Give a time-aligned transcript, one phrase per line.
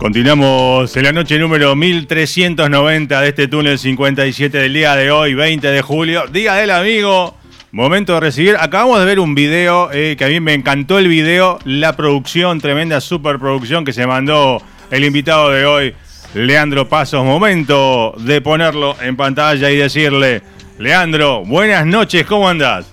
[0.00, 5.68] Continuamos en la noche número 1390 de este túnel 57 del día de hoy, 20
[5.68, 7.36] de julio, Día del Amigo.
[7.70, 8.56] Momento de recibir.
[8.58, 12.62] Acabamos de ver un video eh, que a mí me encantó el video, la producción,
[12.62, 15.94] tremenda superproducción que se mandó el invitado de hoy,
[16.32, 17.22] Leandro Pasos.
[17.22, 20.40] Momento de ponerlo en pantalla y decirle,
[20.78, 22.86] Leandro, buenas noches, ¿cómo andás?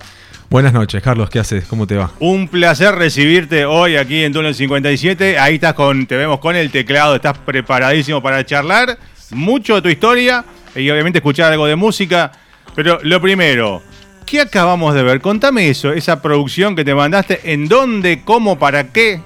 [0.50, 1.66] Buenas noches, Carlos, ¿qué haces?
[1.66, 2.10] ¿Cómo te va?
[2.20, 5.38] Un placer recibirte hoy aquí en Túnel 57.
[5.38, 8.98] Ahí estás con, te vemos con el teclado, estás preparadísimo para charlar.
[9.30, 10.42] Mucho de tu historia
[10.74, 12.32] y obviamente escuchar algo de música.
[12.74, 13.82] Pero lo primero,
[14.24, 15.20] ¿qué acabamos de ver?
[15.20, 19.20] Contame eso, esa producción que te mandaste, ¿en dónde, cómo, para qué?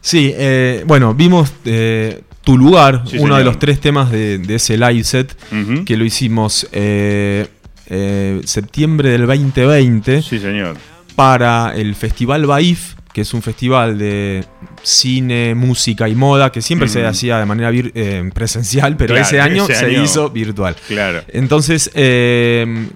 [0.00, 3.38] Sí, eh, bueno, vimos eh, Tu Lugar, Sí, uno señor.
[3.38, 5.36] de los tres temas de, de ese live set
[5.84, 7.46] que lo hicimos eh,
[8.44, 10.76] septiembre del 2020 Sí, señor.
[11.16, 14.44] para el Festival Baif, que es un festival de
[14.82, 17.08] cine, música y moda que siempre se Ujú.
[17.08, 20.76] hacía de manera vir- eh, presencial, pero Claro, ese año ese se año- hizo virtual.
[20.86, 21.22] Claro.
[21.28, 22.86] Entonces, eh,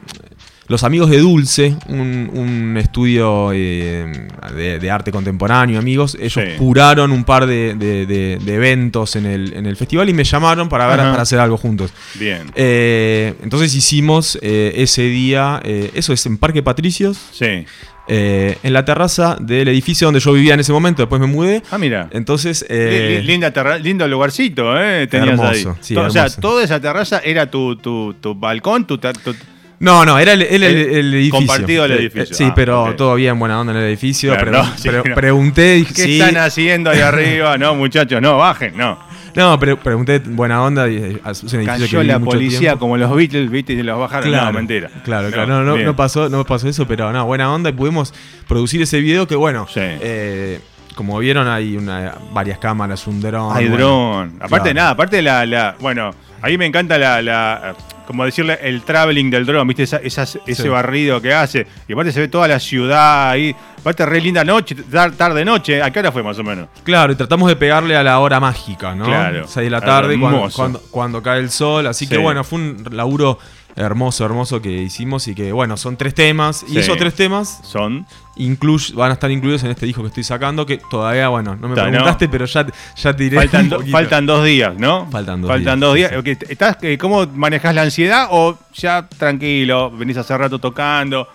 [0.69, 4.11] los amigos de Dulce, un, un estudio eh,
[4.55, 6.57] de, de arte contemporáneo, amigos, ellos Sí.
[6.57, 10.25] curaron un par de, de- de- de eventos en el, en el festival y me
[10.25, 11.11] llamaron para, ver, Ajá.
[11.11, 11.93] para hacer algo juntos.
[12.15, 12.51] Bien.
[12.55, 17.65] Eh, entonces hicimos eh, ese día, eso es en Parque Patricios, Sí.
[18.09, 21.63] eh, en la terraza del edificio donde yo vivía en ese momento, después me mudé.
[21.71, 22.09] Ah, mira.
[22.13, 25.07] Entonces, eh, li- Linda terra- lindo lugarcito, ¿eh?
[25.09, 25.77] Tenías Hermoso, ahí.
[25.81, 29.35] sí, To- o sea, toda esa terraza era tu, tu, tu balcón, tu, tu-
[29.83, 31.39] No, no, era el, el- el- El el edificio.
[31.39, 32.35] compartido el Eh, edificio.
[32.37, 32.97] sí, Ah, pero ok.
[32.97, 34.33] todo bien, buena onda en el edificio.
[34.33, 35.15] Claro, Pregun- no, sí, no.
[35.15, 36.21] Pregunté, dije, ¿Qué sí.
[36.21, 37.59] están haciendo ahí arriba?
[37.59, 38.99] No, muchachos, no, bajen, no.
[39.35, 40.89] No, pero pregunté buena onda.
[40.89, 42.79] y, eh, es un edificio que Cayó viví la mucho policía tiempo.
[42.81, 44.31] como los Beatles, viste, y los bajaron.
[44.31, 44.89] no, mentira.
[45.05, 45.63] Claro, claro.
[45.65, 47.71] No, pasó, no pasó eso, pero no, buena onda.
[47.71, 48.15] Y pudimos
[48.47, 49.81] producir ese video que, bueno, Sí.
[49.83, 50.61] eh,
[50.95, 53.57] como vieron, hay una, varias cámaras, un dron.
[53.57, 53.85] Hay bueno.
[53.87, 54.29] dron.
[54.41, 54.75] Aparte de Claro.
[54.75, 56.11] nada, aparte de la, la- Bueno,
[56.43, 57.21] ahí me encanta la.
[57.23, 57.75] la-
[58.13, 59.83] como decirle, el traveling del dron, ¿viste?
[59.83, 60.69] Esa- esas- ese Sí.
[60.69, 61.67] barrido que hace.
[61.89, 63.55] Y aparte se ve toda la ciudad ahí.
[63.81, 65.83] Aparte, re linda noche, tar- tarde-noche.
[65.83, 66.69] ¿A qué hora fue más o menos?
[66.85, 69.05] Claro, y tratamos de pegarle a la hora mágica, ¿no?
[69.07, 69.47] Claro.
[69.49, 71.89] 6 de la tarde, cuando, cuando, cuando cae el sol.
[71.89, 73.39] Así que bueno, fue un laburo
[73.77, 76.59] hermoso, hermoso que hicimos y que bueno, son tres temas.
[76.67, 76.75] Sí.
[76.75, 78.07] Y esos tres temas Son.
[78.37, 81.69] incluy- van a estar incluidos en este disco que estoy sacando, que todavía, bueno, no
[81.69, 81.83] me no.
[81.83, 82.67] preguntaste, pero ya,
[82.97, 83.37] ya te diré.
[83.37, 85.09] Faltan, do- dos días, ¿no?
[85.11, 86.11] Faltan dos Faltan días, dos días.
[86.13, 86.17] sí.
[86.19, 89.91] Ok, ¿Estás, eh, ¿Cómo manejas la ansiedad o ya tranquilo?
[89.91, 91.27] Venís hace rato tocando.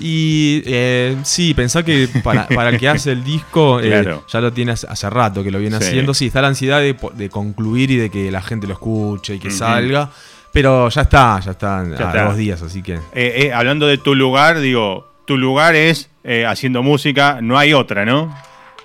[0.00, 4.24] Y eh, sí, pensá que para, para el que hace el disco, eh, Claro.
[4.26, 5.84] ya lo tiene hace, hace rato que lo viene Sí.
[5.84, 6.14] haciendo.
[6.14, 9.50] Sí, está la ansiedad de, concluir y de que la gente lo escuche y que
[9.50, 10.10] salga.
[10.52, 12.24] Pero ya está, ya está Ya a está.
[12.24, 12.94] dos días, así que.
[12.94, 13.00] Eh,
[13.46, 18.04] eh, hablando de tu lugar, digo, tu lugar es eh, haciendo música, no hay otra,
[18.04, 18.34] ¿no?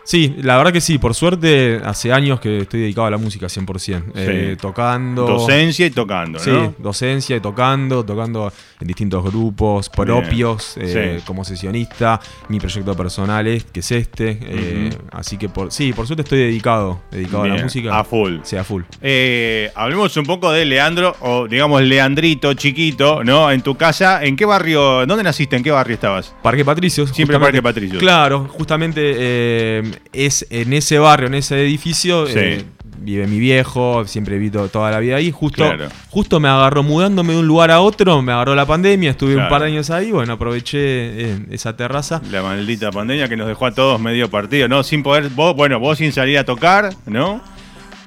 [0.10, 3.48] Sí, la verdad que sí, por suerte hace años que estoy dedicado a la música
[3.50, 4.04] 100%.
[4.16, 4.62] Eh, Sí.
[4.62, 5.28] tocando.
[5.28, 6.74] Docencia y tocando, Sí, ¿no?
[6.78, 11.24] docencia y tocando, tocando en distintos grupos propios, eh, sí.
[11.28, 12.22] como sesionista.
[12.48, 14.40] Mi proyecto personal es, que es este.
[14.42, 18.00] eh, así que por, sí, por suerte estoy dedicado, dedicado a la música.
[18.00, 18.38] a full.
[18.44, 18.84] Sí, a full.
[19.02, 23.52] Eh, hablemos un poco de Leandro, o digamos Leandrito chiquito, ¿no?
[23.52, 25.58] En tu casa, ¿en qué barrio, dónde naciste?
[25.58, 26.34] ¿En qué barrio estabas?
[26.42, 27.10] Parque Patricios.
[27.10, 27.38] Siempre.
[27.38, 28.00] Parque Patricios.
[28.00, 32.34] Claro, justamente es en ese barrio, en ese edificio, Sí.
[32.36, 32.66] eh,
[33.00, 35.32] vive mi viejo, siempre viví to- toda la vida ahí.
[35.32, 35.88] Justo, Claro.
[36.10, 39.48] justo me agarró mudándome de un lugar a otro, me agarró la pandemia, estuve Claro.
[39.48, 42.22] un par de años ahí, bueno, aproveché eh, esa terraza.
[42.32, 44.84] La maldita pandemia que nos dejó a todos medio partido, ¿no?
[44.84, 47.42] Sin poder, vos, bueno, vos sin salir a tocar, ¿no?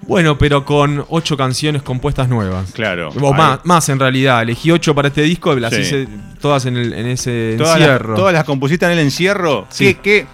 [0.03, 2.73] Bueno, pero con ocho canciones compuestas nuevas.
[2.73, 3.11] Claro.
[3.21, 5.83] O más, más en realidad, elegí ocho para este disco, las Sí.
[5.83, 6.09] hice
[6.41, 8.15] todas en, el- en ese Todas las, encierro.
[8.17, 9.67] todas las compusiste en el encierro.
[9.69, 9.95] Sí.
[9.95, 10.27] ¿Qué, qué,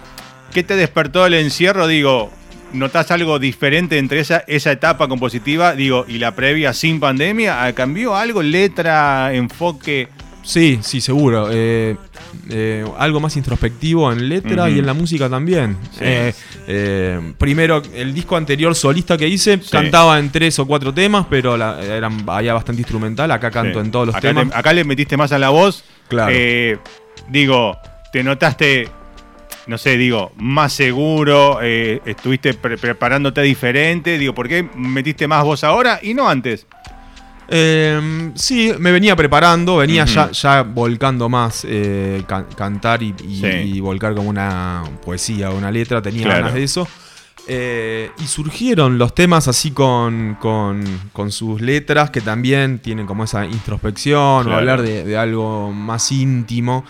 [0.53, 1.87] qué te despertó el encierro?
[1.87, 2.31] Digo,
[2.73, 7.63] ¿notás algo diferente entre esa, esa etapa compositiva, digo, y la previa sin pandemia?
[7.65, 8.41] Ah, ¿Cambió algo?
[8.43, 10.07] ¿Letra, enfoque?
[10.43, 11.49] Sí, sí, seguro.
[11.51, 11.97] Eh,
[12.49, 15.75] eh, algo más introspectivo en letra y en la música también.
[15.91, 16.05] Sí.
[16.69, 19.69] Eh, primero, el disco anterior solista que hice Sí.
[19.69, 23.29] cantaba en tres o cuatro temas, pero la- eran, había bastante instrumental.
[23.31, 23.85] Acá canto Sí.
[23.87, 24.49] en todos los acá temas.
[24.49, 25.83] te- acá le metiste más a la voz.
[26.07, 26.33] Claro.
[27.27, 27.77] Digo,
[28.13, 28.87] ¿te notaste,
[29.67, 31.59] no sé, digo, más seguro?
[31.61, 34.17] Eh, ¿Estuviste pre- preparándote diferente?
[34.17, 36.65] Digo, ¿por qué metiste más voz ahora y no antes?
[37.49, 43.39] Eh, sí, me venía preparando, venía ya, ya volcando más eh, can- cantar y, y-
[43.39, 43.47] Sí.
[43.47, 46.39] y volcar como una poesía o una letra, tenía Claro.
[46.39, 46.87] ganas de eso.
[47.49, 50.83] Eh, y surgieron los temas así con, con,
[51.13, 54.57] con sus letras que también tienen como esa introspección Claro.
[54.57, 56.83] o hablar de, de algo más íntimo.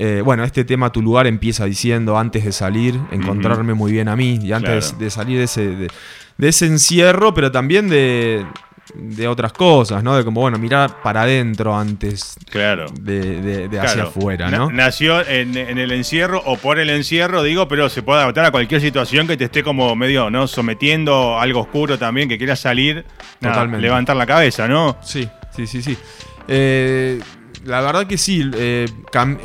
[0.00, 4.14] Eh, bueno, este tema Tu lugar empieza diciendo antes de salir, encontrarme muy bien a
[4.14, 4.98] mí y antes Claro.
[4.98, 5.88] de, de salir de ese, de,
[6.36, 8.46] de ese encierro, pero también de,
[8.94, 10.16] de otras cosas, ¿no?
[10.16, 12.86] De como, bueno, mirar para adentro antes Claro.
[13.00, 14.08] de, de- de hacia Claro.
[14.10, 14.70] afuera, ¿no?
[14.70, 18.50] nació en, en el encierro o por el encierro, digo, pero se puede adaptar a
[18.52, 20.46] cualquier situación que te esté como medio, ¿no?
[20.46, 23.04] Sometiendo algo oscuro también, que quieras salir,
[23.40, 24.96] nada, levantar la cabeza, ¿no?
[25.02, 25.98] Sí, sí, sí, sí.
[26.46, 27.20] Eh,
[27.68, 28.86] la verdad que sí, eh,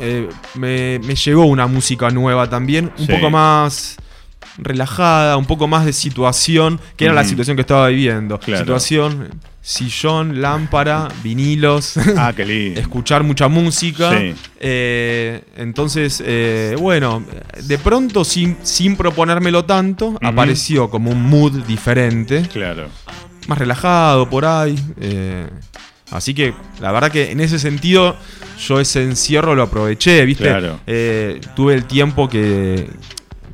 [0.00, 3.12] eh, me, me llegó una música nueva también, un Sí.
[3.12, 3.96] poco más
[4.58, 8.38] relajada, un poco más de situación, que era la situación que estaba viviendo.
[8.38, 8.60] Claro.
[8.60, 9.30] Situación,
[9.60, 11.96] sillón, lámpara, vinilos.
[12.16, 12.80] Ah, qué lindo.
[12.80, 14.10] escuchar mucha música.
[14.16, 14.34] Sí.
[14.60, 17.24] Eh, entonces, eh, bueno,
[17.64, 22.88] de pronto, sin, sin proponérmelo tanto, apareció como un mood diferente, Claro.
[23.48, 24.78] más relajado por ahí.
[25.00, 25.48] eh,
[26.14, 28.16] así que, la verdad que en ese sentido,
[28.66, 30.44] yo ese encierro lo aproveché, ¿viste?
[30.44, 30.80] Claro.
[30.86, 32.88] Eh, tuve el tiempo que,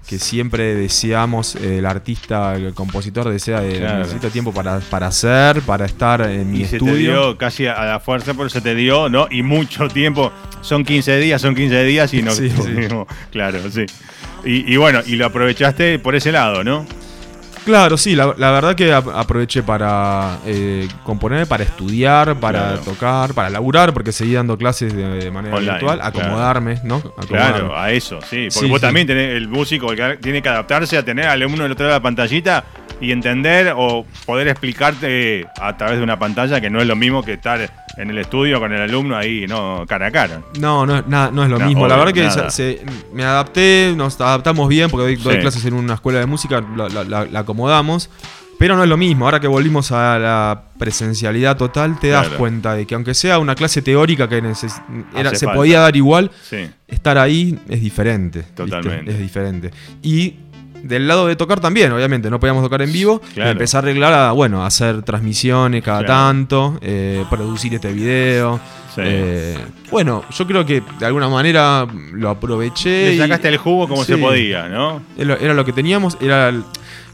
[0.06, 3.98] que siempre deseamos, eh, el artista, el compositor desea, de, Claro.
[4.00, 6.94] necesito tiempo para, para hacer, para estar en mi Y se te estudio.
[7.12, 9.26] dio casi a la fuerza, pero se te dio, ¿no?
[9.30, 10.32] Y mucho tiempo.
[10.62, 12.30] Son 15 días, son 15 días y no.
[12.34, 12.88] Sí, sí.
[13.30, 13.86] Claro, sí.
[14.44, 16.86] Y, y bueno, y lo aprovechaste por ese lado, ¿no?
[17.64, 22.80] Claro, sí, la, la verdad que ap- aproveché para eh, componer, para estudiar, para Claro.
[22.82, 26.18] tocar, para laburar, porque seguí dando clases de, de manera Online, virtual, claro.
[26.18, 26.96] acomodarme, ¿no?
[26.96, 27.28] Acomodarme.
[27.58, 28.48] Claro, a eso, sí.
[28.52, 28.86] Porque Sí, vos sí.
[28.86, 31.94] también tenés el músico que tiene que adaptarse a tener al uno del otro lado
[31.94, 32.64] de la pantallita
[33.00, 37.22] y entender o poder explicarte a través de una pantalla que no es lo mismo
[37.22, 40.40] que estar en el estudio con el alumno ahí, no, cara a cara.
[40.58, 41.86] No, no, es nada- no es lo No, mismo.
[41.88, 42.80] la verdad que se-
[43.12, 45.40] me adapté, nos adaptamos bien, porque doy, doy Sí.
[45.40, 48.10] clases en una escuela de música, la, la- la- la acomodamos.
[48.58, 49.24] Pero no es lo mismo.
[49.24, 52.38] Ahora que volvimos a la presencialidad total, te das Claro.
[52.38, 54.68] cuenta de que aunque sea una clase teórica que era, se
[55.46, 55.54] falta.
[55.54, 56.68] podía dar igual, Sí.
[56.86, 58.40] estar ahí es diferente.
[58.40, 58.52] ¿viste?
[58.54, 59.12] Totalmente.
[59.12, 59.70] Es diferente.
[60.02, 60.34] Y
[60.82, 63.20] del lado de tocar también, obviamente, no podíamos tocar en vivo.
[63.34, 63.50] Claro.
[63.50, 66.12] Empecé a arreglar a, bueno, hacer transmisiones cada Claro.
[66.14, 68.58] tanto, eh, producir este video.
[68.94, 69.02] Sí.
[69.04, 69.56] Eh,
[69.90, 73.06] bueno, yo creo que de alguna manera lo aproveché.
[73.06, 74.12] Le y- sacaste el jugo como Sí.
[74.14, 75.00] se podía, ¿no?
[75.16, 76.64] Era, lo que teníamos, era el-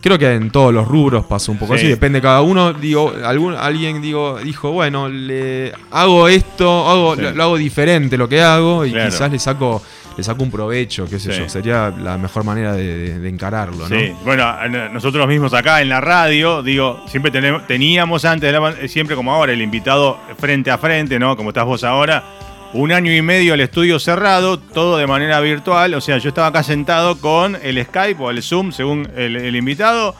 [0.00, 1.80] creo que en todos los rubros pasó un poco Sí.
[1.80, 7.14] así, depende de cada uno, digo, algún, alguien digo, dijo, bueno, le hago esto, hago,
[7.14, 9.10] lo, lo hago diferente lo que hago y Claro.
[9.10, 9.82] quizás le saco,
[10.16, 11.38] le saco un provecho, qué sé Sí.
[11.40, 13.98] yo, sería la mejor manera de, de- de encararlo, ¿no?
[13.98, 14.54] Sí, bueno,
[14.92, 19.14] nosotros mismos acá en la radio, digo, siempre tenemos, teníamos antes, de la pan- siempre
[19.14, 21.36] como ahora, el invitado frente a frente, ¿no?
[21.36, 22.24] Como estás vos ahora.
[22.72, 25.94] Un año y medio el estudio cerrado, todo de manera virtual.
[25.94, 29.54] O sea, yo estaba acá sentado con el Skype o el Zoom, según el, el
[29.56, 30.14] invitado.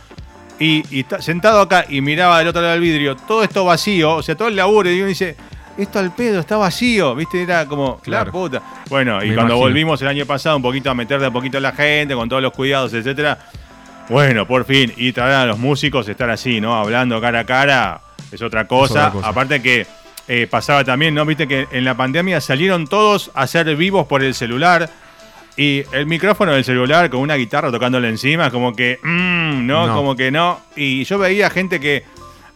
[0.59, 4.23] Y, y sentado acá y miraba del otro lado del vidrio, todo esto vacío, o
[4.23, 4.91] sea, todo el laburo.
[4.91, 5.37] Y uno dice,
[5.78, 7.42] esto al pedo está vacío, ¿viste?
[7.42, 8.26] Era como, Claro.
[8.26, 8.62] la puta.
[8.88, 9.59] Bueno, y Me cuando imagino.
[9.59, 12.28] volvimos el año pasado, un poquito a meter de a poquito a la gente, con
[12.28, 13.38] todos los cuidados, etcétera.
[14.09, 16.75] Bueno, por fin, y traer a los músicos, estar así, ¿no?
[16.76, 19.09] Hablando cara a cara, es otra cosa.
[19.09, 19.28] otra cosa.
[19.28, 19.87] Aparte que
[20.28, 21.25] eh, pasaba también, ¿no?
[21.26, 24.88] Viste que en la pandemia salieron todos a ser vivos por el celular.
[25.59, 29.95] Y el micrófono del celular con una guitarra tocándole encima, como que, mm, no, No.
[29.95, 30.61] como que no.
[30.76, 32.04] Y yo veía gente que,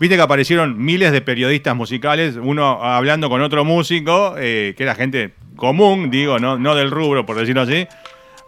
[0.01, 4.95] viste que aparecieron miles de periodistas musicales, uno hablando con otro músico, eh, que era
[4.95, 7.87] gente común, digo, no, no del rubro, por decirlo así.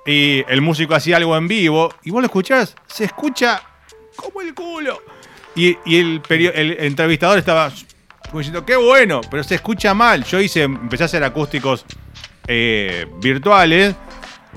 [0.06, 3.62] y el músico hacía algo en vivo, y vos lo escuchás, se escucha
[4.16, 5.00] como el culo.
[5.54, 7.70] Y, y el, el entrevistador estaba
[8.32, 10.24] diciendo, qué bueno, pero se escucha mal.
[10.24, 11.84] Yo hice, empecé a hacer acústicos
[12.46, 13.94] eh, virtuales.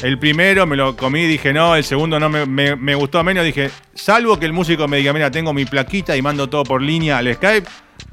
[0.02, 4.38] El primero me lo comí, dije no, el segundo no me, gustó menos, dije, salvo
[4.38, 7.34] que el músico me diga, mira, tengo mi plaquita y mando todo por línea al
[7.34, 7.68] Skype.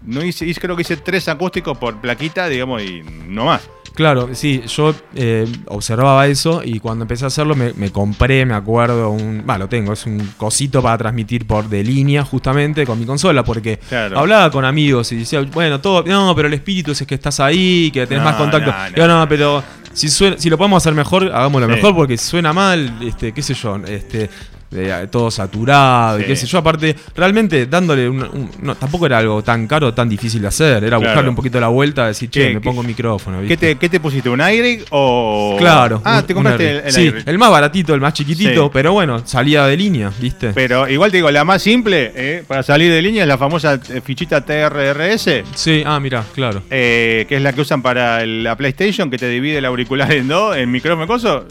[0.04, 3.68] No hice- creo que hice tres acústicos por plaquita, digamos, y no más.
[3.94, 8.54] Claro, sí, yo eh, observaba eso y cuando empecé a hacerlo me, me compré, me
[8.54, 9.44] acuerdo, un.
[9.48, 13.44] Va, lo tengo, es un cosito para transmitir por de línea justamente con mi consola,
[13.44, 14.18] porque Claro.
[14.18, 16.02] hablaba con amigos y decía, bueno, todo.
[16.04, 18.70] No, pero el espíritu es que estás ahí, que tenés No, más contacto.
[18.72, 18.96] no, no.
[18.96, 21.74] Yo, no, pero si, suena- si lo podemos hacer mejor, hagámoslo Sí.
[21.74, 24.30] mejor, porque si suena mal, este, qué sé yo, este.
[24.74, 29.18] Eh, todo saturado y qué sé yo, aparte, realmente dándole un, un- no, tampoco era
[29.18, 31.00] algo tan caro, tan difícil de hacer, era Claro.
[31.00, 33.40] buscarle un poquito la vuelta, decir, che, ¿Qué- me pongo un micrófono.
[33.46, 34.28] ¿Qué te, qué te pusiste?
[34.30, 35.56] ¿Un iRig o...?
[35.58, 36.00] Claro.
[36.04, 38.70] Ah, un- te compraste el, el Sí, el más baratito, el más chiquitito, Sí.
[38.72, 40.52] pero bueno, salía de línea, ¿viste?
[40.54, 43.74] Pero igual te digo, la más simple eh, para salir de línea es la famosa
[43.74, 46.62] eh, fichita TRRS, Sí, ah, mira, claro.
[46.70, 50.12] eh, que es la que usan para el- la PlayStation, que te divide el auricular
[50.12, 51.44] en dos, en micrófono y coso.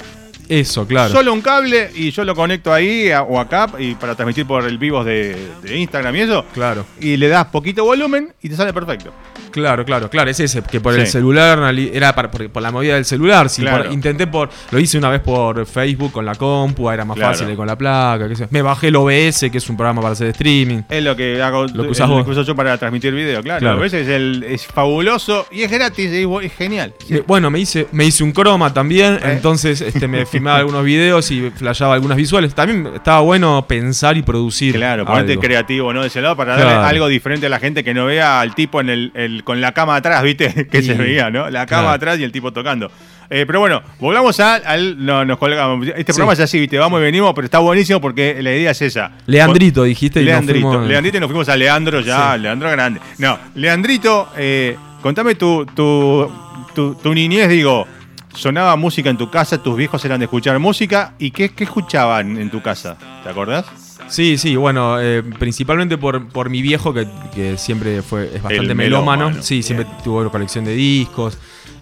[0.52, 1.14] Eso, claro.
[1.14, 4.66] Solo un cable y yo lo conecto ahí a- o acá y para transmitir por
[4.66, 6.46] el vivos de, de Instagram y eso.
[6.54, 9.14] Claro, Y le das poquito volumen y te sale perfecto.
[9.52, 10.30] Claro, claro, claro.
[10.32, 11.60] Es ese, que por el celular
[11.94, 13.50] era para- por, por la movida del celular.
[13.50, 13.84] Sí, Claro.
[13.86, 14.50] por- intenté por.
[14.72, 17.34] Lo hice una vez por Facebook con la compu, era más Claro.
[17.34, 18.48] fácil que con la placa, qué sé yo.
[18.52, 20.82] Me bajé el OBS, que es un programa para hacer streaming.
[20.90, 23.42] Es lo que hago, Lo que es usás lo que uso yo para transmitir video,
[23.44, 23.60] claro.
[23.60, 23.78] Claro.
[23.78, 26.94] A veces es, el- es fabuloso y es gratis, es, es genial.
[27.28, 29.34] Bueno, me hice, me hice un croma también, Eh.
[29.34, 32.54] entonces este, me filmaba algunos videos y flasheaba algunas visuales.
[32.56, 34.76] También estaba bueno pensar y producir.
[34.76, 36.02] Claro, ponerte creativo, ¿no?
[36.02, 38.82] De ese lado para darle algo diferente a la gente que no vea al tipo
[38.82, 40.68] en el, el- con la cama atrás, ¿viste?
[40.72, 41.50] Que se veía, ¿no?
[41.50, 41.96] La cama claro.
[41.96, 42.92] atrás y el tipo tocando.
[43.30, 45.06] Eh, pero bueno, volvamos a- al.
[45.06, 45.88] No, nos colgamos.
[45.88, 46.18] Este Sí.
[46.18, 46.78] programa es así, ¿viste?
[46.78, 49.12] Vamos y venimos, pero está buenísimo porque la idea es esa.
[49.26, 50.20] Leandrito, dijiste.
[50.22, 50.68] y nos Leandrito.
[50.70, 52.42] fuimos- Leandrito y nos fuimos a Leandro ya, Sí.
[52.42, 53.00] Leandro Grande.
[53.20, 56.30] No, Leandrito, eh, contame tu, tu,
[56.76, 57.88] tu, tu niñez, digo.
[58.34, 61.14] Sonaba música en tu casa, tus viejos eran de escuchar música.
[61.20, 62.98] ¿Y qué, qué escuchaban en tu casa?
[63.24, 63.66] ¿Te acordás?
[64.12, 68.72] Sí, sí, bueno, eh, principalmente por, por mi viejo, que, que siempre fue, es bastante
[68.72, 69.24] El melómano.
[69.26, 71.38] melómano, Sí, siempre tuvo colección de discos.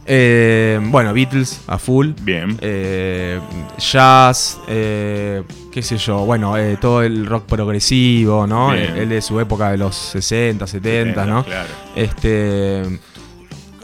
[0.05, 2.11] Eh, bueno, Beatles a full.
[2.21, 2.57] Bien.
[2.61, 3.39] Eh,
[3.77, 8.71] jazz, eh, qué sé yo, bueno, eh, todo el rock progresivo, ¿no?
[8.71, 8.97] Bien.
[8.97, 11.43] Él de su época de los 60, 70, ¿no?
[11.43, 11.69] Claro.
[11.95, 12.83] Este.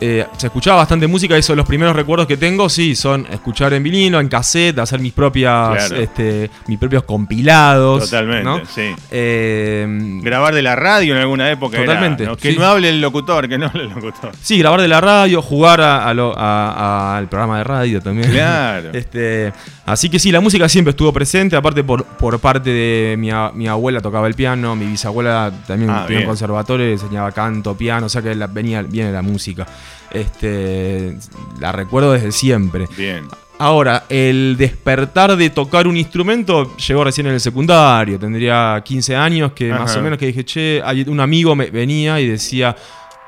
[0.01, 3.83] Eh, se escuchaba bastante música, eso los primeros recuerdos que tengo, sí, son escuchar en
[3.83, 5.95] vinilo, en cassette, hacer mis propias, Claro.
[6.03, 8.03] este, mis propios compilados.
[8.05, 8.61] Totalmente, ¿no?
[8.65, 8.93] sí.
[9.11, 9.85] Eh,
[10.21, 11.77] Grabar de la radio en alguna época.
[11.77, 12.35] era, Totalmente, ¿no?
[12.37, 12.57] Que sí.
[12.59, 14.31] no hable el locutor, que no hable el locutor.
[14.41, 18.29] sí, grabar de la radio, jugar a- a lo- a- al programa de radio también.
[18.31, 18.89] Claro.
[18.93, 19.53] Este,
[19.85, 24.01] así que sí, la música siempre estuvo presente, aparte por, por parte de mi, abuela
[24.01, 28.21] tocaba el piano, mi bisabuela también Ah, tenía un conservatorio, enseñaba canto, piano, o sea
[28.21, 29.65] que la- venía viene la música.
[30.11, 31.17] Este,
[31.59, 32.87] la recuerdo desde siempre.
[32.97, 33.27] Bien.
[33.57, 38.19] Ahora, el despertar de tocar un instrumento llegó recién en el secundario.
[38.19, 42.27] Tendría 15 años que más o menos que dije, che, un amigo me venía y
[42.27, 42.75] decía,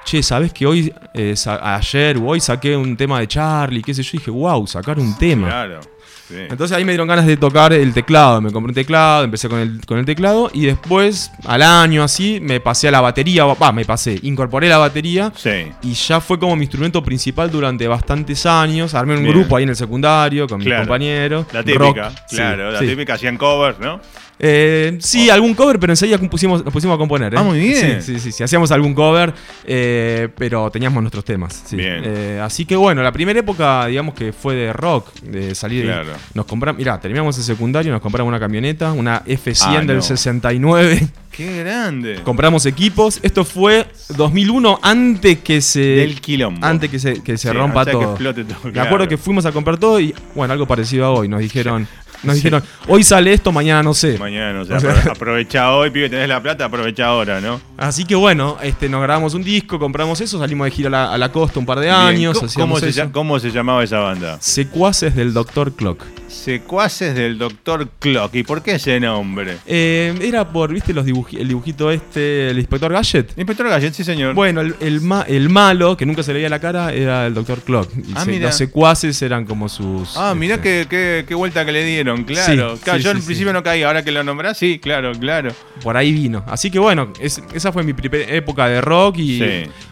[0.04, 3.82] che, ¿sabes que hoy, eh, ayer o hoy saqué un tema de Charlie?
[3.82, 4.12] ¿Qué sé yo?
[4.14, 5.48] Y dije, wow, sacar un tema.
[5.48, 5.80] Claro.
[6.28, 6.36] Sí.
[6.50, 8.42] Entonces ahí me dieron ganas de tocar el teclado.
[8.42, 12.40] Me compré un teclado, empecé con el, con el teclado y después, al año así,
[12.42, 13.46] me pasé a la batería.
[13.46, 15.32] Va, me pasé, incorporé la batería.
[15.36, 15.68] Sí.
[15.84, 18.94] Y ya fue como mi instrumento principal durante bastantes años.
[18.94, 19.34] Armé un Bien.
[19.36, 20.82] grupo ahí en el secundario con Claro.
[20.82, 21.46] mis compañeros.
[21.54, 24.00] La típica, Rock, sí, claro, la típica hacían covers, ¿no?
[24.40, 27.34] Eh, sí, algún cover, pero enseguida compusimos- nos pusimos a componer.
[27.34, 27.38] ¿eh?
[27.40, 28.02] Ah, muy bien.
[28.04, 29.34] Sí, sí, sí, sí, hacíamos algún cover,
[29.66, 31.64] eh, pero teníamos nuestros temas.
[31.66, 31.76] sí.
[31.76, 32.04] Bien.
[32.06, 35.86] Eh, así que bueno, la primera época, digamos que fue de rock, de salir.
[35.86, 36.12] Claro.
[36.34, 40.02] Nos compramos, mirá, terminamos el secundario, nos compramos una camioneta, una F100 Ah, del no.
[40.02, 41.08] 69.
[41.32, 42.22] Qué grande.
[42.24, 43.20] compramos equipos.
[43.22, 45.80] Esto fue 2001, antes que se.
[45.82, 46.66] Del quilombo.
[46.66, 48.12] Antes que se, que se Sí, rompa de que todo.
[48.12, 48.88] explote todo, Me claro.
[48.88, 51.28] acuerdo que fuimos a comprar todo y, bueno, algo parecido a hoy.
[51.28, 51.88] Nos dijeron,
[52.24, 54.18] nos dijeron, hoy sale esto, mañana no sé.
[54.18, 57.60] Mañana, no sé, O sea- apro- aprovecha hoy, pibe, tenés la plata, aprovecha ahora, ¿no?
[57.78, 61.14] Así que bueno, este, nos grabamos un disco, compramos eso, salimos de gira a la,
[61.14, 61.96] a la costa un par de Bien.
[61.96, 62.40] años.
[62.56, 63.10] ¿Cómo, se, eso.
[63.12, 64.38] cómo se llamaba esa banda?
[64.42, 65.74] Secuaces del Dr.
[65.74, 66.04] Clock.
[66.28, 67.90] Secuaces del Dr.
[68.00, 68.36] Clock.
[68.36, 69.58] ¿Y por qué ese nombre?
[69.66, 73.38] Eh, era por, ¿viste los dibuji- el dibujito este, el inspector Gadget?
[73.38, 74.34] Inspector Gallet, sí, señor.
[74.36, 77.34] Bueno, el, el ma- el malo, que nunca se le veía la cara, era el
[77.34, 77.62] Dr.
[77.62, 77.90] Clock.
[77.96, 78.48] Y Ah, se- mira.
[78.48, 80.16] los secuaces eran como sus.
[80.18, 82.76] Ah, mirá este, qué, qué- qué vuelta que le dieron, claro.
[82.76, 83.26] Sí, Claro, sí, yo en sí.
[83.26, 85.52] principio no caía, ahora que lo nombrás, sí, claro, claro.
[85.84, 86.44] Por ahí vino.
[86.48, 89.42] Así que bueno, es- esa fue mi primera época de rock y.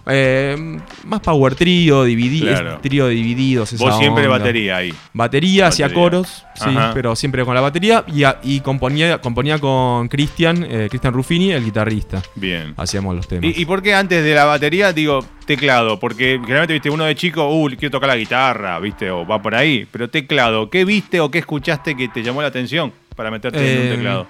[0.08, 2.80] Eh, más power trío, dividi Claro.
[2.82, 3.74] trío divididos.
[3.74, 4.38] esa Vos siempre onda.
[4.38, 4.94] batería ahí.
[5.13, 6.01] Batería, hacia Batería.
[6.04, 6.25] coros.
[6.53, 8.03] Sí, pero siempre con la batería.
[8.08, 12.22] Y, a- y componía, componía con Cristian, eh, Cristian Ruffini, el guitarrista.
[12.36, 12.74] Bien.
[12.77, 13.46] Hacíamos los temas.
[13.46, 16.00] ¿Y, y por qué antes de la batería digo teclado?
[16.00, 19.55] Porque generalmente, viste, uno de chico, uh, quiero tocar la guitarra, viste, o va por
[19.55, 19.88] ahí.
[19.91, 23.82] Pero teclado, ¿qué viste o qué escuchaste que te llamó la atención para meterte en
[23.82, 24.27] un Eh, teclado?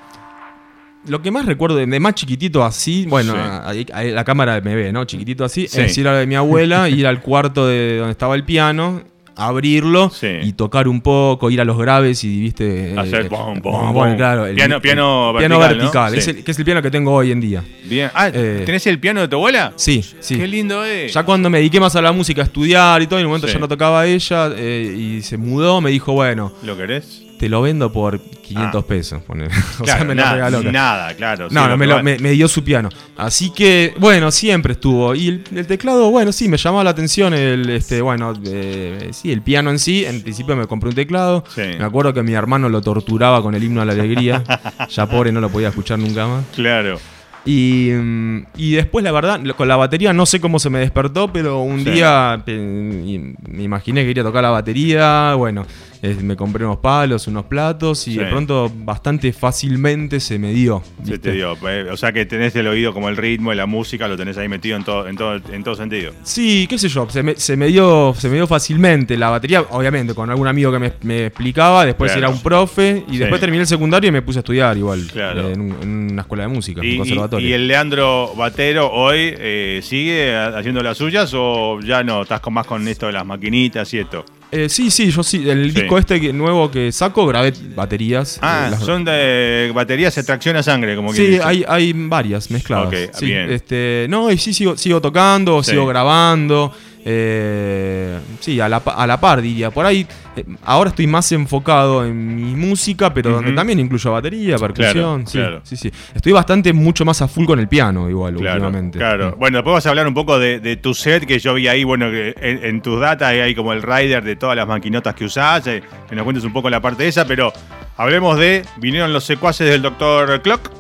[1.08, 3.36] Lo que más recuerdo de, más chiquitito así, bueno,
[3.72, 3.86] Sí.
[4.12, 5.06] la cámara me ve, ¿no?
[5.06, 5.82] Chiquitito así, Sí.
[5.82, 9.04] es ir a la de mi abuela, ir al cuarto de donde estaba el piano,
[9.36, 10.28] abrirlo Sí.
[10.44, 12.94] y tocar un poco, ir a los graves y, viste...
[12.98, 14.18] Hacer eh, pom, eh, pom, bueno, pom.
[14.18, 15.84] claro, el- Piano- el- piano piano vertical, ¿no?
[15.84, 16.18] vertical, Sí.
[16.20, 17.64] es el- que es el piano que tengo hoy en día.
[17.86, 18.10] Bien.
[18.14, 19.74] Ah, eh, ¿tenés el piano de tu abuela?
[19.76, 20.38] Sí, sí.
[20.38, 21.14] Qué lindo es.
[21.14, 23.48] Ya cuando me dediqué más a la música, a estudiar y todo, en un momento
[23.48, 23.54] Sí.
[23.54, 27.24] ya no tocaba ella eh, y se mudó, me dijo, bueno, ¿Lo querés?
[27.40, 28.88] Te lo vendo por 500 Ah.
[28.88, 29.22] pesos.
[29.24, 29.46] pone.
[29.80, 30.58] o Claro, sea, me lo nada, regaló.
[30.62, 30.72] claro.
[30.72, 31.50] nada, claro.
[31.50, 32.90] sí, No, no, me, lo- probá- me- me dio su piano.
[33.18, 35.14] Así que, bueno, siempre estuvo.
[35.16, 39.32] Y el, el teclado, bueno, sí, me llamaba la atención el, este, bueno, eh, sí,
[39.32, 40.06] el piano en sí.
[40.06, 41.44] En principio me compré un teclado.
[41.54, 41.62] Sí.
[41.78, 44.44] Me acuerdo que mi hermano lo torturaba con el himno a la alegría.
[44.90, 46.46] ya pobre, no lo podía escuchar nunca más.
[46.56, 47.00] Claro.
[47.48, 50.80] Y, mm, y después, la verdad, lo- con la batería no sé cómo se me
[50.80, 51.92] despertó, pero un Sí.
[51.92, 55.36] día me imaginé que quería tocar la batería.
[55.36, 55.66] Bueno,
[56.02, 58.18] eh, me compré unos palos, unos platos y Sí.
[58.20, 60.84] de pronto bastante fácilmente se me dio.
[61.04, 61.56] Se te dio.
[61.70, 64.38] eh, O sea que tenés el oído como el ritmo y la música, lo tenés
[64.38, 66.12] ahí metido en todo, en todo, en todo sentido.
[66.24, 69.62] Sí, qué sé yo, se me, se me dio, se me dio fácilmente la batería,
[69.70, 72.28] obviamente, con algún amigo que me, me explicaba, después Claro.
[72.28, 73.18] era un profe, y Sí.
[73.20, 75.50] después terminé el secundario y me puse a estudiar igual, Claro.
[75.50, 77.48] eh, en, un- en una escuela de música, en un conservatorio.
[77.50, 82.22] y el Leandro Batero hoy eh, sigue ha- haciendo las suyas o ya no?
[82.24, 84.26] ¿Estás con más con esto de las maquinitas y esto?
[84.56, 85.82] Eh, sí, sí, yo sí, el Sí.
[85.82, 88.40] disco este que- nuevo que saco, grabé baterías.
[88.42, 91.94] Ah, eh, las- son de baterías de tracción a sangre, como quien Sí, hay, hay
[91.94, 92.88] varias mezcladas.
[92.88, 93.52] Ok, sí, bien.
[93.52, 95.72] Este, no, y sí sigo, sigo tocando, Sí.
[95.72, 96.72] sigo grabando.
[97.08, 99.70] Eh, sí, a la, a la par diría.
[99.70, 104.58] Por ahí, eh, ahora estoy más enfocado en mi música, pero donde también incluyo batería,
[104.58, 105.24] percusión.
[105.24, 105.62] Claro, sí, claro.
[105.64, 105.92] sí, sí.
[106.16, 108.98] Estoy bastante mucho más a full con el piano, igual, Claro, últimamente.
[108.98, 109.34] claro.
[109.36, 109.40] Mm.
[109.40, 111.84] Bueno, después vas a hablar un poco de, de tu set, que yo vi ahí,
[111.84, 115.68] bueno, en, en tus datas hay como el rider de todas las maquinotas que usás,
[115.68, 117.54] eh, que nos cuentes un poco la parte esa, pero
[117.98, 120.42] hablemos de, vinieron los secuaces del Dr.
[120.42, 120.72] Clock.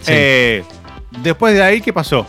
[0.00, 0.12] Sí.
[0.14, 0.64] Eh,
[1.22, 2.26] después de ahí, ¿qué pasó?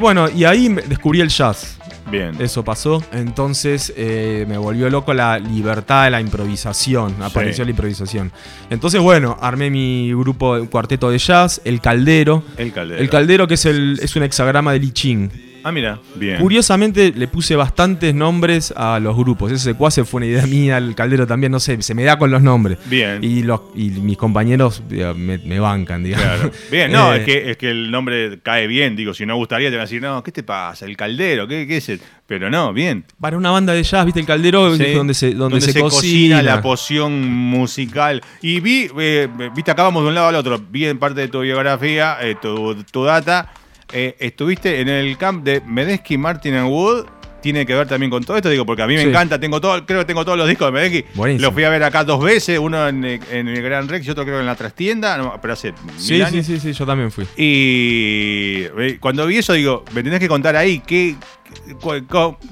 [0.00, 1.77] Bueno, y ahí descubrí el jazz.
[2.10, 2.34] Bien.
[2.40, 3.02] Eso pasó.
[3.12, 7.14] Entonces eh, me volvió loco la libertad de la improvisación.
[7.22, 8.32] Apareció la improvisación.
[8.70, 12.42] Entonces, bueno, armé mi grupo, cuarteto de jazz, El Caldero.
[12.56, 13.00] el caldero.
[13.00, 15.47] El Caldero, que es, el, es un hexagrama de Li Ching.
[15.64, 16.38] Ah, mira, bien.
[16.40, 19.52] Curiosamente, le puse bastantes nombres a los grupos.
[19.52, 20.78] Ese secuace fue una idea mía.
[20.78, 22.78] El Caldero también, no sé, se me da con los nombres.
[22.86, 23.18] Bien.
[23.22, 26.26] Y, los, y mis compañeros eh, me, me bancan, digamos.
[26.26, 26.50] Claro.
[26.70, 28.94] Bien, no, Eh, es, que, es que el nombre cae bien.
[28.96, 30.84] Digo, si no gustaría, te van a decir, no, ¿qué te pasa?
[30.86, 31.88] El caldero, ¿qué, qué es?
[31.88, 33.04] el-?" Pero no, bien.
[33.18, 34.20] Para una banda de jazz, ¿viste?
[34.20, 34.92] El Caldero Sí.
[34.92, 36.42] donde se, donde se, cocina.
[36.42, 38.20] la poción musical.
[38.42, 40.60] Y vi, eh, viste, acabamos de un lado al otro.
[40.70, 43.50] Vi en parte de tu biografía, eh, tu, tu data.
[43.92, 47.06] Eh, estuviste en el camp de Medesky, Martin and Wood.
[47.40, 49.08] Tiene que ver también con todo esto, digo, porque a mí me Sí.
[49.10, 51.04] encanta, tengo todo, creo que tengo todos los discos de.
[51.14, 51.46] Buenísimo.
[51.46, 54.10] Los fui a ver acá dos veces, uno en, eh, en el Gran Rex y
[54.10, 56.46] otro creo en la trastienda, no, pero hace Sí, mil sí, años.
[56.46, 57.26] sí, sí, yo también fui.
[57.36, 61.14] Y eh, cuando vi eso, digo, me tenés que contar ahí, qué,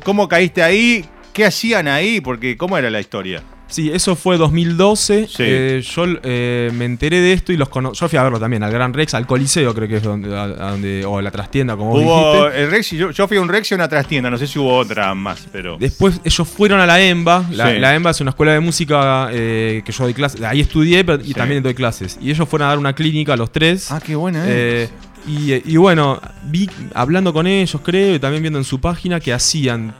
[0.04, 3.42] cómo caíste ahí, qué hacían ahí, porque cómo era la historia.
[3.68, 5.26] Sí, eso fue 2012.
[5.26, 5.34] Sí.
[5.40, 8.62] Eh, yo eh, me enteré de esto y los cono Yo fui a verlo también,
[8.62, 11.30] al Gran Rex, al Coliseo, creo que es donde, a- a donde o a la
[11.32, 12.00] trastienda, como vos
[12.44, 12.62] dijiste.
[12.62, 14.58] el Rex, y yo, yo fui a un Rex y una trastienda, no sé si
[14.58, 15.76] hubo otra más, pero.
[15.78, 17.46] Después ellos fueron a la EMBA.
[17.50, 17.78] La, Sí.
[17.80, 20.40] la EMBA es una escuela de música eh, que yo doy clases.
[20.42, 21.34] Ahí estudié pero- y Sí.
[21.34, 22.18] también doy clases.
[22.22, 23.90] Y ellos fueron a dar una clínica los tres.
[23.90, 24.88] Ah, qué buena, Eh,
[25.26, 29.32] y, y bueno, vi hablando con ellos, creo, y también viendo en su página que
[29.32, 29.92] hacían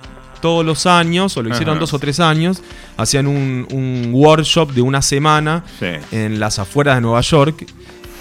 [0.47, 1.81] todos los años, o lo hicieron Ajá.
[1.81, 2.63] dos o tres años,
[2.97, 5.87] hacían un, un workshop de una semana Sí.
[6.13, 7.67] en las afueras de Nueva York.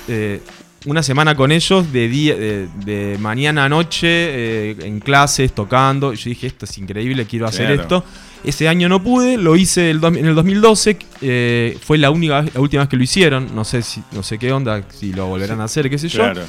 [0.07, 0.39] eh,
[0.88, 6.13] una semana con ellos, de, día, de, de mañana a noche, eh, en clases, tocando.
[6.13, 7.81] Yo dije, esto es increíble, quiero hacer Claro.
[7.81, 8.03] esto.
[8.43, 12.59] Ese año no pude, lo hice el en el 2012, eh, fue la, única, la
[12.61, 13.49] última vez que lo hicieron.
[13.55, 16.19] No sé, si, no sé qué onda, si lo volverán a hacer, qué sé yo.
[16.19, 16.41] Claro.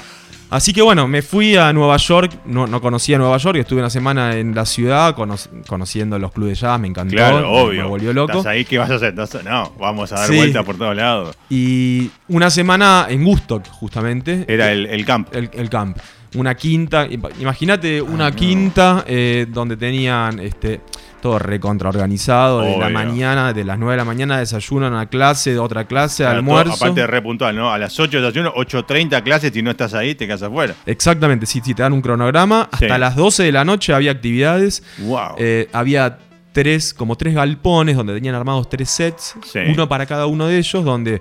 [0.49, 3.91] Así que bueno, me fui a Nueva York, no, no conocía Nueva York, estuve una
[3.91, 7.83] semana en la ciudad cono- conociendo los clubes de jazz, me encantó, Claro, obvio.
[7.83, 8.33] me volvió loco.
[8.39, 8.65] ¿Estás ahí?
[8.65, 9.15] ¿Qué vas a hacer?
[9.45, 10.37] No, vamos a dar Sí.
[10.37, 11.37] vuelta por todos lados.
[11.51, 14.45] Y una semana en Woodstock, justamente.
[14.47, 15.35] Era el, el camp.
[15.35, 15.99] el, el camp.
[16.37, 18.37] Una quinta, ima- imagínate una no.
[18.37, 20.81] quinta eh, donde tenían este
[21.27, 25.59] todo recontra organizado, de la mañana, de las 9 de la mañana desayuno, una clase,
[25.59, 26.73] otra clase, Claro, almuerzo.
[26.75, 27.73] todo- aparte de re puntual, ¿no?
[27.73, 30.75] A las 8 desayuno, 8.30 clases, si no estás ahí, te quedas afuera.
[30.87, 32.69] Exactamente, sí, sí, te dan un cronograma.
[32.71, 33.01] Hasta Sí.
[33.01, 34.83] las 12 de la noche había actividades.
[34.99, 35.35] Wow.
[35.39, 36.19] Eh, había
[36.53, 39.59] tres, como tres galpones donde tenían armados tres sets, Sí.
[39.69, 41.21] uno para cada uno de ellos, donde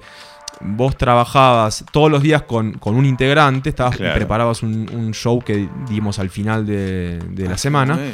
[0.61, 4.15] vos trabajabas todos los días con, con un integrante, estabas, Claro.
[4.15, 7.95] preparabas un, un show que dimos al final de, de la Ah, semana.
[7.95, 8.11] bueno.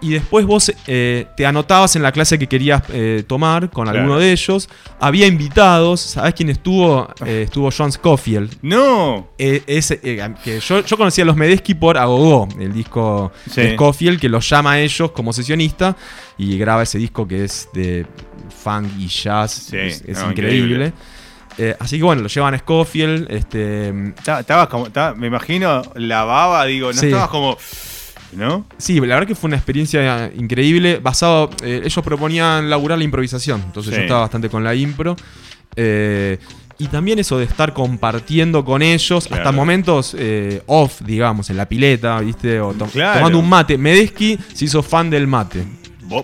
[0.00, 4.00] Y después vos eh, te anotabas en la clase que querías eh, tomar con Claro.
[4.00, 4.68] alguno de ellos.
[5.00, 6.00] Había invitados.
[6.02, 7.08] ¿Sabés quién estuvo?
[7.24, 8.58] Eh, estuvo John Scofield.
[8.60, 9.28] No.
[9.38, 13.62] Ese, que yo, yo conocía a los Medesky por Agogó, el disco Sí.
[13.62, 15.96] de Scofield, que los llama a ellos como sesionista
[16.36, 18.04] y graba ese disco que es de
[18.62, 19.52] funk y jazz.
[19.70, 20.92] Sí, es es no, increíble.
[21.58, 23.30] Eh, así que bueno, lo llevan a Scofield.
[23.30, 27.06] Este, Ta- Estabas como, me imagino la baba, digo, no Sí.
[27.06, 27.56] estabas como,
[28.32, 28.66] ¿no?
[28.78, 30.98] Sí, la verdad que fue una experiencia increíble.
[31.02, 33.98] Basado, eh, ellos proponían laburar la improvisación, entonces Sí.
[33.98, 35.16] yo estaba bastante con la impro.
[35.74, 36.38] Eh,
[36.78, 39.42] y también eso de estar compartiendo con ellos, Claro.
[39.42, 42.60] hasta momentos eh, off, digamos, en la pileta, ¿viste?
[42.60, 43.18] O to- Claro.
[43.18, 43.78] tomando un mate.
[43.78, 45.64] Medesky se hizo fan del mate.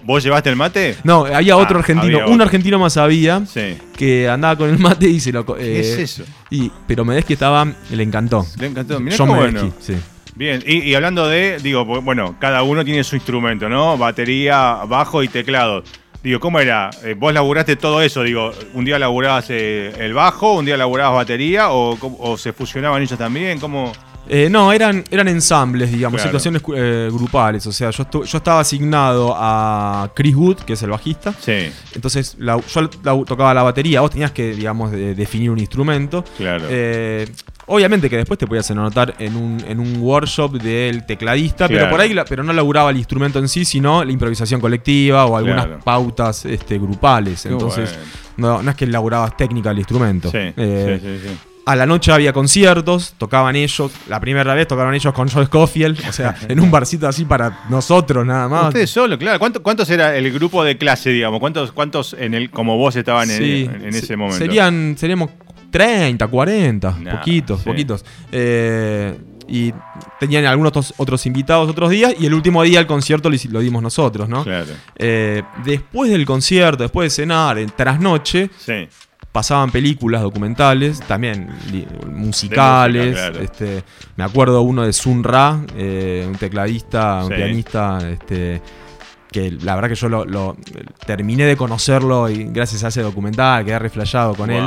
[0.04, 0.96] ¿Vos, llevaste el mate?
[1.02, 2.44] No, había otro Ah, argentino, había un otro.
[2.44, 3.76] argentino más había, Sí.
[3.96, 5.44] que andaba con el mate y se lo...
[5.44, 6.22] ¿Qué eh, es eso?
[6.50, 8.46] Y, pero Medesky estaba, le encantó.
[8.60, 9.00] Le encantó.
[9.00, 9.74] Mirá John Medesky, bueno.
[9.80, 9.94] sí.
[10.34, 13.98] Bien, y, y hablando de, digo, bueno, cada uno tiene su instrumento, ¿no?
[13.98, 15.84] Batería, bajo y teclado.
[16.22, 16.88] Digo, ¿cómo era?
[17.04, 18.22] Eh, ¿Vos laburaste todo eso?
[18.22, 23.02] Digo, ¿un día laburabas eh, el bajo, un día laburabas batería o, o se fusionaban
[23.02, 23.58] ellos también?
[23.58, 23.92] ¿Cómo?
[24.28, 26.38] Eh, no, eran, eran ensambles, digamos, Claro.
[26.38, 27.66] situaciones eh, grupales.
[27.66, 31.34] O sea, yo, estu- yo estaba asignado a Chris Wood, que es el bajista.
[31.40, 34.00] Sí, Entonces, la- yo la- tocaba la batería.
[34.00, 36.24] Vos tenías que, digamos, de- definir un instrumento.
[36.38, 36.66] claro.
[36.70, 37.26] Eh,
[37.66, 42.00] obviamente que después te podías anotar en un, en un workshop del tecladista, pero por
[42.00, 45.66] ahí la- pero no laburaba el instrumento en sí, sino la improvisación colectiva o algunas
[45.66, 45.80] Claro.
[45.84, 47.42] pautas este, grupales.
[47.42, 47.90] Qué Entonces,
[48.36, 48.56] bueno.
[48.58, 50.30] no, no es que laburabas técnica del instrumento.
[50.30, 51.36] Sí, Eh, sí, sí, sí.
[51.64, 53.92] a la noche había conciertos, tocaban ellos.
[54.08, 57.60] La primera vez tocaron ellos con John Scofield, o sea, en un barcito así para
[57.70, 58.66] nosotros nada más.
[58.68, 59.38] Ustedes solo, claro.
[59.38, 61.38] ¿Cuánto- ¿Cuántos era el grupo de clase, digamos?
[61.38, 64.38] ¿Cuántos, cuántos en el, como vos estaban en, Sí, en- en se- ese momento?
[64.38, 65.30] Serían, seríamos
[65.72, 67.64] 30, 40, Nah, poquitos, sí.
[67.66, 68.04] poquitos.
[68.30, 69.74] Eh, y
[70.20, 74.28] tenían algunos otros, invitados otros días y el último día el concierto lo, dimos nosotros,
[74.28, 74.44] ¿no?
[74.44, 74.68] Claro.
[74.96, 78.88] Eh, después del concierto, después de cenar, en trasnoche, Sí.
[79.32, 81.48] pasaban películas, documentales, también
[82.06, 83.14] musicales.
[83.16, 83.40] claro.
[83.40, 83.82] este,
[84.16, 87.34] me acuerdo uno de Sun Ra, eh, un tecladista, un Sí.
[87.34, 88.62] pianista, este,
[89.30, 90.56] que la verdad que yo lo, lo-
[91.06, 94.64] terminé de conocerlo y gracias a ese documental quedé reflejado con él.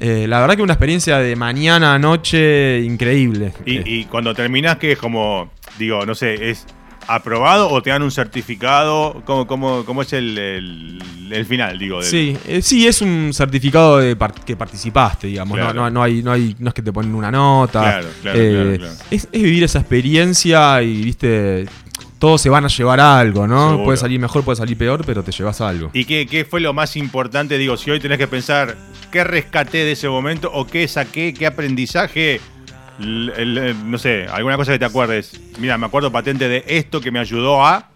[0.00, 3.52] Eh, la verdad que una experiencia de mañana a noche increíble.
[3.66, 6.66] Y, Eh, y cuando terminás, que es como, digo, no sé, ¿es
[7.06, 9.22] aprobado o te dan un certificado?
[9.24, 12.00] ¿Cómo, cómo, cómo es el, el- el final, digo?
[12.00, 15.58] del- Sí, eh, sí, es un certificado de que participaste, digamos.
[15.58, 15.80] no- Claro.
[15.82, 17.80] No, no hay, no, hay, no es que te ponen una nota.
[17.80, 18.94] Claro, claro, Eh, claro, claro.
[19.10, 21.66] Es, es vivir esa experiencia y, viste,
[22.20, 23.70] todos se van a llevar algo, ¿no?
[23.70, 23.84] Seguro.
[23.86, 25.90] Puede salir mejor, puede salir peor, pero te llevas algo.
[25.92, 27.58] ¿Y qué, qué fue lo más importante?
[27.58, 28.76] Digo, si hoy tenés que pensar
[29.10, 32.40] qué rescaté de ese momento o qué saqué, qué aprendizaje,
[33.00, 35.40] el- no sé, alguna cosa que te acuerdes.
[35.58, 37.88] Mira, me acuerdo patente de esto que me ayudó a...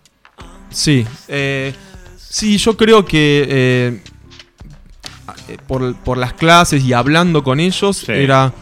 [0.70, 1.72] Sí, eh,
[2.16, 4.02] sí, yo creo que eh,
[5.48, 8.12] eh, por, por las clases y hablando con ellos Sí.
[8.12, 8.52] era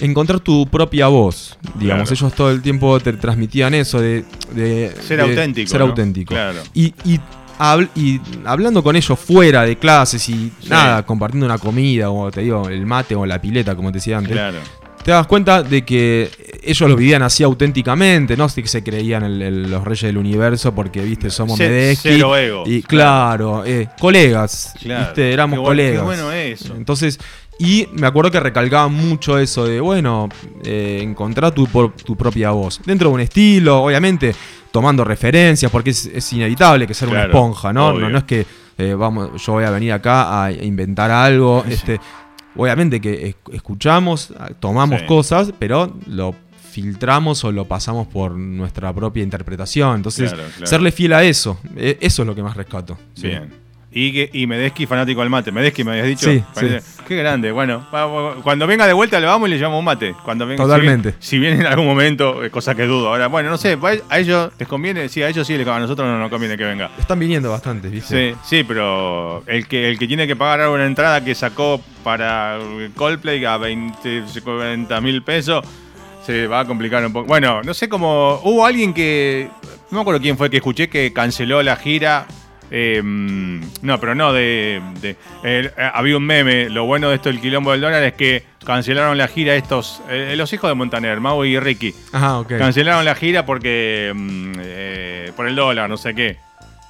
[0.00, 1.58] encontrar tu propia voz.
[1.78, 2.14] Digamos, Claro.
[2.24, 5.86] ellos todo el tiempo te transmitían eso de, de- Ser de auténtico, Ser ¿no?
[5.86, 6.34] auténtico.
[6.34, 6.60] Claro.
[6.74, 7.20] Y, y,
[7.58, 12.40] habl- y hablando con ellos fuera de clases y nada, compartiendo una comida, o te
[12.42, 14.58] digo, el mate o la pileta, como te decía antes, Claro.
[15.04, 16.30] te das cuenta de que
[16.66, 20.74] ellos lo vivían así auténticamente, no que se creían el- el- los reyes del universo
[20.74, 22.08] porque, viste, somos Ce- Medesky.
[22.08, 22.64] cero ego.
[22.66, 25.04] Y claro, eh, colegas, Claro.
[25.06, 26.00] viste, éramos Qué colegas.
[26.00, 26.74] Qué bueno eso.
[26.74, 27.20] Entonces,
[27.58, 30.28] y me acuerdo que recalcaban mucho eso de, bueno,
[30.64, 31.66] eh, encontrar tu,
[32.04, 32.80] tu propia voz.
[32.84, 34.34] Dentro de un estilo, obviamente,
[34.72, 37.92] tomando referencias, porque es, es inevitable que ser una esponja, ¿no?
[37.92, 38.44] No, no es que
[38.76, 41.64] eh, vamos, yo voy a venir acá a inventar algo.
[41.68, 42.00] Este,
[42.56, 45.06] obviamente que es- escuchamos, tomamos Sí.
[45.06, 46.34] cosas, pero lo
[46.72, 49.94] filtramos o lo pasamos por nuestra propia interpretación.
[49.94, 50.66] Entonces, Claro, claro.
[50.66, 52.98] serle fiel a eso, eh, eso es lo que más rescato.
[53.14, 53.28] Sí.
[53.28, 53.48] Bien.
[53.96, 55.52] Y, que, y Medesky fanático al mate.
[55.52, 56.28] Medesky me habías dicho.
[56.28, 56.42] Sí,
[57.06, 57.52] Qué grande.
[57.52, 57.86] Bueno,
[58.42, 60.16] cuando venga de vuelta le vamos y le llevamos un mate.
[60.24, 61.14] Cuando venga, Totalmente.
[61.20, 63.08] Si viene, si viene en algún momento, cosa que dudo.
[63.08, 63.78] Ahora, bueno, no sé,
[64.08, 66.90] a ellos les conviene, sí, a ellos sí, a nosotros no nos conviene que venga.
[66.98, 68.32] Están viniendo bastantes, ¿viste?
[68.32, 71.80] Sí, sí, pero el que, el que tiene que pagar ahora una entrada que sacó
[72.02, 72.58] para
[72.96, 75.64] Coldplay a 20, 40 mil pesos,
[76.26, 77.26] se va a complicar un poco.
[77.26, 78.40] Bueno, no sé cómo.
[78.42, 79.48] Hubo alguien que.
[79.90, 82.26] No me acuerdo quién fue que escuché que canceló la gira.
[82.70, 84.80] Eh, no, pero no de.
[85.00, 85.10] de-
[85.44, 86.68] eh, eh, había un meme.
[86.70, 90.02] Lo bueno de esto del quilombo del dólar es que cancelaron la gira estos.
[90.08, 91.94] eh, los hijos de Montaner, Mau y Ricky.
[92.12, 92.56] Ajá, ok.
[92.58, 94.12] Cancelaron la gira porque.
[94.58, 96.38] eh, por el dólar, no sé qué.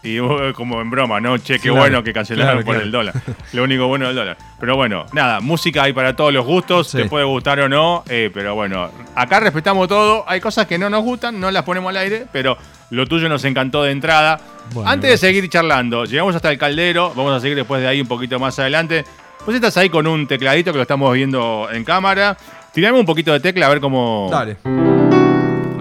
[0.02, 1.38] Y uh, como en broma, ¿no?
[1.38, 2.84] Che, qué Claro, bueno que cancelaron claro, por claro.
[2.84, 3.14] el dólar.
[3.54, 4.36] Lo único bueno del dólar.
[4.60, 6.98] Pero bueno, nada, música hay para todos los gustos, Sí.
[6.98, 10.22] te puede gustar o no, eh, pero bueno, acá respetamos todo.
[10.28, 12.58] Hay cosas que no nos gustan, no las ponemos al aire, pero
[12.94, 14.40] lo tuyo nos encantó de entrada.
[14.72, 18.00] Bueno, Antes de seguir charlando, llegamos hasta el caldero, vamos a seguir después de ahí
[18.00, 19.04] un poquito más adelante.
[19.44, 22.36] Pues estás ahí con un tecladito que lo estamos viendo en cámara.
[22.72, 24.56] Tirame un poquito de tecla a ver cómo, Dale.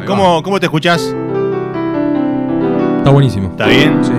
[0.05, 1.15] Cómo, cómo te escuchás.
[2.97, 3.51] Está buenísimo.
[3.51, 4.03] ¿Está bien?
[4.03, 4.13] Sí.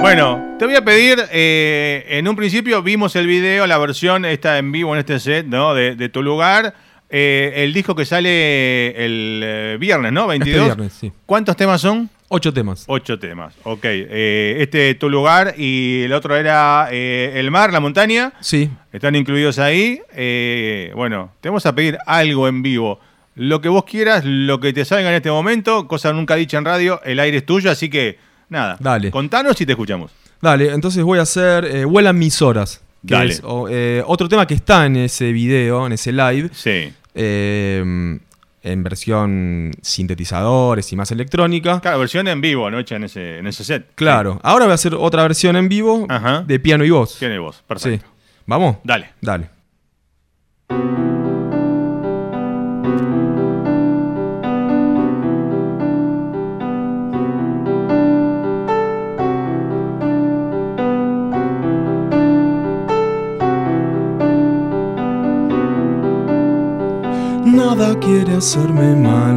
[0.00, 4.58] Bueno, te voy a pedir, eh, en un principio vimos el video, la versión está
[4.58, 5.74] en vivo en este set, ¿no?
[5.74, 6.74] De, de tu lugar.
[7.08, 10.26] Eh, el disco que sale el eh, viernes, ¿no?
[10.26, 10.54] 22.
[10.56, 11.12] Este viernes, sí.
[11.24, 12.10] ¿Cuántos temas son?
[12.28, 12.84] Ocho temas.
[12.88, 13.84] Ocho temas, ok.
[13.84, 18.32] Eh, este tu lugar y el otro era eh, el mar, la montaña.
[18.40, 18.68] Sí.
[18.92, 20.00] Están incluidos ahí.
[20.12, 22.98] Eh, bueno, te vamos a pedir algo en vivo.
[23.36, 26.64] Lo que vos quieras, lo que te salga en este momento, cosa nunca dicha en
[26.64, 28.76] radio, el aire es tuyo, así que nada.
[28.80, 29.10] Dale.
[29.10, 30.10] Contanos y te escuchamos.
[30.40, 32.82] Dale, entonces voy a hacer eh, Vuelan mis horas.
[33.06, 33.30] Que Dale.
[33.34, 36.48] es o- eh, otro tema que está en ese video, en ese live.
[36.52, 36.92] Sí.
[37.14, 38.18] eh,
[38.66, 41.80] en versión sintetizadores y más electrónica.
[41.80, 42.78] Claro, versión en vivo, ¿no?
[42.78, 43.92] Hecha en ese, en ese set.
[43.94, 46.42] Claro, ahora voy a hacer otra versión en vivo Ajá.
[46.46, 47.18] de piano y voz.
[47.18, 47.62] Tiene voz, Sí.
[47.66, 48.08] perfecto.
[48.46, 48.76] ¿Vamos?
[48.84, 49.10] Dale.
[49.20, 49.48] Dale.
[68.06, 69.36] Quiere hacerme mal.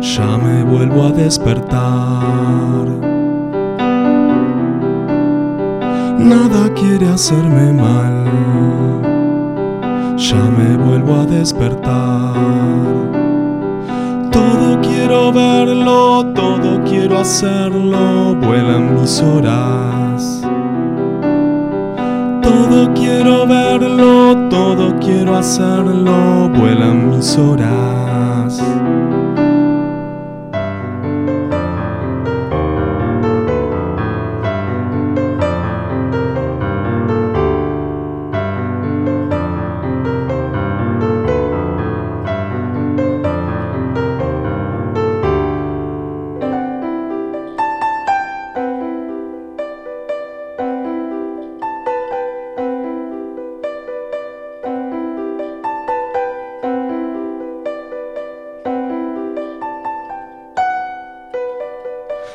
[0.00, 2.86] Ya me vuelvo a despertar.
[6.18, 8.14] Nada quiere hacerme mal.
[10.16, 12.34] Ya me vuelvo a despertar.
[14.30, 18.36] Todo quiero verlo, todo quiero hacerlo.
[18.36, 20.01] Vuelan mis horas.
[22.42, 26.48] Todo quiero verlo, todo quiero hacerlo.
[26.48, 28.60] Vuelan mis horas.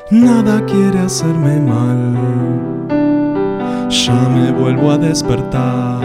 [0.10, 1.98] Nada quiere hacerme mal.
[3.90, 6.00] Ya me vuelvo a despertar.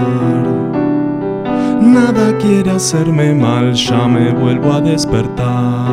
[1.81, 5.87] Nada quiere hacerme mal, ya me vuelvo a despertar.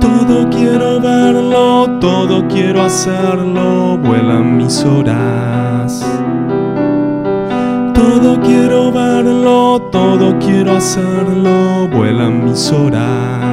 [0.00, 6.02] Todo quiero verlo, todo quiero hacerlo, vuelan mis horas.
[7.92, 13.43] Todo quiero verlo, todo quiero hacerlo, vuelan mis horas.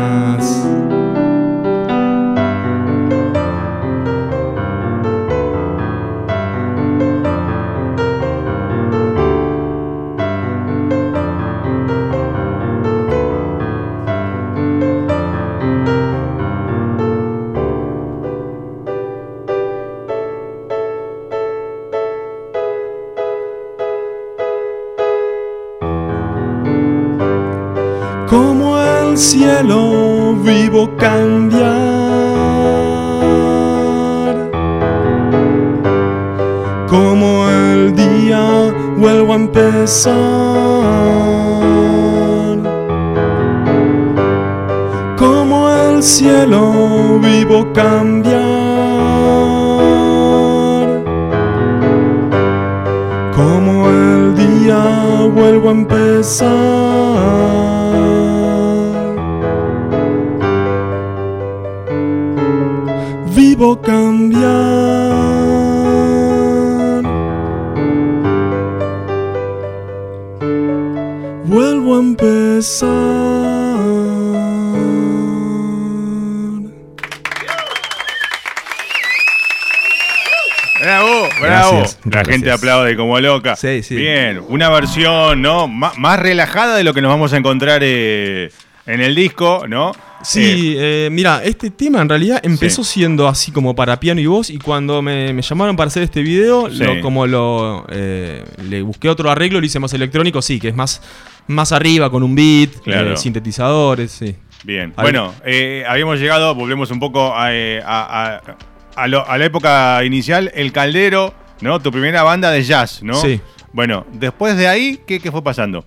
[82.62, 83.56] Aplaude como loca.
[83.56, 83.95] Sí, sí.
[83.95, 85.67] Bien, una versión, ¿no?
[85.67, 88.52] Má- más relajada de lo que nos vamos a encontrar eh,
[88.86, 89.91] en el disco, ¿no?
[90.24, 94.52] Sí, eh, mira, este tema en realidad empezó siendo así como para piano y voz
[94.52, 96.84] y cuando me, me llamaron para hacer este video, Sí.
[96.84, 100.76] lo- como lo eh, le busqué otro arreglo, lo hice más electrónico, sí, que es
[100.76, 101.02] más,
[101.47, 103.13] más arriba con un beat, Claro.
[103.13, 104.36] eh, sintetizadores, sí.
[104.63, 104.93] Bien.
[104.95, 109.45] Bueno, eh, habíamos llegado, volvemos un poco a, eh, a- a- a lo- a la
[109.45, 111.80] época inicial, El Caldero, ¿no?
[111.80, 113.15] Tu primera banda de jazz, ¿no?
[113.15, 113.39] Sí.
[113.74, 115.86] Bueno, después de ahí, ¿qué, qué fue pasando?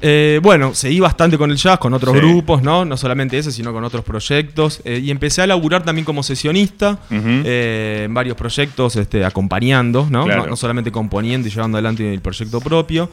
[0.00, 2.20] Eh, bueno, seguí bastante con el jazz, con otros Sí.
[2.20, 2.84] grupos, ¿no?
[2.84, 4.80] No solamente ese, sino con otros proyectos.
[4.84, 10.24] eh, y empecé a laburar también como sesionista eh, en varios proyectos, este, acompañando, ¿no?
[10.24, 10.42] Claro.
[10.44, 10.50] ¿no?
[10.50, 13.10] no solamente componiendo y llevando adelante el proyecto propio.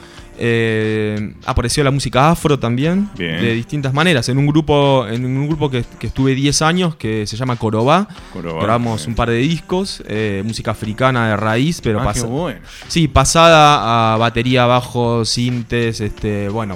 [1.45, 3.41] Apareció la música afro también, Bien.
[3.41, 4.27] de distintas maneras.
[4.29, 8.07] En un grupo, en un grupo que, que estuve 10 años, que se llama Corobá.
[8.33, 10.03] Corobá, Grabamos un par de discos,
[10.43, 12.59] música africana de raíz, pero Ah, qué pasa- bueno.
[12.87, 16.74] Sí, pasada a batería, bajo, sintes, este, bueno,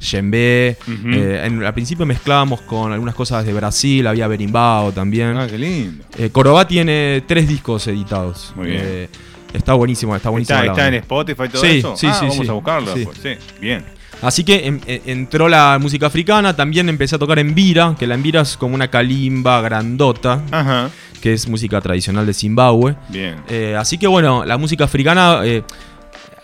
[0.00, 0.76] djembe.
[0.88, 5.36] Eh, en- al principio mezclábamos con algunas cosas de Brasil, había berimbau también.
[5.36, 6.04] Ah, qué lindo.
[6.18, 8.52] Eh, Corobá tiene tres discos editados.
[8.56, 8.80] Muy bien.
[8.82, 9.08] Eh,
[9.52, 10.58] está buenísimo, está buenísimo.
[10.62, 10.94] ¿Está, en.
[10.94, 11.96] Spotify y todo Sí, eso?
[11.96, 12.48] sí, Ah, sí, vamos sí.
[12.48, 12.92] a buscarlo.
[12.92, 12.98] Sí.
[13.00, 13.18] después.
[13.22, 13.84] Sí, bien.
[14.22, 18.06] Así que en- en- entró la música africana, también empecé a tocar en vira, que
[18.06, 20.90] la envira es como una calimba grandota, Ajá,
[21.22, 22.96] que es música tradicional de Zimbabue.
[23.08, 23.36] bien.
[23.48, 25.62] Eh, así que bueno, la música africana eh,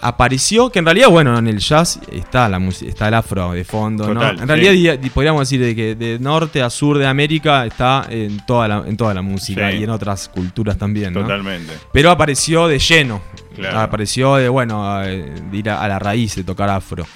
[0.01, 3.65] apareció, que en realidad, bueno, en el jazz está la música, está el afro de
[3.65, 4.23] fondo, ¿no?
[4.29, 5.11] En realidad sí.
[5.11, 8.97] podríamos decir de que de norte a sur de América está en toda la, en
[8.97, 9.79] toda la música Sí.
[9.79, 11.23] y en otras culturas también, ¿no?
[11.23, 11.73] Totalmente.
[11.93, 13.23] Pero apareció de lleno.
[13.55, 13.81] Claro.
[13.81, 17.07] Apareció de, bueno, eh, de ir a, a la raíz de tocar afro.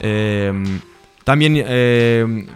[0.00, 0.52] Eh,
[1.24, 2.46] también eh,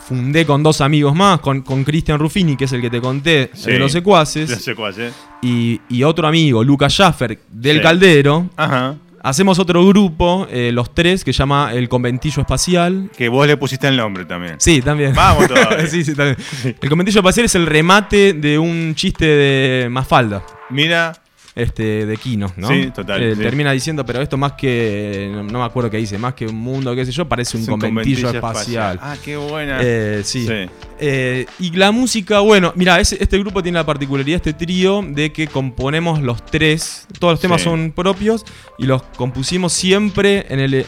[0.00, 3.50] fundé con dos amigos más, con con Cristian Ruffini, que es el que te conté,
[3.54, 3.72] Sí.
[3.72, 5.10] de los secuaces, cuál, ¿eh?
[5.42, 7.82] y, y otro amigo, Lucas Schaffer, del Sí.
[7.82, 8.48] Caldero.
[8.56, 8.96] Ajá.
[9.22, 13.10] Hacemos otro grupo, eh, los tres, que se llama El Conventillo Espacial.
[13.16, 14.56] Que vos le pusiste el nombre también.
[14.58, 15.14] Sí, también.
[15.14, 15.86] Vamos todavía.
[15.86, 16.36] sí, sí, también.
[16.80, 20.42] El Conventillo Espacial es el remate de un chiste de Mafalda.
[20.70, 21.12] Mira,
[21.58, 22.68] este, de Kino, ¿no?
[22.68, 23.42] Sí, total, Eh, sí.
[23.42, 26.54] Termina diciendo, pero esto más que, no, no me acuerdo qué dice, más que un
[26.56, 28.98] mundo, qué sé yo, parece un es conventillo, espacial.
[29.02, 29.78] Ah, qué buena.
[29.82, 30.46] Eh, sí.
[30.46, 30.70] Sí.
[31.00, 35.46] Eh, y la música, bueno, mira, este grupo tiene la particularidad, este trío, de que
[35.48, 37.64] componemos los tres, todos los temas Sí.
[37.64, 38.44] son propios
[38.78, 40.86] y los compusimos siempre en el,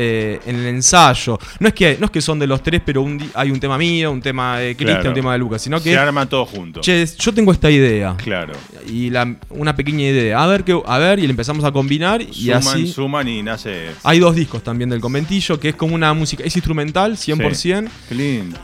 [0.00, 1.38] eh, en el ensayo.
[1.58, 3.76] No es, que, no es que son de los tres, pero un hay un tema
[3.76, 5.10] mío, un tema de Cristian, Claro.
[5.10, 6.80] un tema de Lucas, sino Se que, arma todo junto.
[6.80, 8.14] che, yo tengo esta idea.
[8.16, 8.52] Claro.
[8.88, 10.42] Y la- una pequeña idea.
[10.42, 12.86] A ver, qué, a ver, y le empezamos a combinar y suman, así.
[12.86, 13.86] suman y nace.
[14.04, 17.90] Hay dos discos también del conventillo, que es como una música, es instrumental, 100%.
[18.08, 18.56] Qué lindo.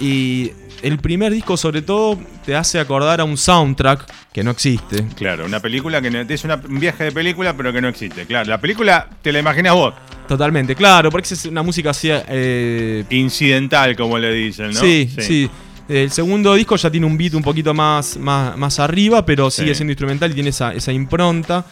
[0.00, 5.04] Y el primer disco, sobre todo, te hace acordar a un soundtrack que no existe.
[5.16, 8.26] Claro, una película que no, es una- un viaje de película, pero que no existe.
[8.26, 9.94] Claro, la película te la imaginas vos.
[10.28, 12.08] Totalmente, claro, porque es una música así.
[12.12, 14.80] eh, Incidental, como le dicen, ¿no?
[14.80, 15.50] sí, sí,
[15.88, 19.62] El segundo disco ya tiene un beat un poquito más, más, más arriba, pero Sí.
[19.62, 21.64] sigue siendo instrumental y tiene esa, esa impronta.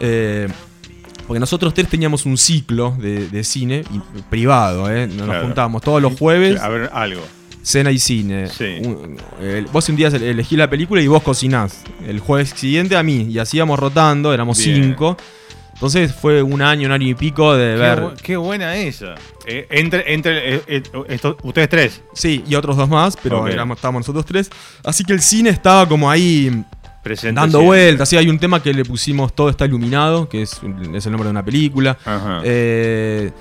[0.00, 0.48] Eh,
[1.28, 3.84] porque nosotros tres teníamos un ciclo de, de cine
[4.28, 5.06] privado, ¿eh?
[5.06, 5.44] Nos Claro.
[5.44, 6.60] juntábamos todos los jueves.
[6.60, 7.22] A ver, algo.
[7.62, 8.48] Cena y cine.
[8.48, 8.78] Sí.
[8.82, 11.82] Un- el- vos un día elegís la película y vos cocinás.
[12.06, 13.26] El jueves siguiente a mí.
[13.30, 14.82] Y así íbamos rotando, éramos Bien.
[14.82, 15.16] cinco.
[15.74, 17.98] Entonces fue un año, un año y pico de Qué, ver.
[18.00, 19.14] bu- qué buena esa.
[19.46, 20.82] Eh, entre entre eh, eh,
[21.42, 22.02] ustedes tres.
[22.14, 24.48] Sí, y otros dos más, pero éramos, estábamos nosotros tres.
[24.84, 26.64] Así que el cine estaba como ahí
[27.02, 27.66] Presentes dando siempre.
[27.66, 28.08] vueltas.
[28.08, 30.52] Sí, hay un tema que le pusimos Todo está iluminado, que es,
[30.94, 31.98] es el nombre de una película.
[32.04, 32.42] Ajá.
[32.44, 33.32] Eh,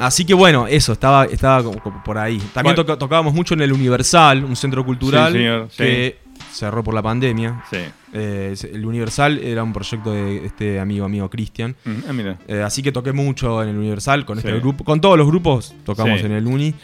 [0.00, 2.38] así que bueno, eso, estaba, estaba como- como por ahí.
[2.52, 2.98] También Bueno.
[2.98, 5.76] tocábamos mucho en el Universal, un centro cultural Sí, señor, sí.
[5.78, 6.18] que
[6.52, 7.62] cerró por la pandemia.
[7.70, 7.78] sí.
[8.12, 11.76] Eh, el Universal era un proyecto de este amigo amigo Cristian.
[11.84, 11.90] Mm,
[12.28, 12.36] ah.
[12.48, 14.82] Eh, así que toqué mucho en el Universal con este grupo.
[14.82, 16.74] Con todos los grupos tocamos en el Uni.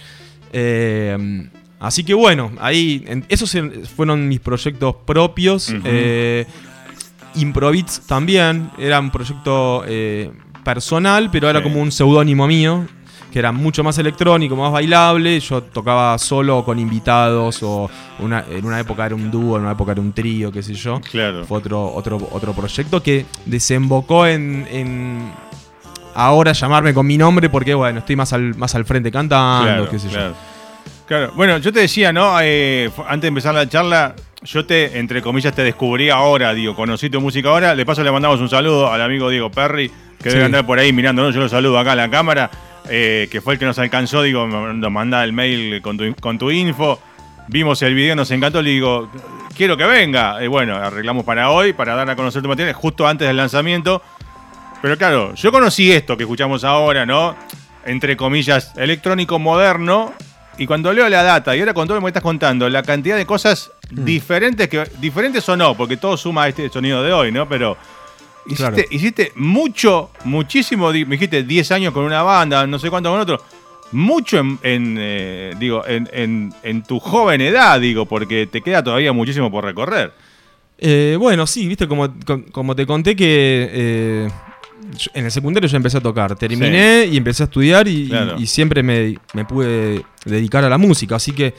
[0.53, 1.49] Eh,
[1.81, 3.03] así que bueno, ahí.
[3.09, 3.57] en- esos
[3.97, 5.75] fueron mis proyectos propios.
[7.35, 8.71] Improvits también.
[8.79, 9.85] Era un proyecto
[10.65, 12.87] personal, pero era como un seudónimo mío.
[13.37, 15.39] Que era mucho más electrónico, más bailable.
[15.41, 17.63] Yo tocaba solo con invitados.
[17.63, 20.63] O una- en una época era un dúo, en una época era un trío, qué
[20.63, 21.03] sé yo.
[21.03, 21.45] Claro.
[21.45, 25.31] Fue otro, otro, otro proyecto que desembocó en, en
[26.15, 29.91] ahora llamarme con mi nombre porque, bueno, estoy más al, más al frente cantando, Claro,
[29.91, 30.33] qué sé claro.
[31.07, 31.33] Claro.
[31.37, 32.39] Bueno, yo te decía, ¿no?
[32.41, 34.15] Eh, antes de empezar la charla,
[34.45, 37.77] yo te, entre comillas, te descubrí ahora, digo, conocí tu música ahora.
[37.77, 39.91] De paso le mandamos un saludo al amigo Diego Perry,
[40.23, 40.37] que Sí.
[40.37, 41.35] debe andar por ahí mirándonos.
[41.35, 42.51] Yo lo saludo acá a la cámara,
[42.89, 46.39] eh, que fue el que nos alcanzó, digo, nos manda el mail con tu, con
[46.39, 47.01] tu info.
[47.49, 49.11] Vimos el video, nos encantó, le digo,
[49.57, 50.43] quiero que venga.
[50.43, 54.03] Y bueno, arreglamos para hoy, para dar a conocer tu material, justo antes del lanzamiento.
[54.83, 57.37] Pero claro, yo conocí esto que escuchamos ahora, ¿no?
[57.85, 60.13] Entre comillas, electrónico moderno.
[60.59, 62.83] Y cuando leo la data, y ahora con todo lo que me estás contando, la
[62.83, 64.05] cantidad de cosas Mm.
[64.05, 67.49] diferentes, que diferentes o no, porque todo suma a este sonido de hoy, ¿no?
[67.49, 67.77] Pero
[68.47, 68.77] hiciste, Claro.
[68.91, 73.43] hiciste mucho, muchísimo, me dijiste 10 años con una banda, no sé cuánto con otro.
[73.93, 78.83] mucho en, en, eh, digo, en, en- en tu joven edad, digo, porque te queda
[78.83, 80.13] todavía muchísimo por recorrer.
[80.79, 84.29] Eh, bueno, sí, viste, como, com- como te conté que eh,
[84.99, 86.35] yo- en el secundario ya empecé a tocar.
[86.37, 91.15] Terminé y empecé a estudiar y, y siempre me, me pude dedicar a la música.
[91.17, 91.55] Así que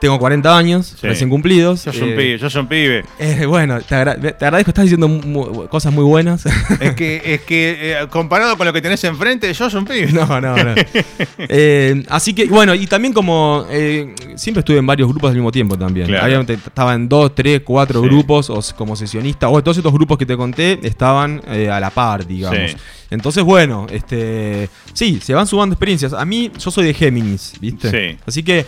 [0.00, 1.06] tengo 40 años, Sí.
[1.06, 1.84] recién cumplidos.
[1.84, 3.04] Yo soy un Eh, pibe, yo soy un pibe.
[3.18, 6.44] eh, bueno, te, agra- te agradezco, estás diciendo mu- cosas muy buenas.
[6.80, 10.12] Es que, es que eh, comparado con lo que tenés enfrente, yo soy un pibe.
[10.12, 10.74] No, no, no.
[12.08, 13.66] Así que, bueno, y también como
[14.36, 16.06] siempre estuve en varios grupos al mismo tiempo también.
[16.06, 16.24] Claro.
[16.24, 18.08] Había- te- estaba en dos, tres, cuatro Sí.
[18.08, 19.48] grupos o como sesionista.
[19.48, 22.70] O todos estos grupos que te conté estaban a la par, digamos.
[22.72, 22.76] Sí.
[23.10, 26.12] Entonces, bueno, este sí, se van sumando experiencias.
[26.12, 27.90] A mí, yo soy de Géminis, ¿viste?
[27.90, 28.18] Sí.
[28.26, 28.66] Así que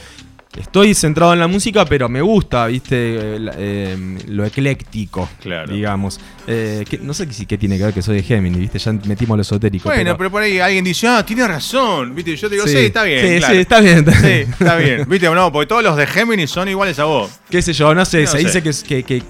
[0.58, 2.96] estoy centrado en la música, pero me gusta, ¿viste?
[2.98, 5.72] Eh, lo ecléctico, Claro.
[5.72, 6.20] digamos.
[6.46, 8.78] Eh, que- no sé si qué tiene que ver que soy de Géminis, ¿viste?
[8.78, 9.88] Ya metimos lo esotérico.
[9.88, 12.14] Bueno, pero por ahí alguien dice, ah, tiene razón.
[12.14, 12.34] ¿Viste?
[12.36, 13.20] Yo te digo, sí, está bien.
[13.26, 13.54] Sí, claro.
[13.54, 13.98] sí, está bien.
[13.98, 14.50] está Sí, bien.
[14.50, 15.04] está bien.
[15.08, 15.30] ¿Viste?
[15.30, 17.30] No, porque todos los de Géminis son iguales a vos.
[17.48, 18.60] qué sé yo, no sé, No se sé.
[18.60, 18.62] dice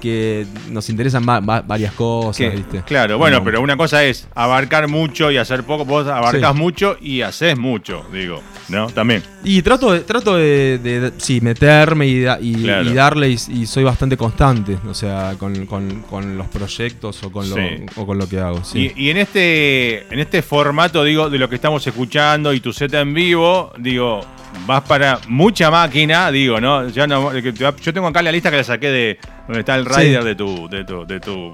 [0.01, 2.83] que, nos interesan va- va- varias cosas, ¿viste?
[2.87, 3.45] Claro, bueno, No.
[3.45, 5.85] pero una cosa es abarcar mucho y hacer poco.
[5.85, 6.59] Vos abarcás Sí.
[6.59, 8.43] mucho y haces mucho, digo.
[8.69, 8.87] ¿No?
[8.89, 9.23] También.
[9.43, 12.91] Y trato de, trato de, de- sí, meterme y, da- y, Claro.
[12.91, 17.31] y darle y, y soy bastante constante, o sea, con, con- con los proyectos o
[17.33, 17.63] con, lo, Sí.
[17.97, 18.63] o con lo que hago.
[18.65, 18.93] sí.
[18.97, 22.93] Y, en este en este formato, digo, de lo que estamos escuchando y tu set
[22.95, 24.21] en vivo, digo,
[24.67, 26.89] vas para mucha máquina, digo, ¿no?
[26.89, 30.01] Ya no yo tengo acá la lista que la saqué de donde está el Sí.
[30.01, 31.53] rider de tu de tu de tu,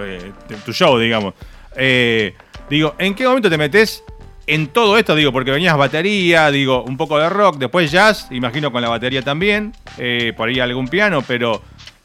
[0.00, 1.34] eh, de tu show, digamos.
[1.76, 2.34] Eh,
[2.70, 4.02] digo, ¿en qué momento te metes
[4.48, 5.14] en todo esto?
[5.14, 9.22] Digo, porque venías batería, digo, un poco de rock, después jazz, imagino con la batería
[9.22, 11.62] también, eh, por ahí algún piano, pero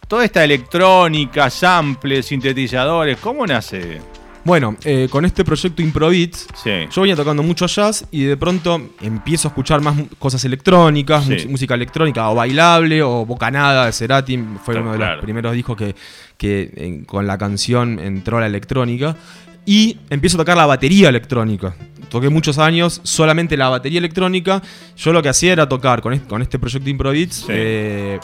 [0.08, 4.00] toda esta electrónica, samples, sintetizadores, ¿cómo nace?
[4.46, 6.72] Bueno, eh, con este proyecto Improvits, Sí.
[6.92, 11.48] yo venía tocando mucho jazz y de pronto empiezo a escuchar más cosas electrónicas, Sí.
[11.48, 15.16] música electrónica o bailable o Bocanada de Cerati, fue uno de Claro.
[15.16, 15.96] los primeros discos que,
[16.36, 19.16] que en- con la canción entró la electrónica
[19.66, 21.76] y empiezo a tocar la batería electrónica.
[22.10, 24.62] Toqué muchos años solamente la batería electrónica.
[24.98, 27.36] Yo lo que hacía era tocar con este, con este proyecto Improvits.
[27.38, 27.46] Sí.
[27.50, 28.20] eh,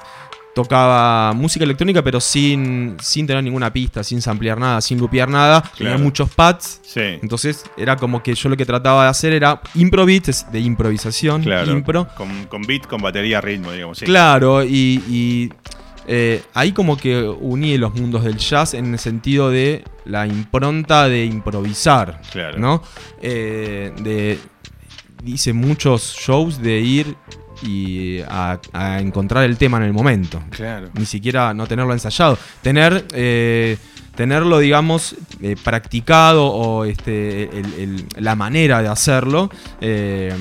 [0.56, 5.64] tocaba música electrónica, pero sin, sin tener ninguna pista, sin samplear nada, sin lupear nada.
[5.78, 6.82] Tenía muchos pads.
[6.84, 7.00] Sí.
[7.22, 11.44] Entonces era como que yo lo que trataba de hacer era improvit, es de improvisación,
[11.44, 11.72] Claro.
[11.72, 12.08] impro.
[12.18, 14.00] Con, con beat, con batería, ritmo, digamos.
[14.00, 14.06] Sí.
[14.06, 15.50] Claro, y, y,
[16.12, 21.08] eh, ahí como que uní los mundos del jazz en el sentido de la impronta
[21.08, 22.58] de improvisar, Claro.
[22.58, 22.84] ¿no?
[23.22, 24.40] Eh, de,
[25.24, 27.16] hice muchos shows de ir
[27.62, 30.90] y a, a encontrar el tema en el momento Claro.
[30.94, 32.38] ni siquiera no tenerlo ensayado.
[32.64, 33.78] Tener, eh,
[34.20, 39.50] tenerlo, digamos, eh, practicado o este, el- el- la manera de hacerlo,
[39.80, 40.34] eh,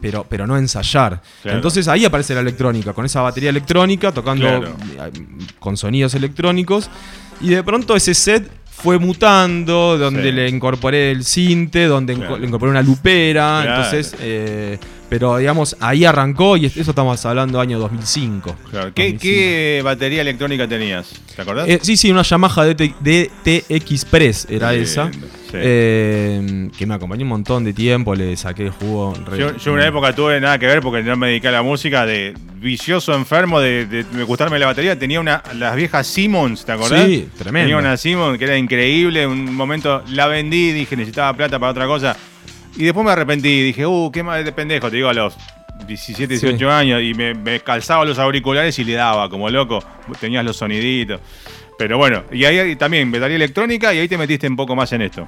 [0.00, 1.20] pero, pero no ensayar.
[1.42, 1.58] Claro.
[1.58, 4.68] Entonces ahí aparece la electrónica, con esa batería electrónica, tocando Claro.
[4.68, 5.10] eh,
[5.58, 6.88] con sonidos electrónicos.
[7.42, 10.32] Y de pronto ese set fue mutando, donde Sí.
[10.32, 12.38] le incorporé el cinte, donde Claro.
[12.38, 13.64] le incorporé una lupera.
[13.66, 14.78] Entonces, eh,
[15.08, 18.56] pero digamos, ahí arrancó y eso estamos hablando año 2005.
[18.70, 18.92] Claro.
[18.94, 19.18] ¿Qué, 2005.
[19.22, 21.12] qué batería electrónica tenías?
[21.34, 21.68] ¿Te acordás?
[21.68, 25.10] Eh, sí, sí, una Yamaha DT, DT Express era Bien, esa.
[25.12, 25.18] sí.
[25.54, 29.14] eh, que me acompañó un montón de tiempo, le saqué jugo.
[29.26, 31.62] re- Yo, yo una época tuve nada que ver porque no me dediqué a la
[31.62, 34.98] música de vicioso enfermo de, de, de gustarme la batería.
[34.98, 37.04] Tenía una las viejas Simmons, ¿te acordás?
[37.06, 37.66] Sí, tremendo.
[37.68, 39.26] Tenía una Simmons que era increíble.
[39.26, 42.16] Un momento la vendí, dije necesitaba plata para otra cosa.
[42.76, 43.62] Y después me arrepentí.
[43.62, 44.90] Dije, uh, qué mal de pendejo.
[44.90, 45.36] Te digo a los
[45.86, 46.64] 17, 18 Sí.
[46.64, 47.02] años.
[47.02, 49.82] Y me, me calzaba los auriculares y le daba como loco.
[50.20, 51.20] Tenías los soniditos.
[51.78, 55.02] Pero bueno, y ahí también batería electrónica y ahí te metiste un poco más en
[55.02, 55.26] esto.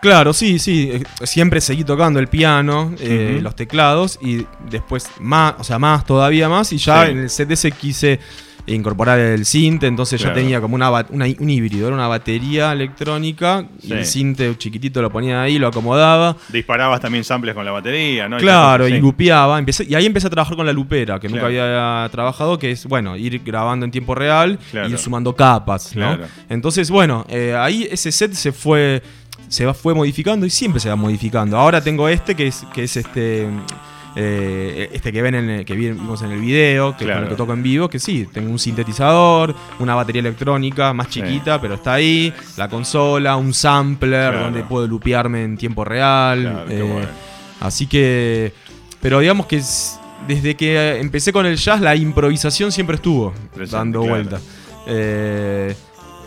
[0.00, 0.90] Claro, sí, sí.
[0.94, 6.06] eh, Siempre seguí tocando el piano, eh, los teclados y después más, o sea, más,
[6.06, 6.72] todavía más.
[6.72, 7.10] Y ya Sí.
[7.12, 8.18] en el set ese quise
[8.66, 10.36] incorporar el synth, entonces Claro.
[10.36, 15.10] ya tenía como una, un híbrido, era una batería electrónica y el synth chiquitito lo
[15.10, 16.36] ponía ahí, lo acomodaba.
[16.50, 18.36] Disparabas también samples con la batería, ¿no?
[18.38, 18.94] Claro, Sí.
[18.94, 19.58] y lupeaba.
[19.58, 22.86] Empecé, y ahí empecé a trabajar con la lupera, que nunca había trabajado, que es,
[22.86, 24.88] bueno, ir grabando en tiempo real Claro.
[24.88, 26.16] y ir sumando capas, ¿no?
[26.16, 26.26] Claro.
[26.48, 29.02] Entonces, bueno, eh, ahí ese set se fue
[29.48, 31.56] se va- fue modificando y siempre se va modificando.
[31.58, 33.48] Ahora tengo este que es, que es este.
[34.16, 37.20] Eh, este que ven en el- que vi- vimos en el video, que Claro.
[37.20, 41.06] con el que toco en vivo, que sí, tengo un sintetizador, una batería electrónica más
[41.10, 41.20] Sí.
[41.20, 44.40] chiquita, pero está ahí, la consola, un sampler Claro.
[44.46, 46.40] donde puedo lupearme en tiempo real.
[46.42, 47.08] Claro, eh, bueno.
[47.60, 48.52] Así que.
[49.00, 49.98] Pero digamos que es-
[50.28, 53.32] desde que empecé con el jazz, la improvisación siempre estuvo
[53.70, 54.42] dando vueltas.
[54.86, 55.74] Eh,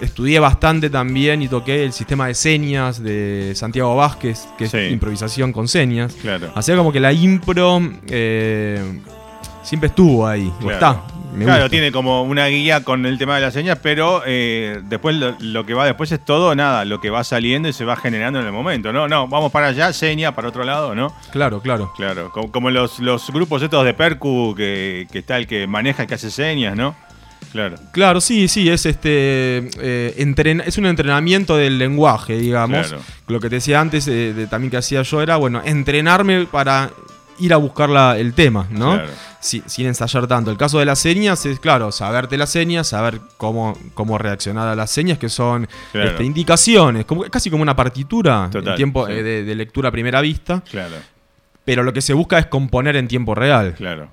[0.05, 4.77] estudié bastante también y toqué el sistema de señas de Santiago Vázquez, que Sí.
[4.77, 6.13] es improvisación con señas.
[6.21, 6.51] Claro.
[6.55, 8.99] Hacía como que la impro eh,
[9.63, 10.51] siempre estuvo ahí.
[10.63, 11.01] o está.
[11.33, 11.69] me claro, gusta.
[11.71, 15.65] tiene como una guía con el tema de las señas, pero eh, después lo, lo
[15.65, 18.45] que va después es todo nada, lo que va saliendo y se va generando en
[18.45, 19.07] el momento, ¿no?
[19.07, 21.11] No, vamos para allá, seña para otro lado, ¿no?
[21.31, 21.91] Claro, claro.
[21.95, 26.03] Claro, como, como los, los grupos estos de Percu, que, que está el que maneja,
[26.03, 26.95] el que hace señas, ¿no?
[27.53, 27.75] Claro.
[27.93, 32.87] Claro, sí, sí, es este eh, entren- es un entrenamiento del lenguaje, digamos.
[32.87, 33.03] Claro.
[33.27, 36.89] Lo que te decía antes eh, de, también que hacía yo era, bueno, entrenarme para
[37.39, 38.93] ir a buscar la- el tema, ¿no?
[38.93, 39.09] Claro.
[39.39, 40.51] Si- sin ensayar tanto.
[40.51, 44.75] El caso de las señas es, claro, saberte las señas, saber cómo, cómo reaccionar a
[44.75, 46.09] las señas, que son Claro.
[46.11, 49.13] este, indicaciones, como, casi como una partitura Total, en tiempo sí.
[49.13, 50.95] eh, de, de lectura a primera vista, Claro,
[51.65, 53.73] pero lo que se busca es componer en tiempo real.
[53.77, 54.09] claro.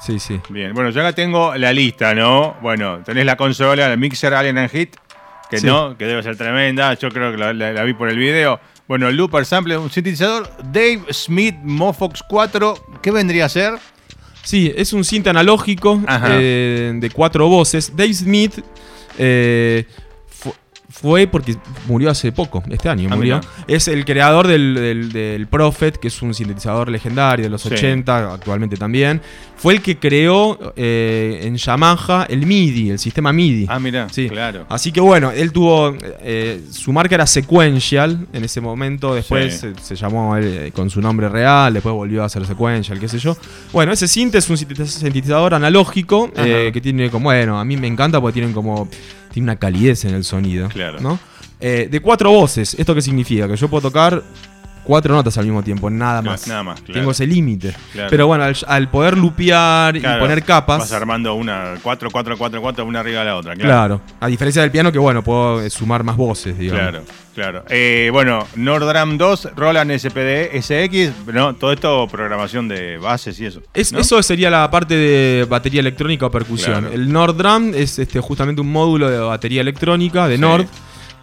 [0.00, 0.40] Sí, sí.
[0.48, 2.56] Bien, bueno, yo acá tengo la lista, ¿no?
[2.60, 4.96] Bueno, tenés la consola, el Mixer Alien and Hit,
[5.50, 5.66] que Sí.
[5.66, 8.60] no, que debe ser tremenda, yo creo que la, la- la vi por el video.
[8.86, 13.74] Bueno, Looper Sample, un sintetizador, Dave Smith Mofox 4, ¿qué vendría a ser?
[14.42, 17.96] Sí, es un cinta analógico eh, de cuatro voces.
[17.96, 18.58] Dave Smith
[19.16, 19.86] eh,
[20.96, 21.56] fue porque
[21.88, 23.40] murió hace poco, este año Ah, murió.
[23.66, 27.68] Es el creador del, del- del Prophet, que es un sintetizador legendario de los Sí.
[27.74, 29.20] 80, actualmente también.
[29.56, 33.66] Fue el que creó eh, en Yamaha el MIDI, el sistema MIDI.
[33.68, 34.28] Ah, mira, Sí.
[34.28, 34.66] claro.
[34.68, 35.96] Así que bueno, él tuvo.
[36.00, 39.14] eh, su marca era Sequential en ese momento.
[39.14, 39.72] Después Sí.
[39.76, 41.74] se, se llamó él, eh, con su nombre real.
[41.74, 43.36] Después volvió a ser Sequential, qué sé yo.
[43.72, 47.24] Bueno, ese synth es un sintetiz- sintetizador analógico eh, que tiene como.
[47.24, 48.88] Bueno, a mí me encanta porque tienen como.
[49.34, 50.68] Tiene una calidez en el sonido.
[50.68, 51.00] Claro.
[51.00, 51.18] ¿no?
[51.58, 52.76] Eh, de cuatro voces.
[52.78, 53.48] ¿Esto qué significa?
[53.48, 54.22] Que yo puedo tocar
[54.84, 56.46] cuatro notas al mismo tiempo, nada Claro, más.
[56.46, 56.92] nada más, claro.
[57.00, 57.74] Tengo ese límite.
[57.92, 58.08] Claro.
[58.10, 60.78] Pero bueno, al, al poder lupear y poner capas.
[60.80, 63.68] Vas armando una 4, 4, 4, 4, una arriba de la otra, claro.
[63.98, 64.00] Claro.
[64.20, 66.80] A diferencia del piano, que bueno, puedo eh, sumar más voces, digamos.
[66.82, 67.04] Claro,
[67.34, 67.64] claro.
[67.70, 73.60] Eh, bueno, Nordram 2, Roland SPD, SX, no, todo esto programación de bases y eso.
[73.72, 73.98] Es- ¿no?
[74.00, 76.90] Eso sería la parte de batería electrónica o percusión.
[76.92, 80.40] El Nord Drum es este, justamente un módulo de batería electrónica de Sí.
[80.40, 80.66] Nord.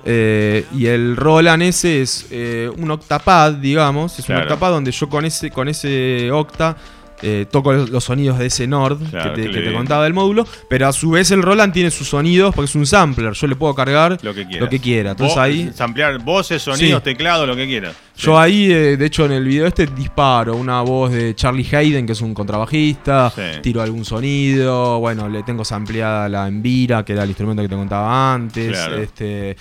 [0.06, 4.18] Eh, y el Roland ese es eh, un octapad, digamos.
[4.20, 4.42] Es Claro.
[4.42, 6.76] un octapad donde yo con ese, con ese octa
[7.24, 10.48] eh, toco los, sonidos de ese Nord Claro, que, te, que contaba del módulo.
[10.68, 13.34] Pero a su vez el Roland tiene sus sonidos porque es un sampler.
[13.34, 14.62] Yo le puedo cargar Lo que quieras.
[14.62, 15.12] Lo que quiera.
[15.12, 17.04] Entonces Vo- ahí Samplear voces, sonidos, Sí.
[17.04, 17.96] teclado, lo que quieras.
[18.18, 22.06] Yo ahí, eh, de hecho, en el video este disparo una voz de Charlie Hayden,
[22.08, 23.42] que es un contrabajista, Sí.
[23.62, 27.76] tiro algún sonido, bueno, le tengo sampleada la Envira, que era el instrumento que te
[27.76, 28.72] contaba antes.
[28.72, 28.98] Claro.
[28.98, 29.56] Este,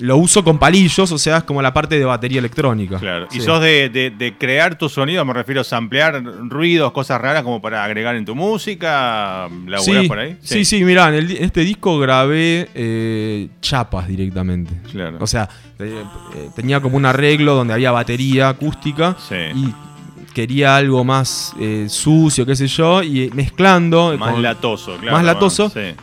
[0.00, 2.98] lo uso con palillos, o sea, es como la parte de batería electrónica.
[2.98, 3.26] Claro.
[3.30, 3.40] Y Sí.
[3.42, 7.60] sos de, de- de crear tu sonido, me refiero a samplear ruidos, cosas raras como
[7.62, 10.36] para agregar en tu música, laburás Sí, por ahí.
[10.40, 14.72] sí, sí, mirá, en, el di- en este disco grabé eh, chapas directamente.
[14.90, 15.18] Claro.
[15.20, 15.48] O sea,
[15.78, 16.02] eh,
[16.36, 19.34] eh, tenía como un arreglo donde había batería acústica Sí.
[19.54, 19.74] y
[20.34, 24.16] quería algo más eh, sucio, qué sé yo, y mezclando.
[24.16, 25.16] Más con- latoso, claro.
[25.16, 25.68] más latoso.
[25.70, 25.94] Sí.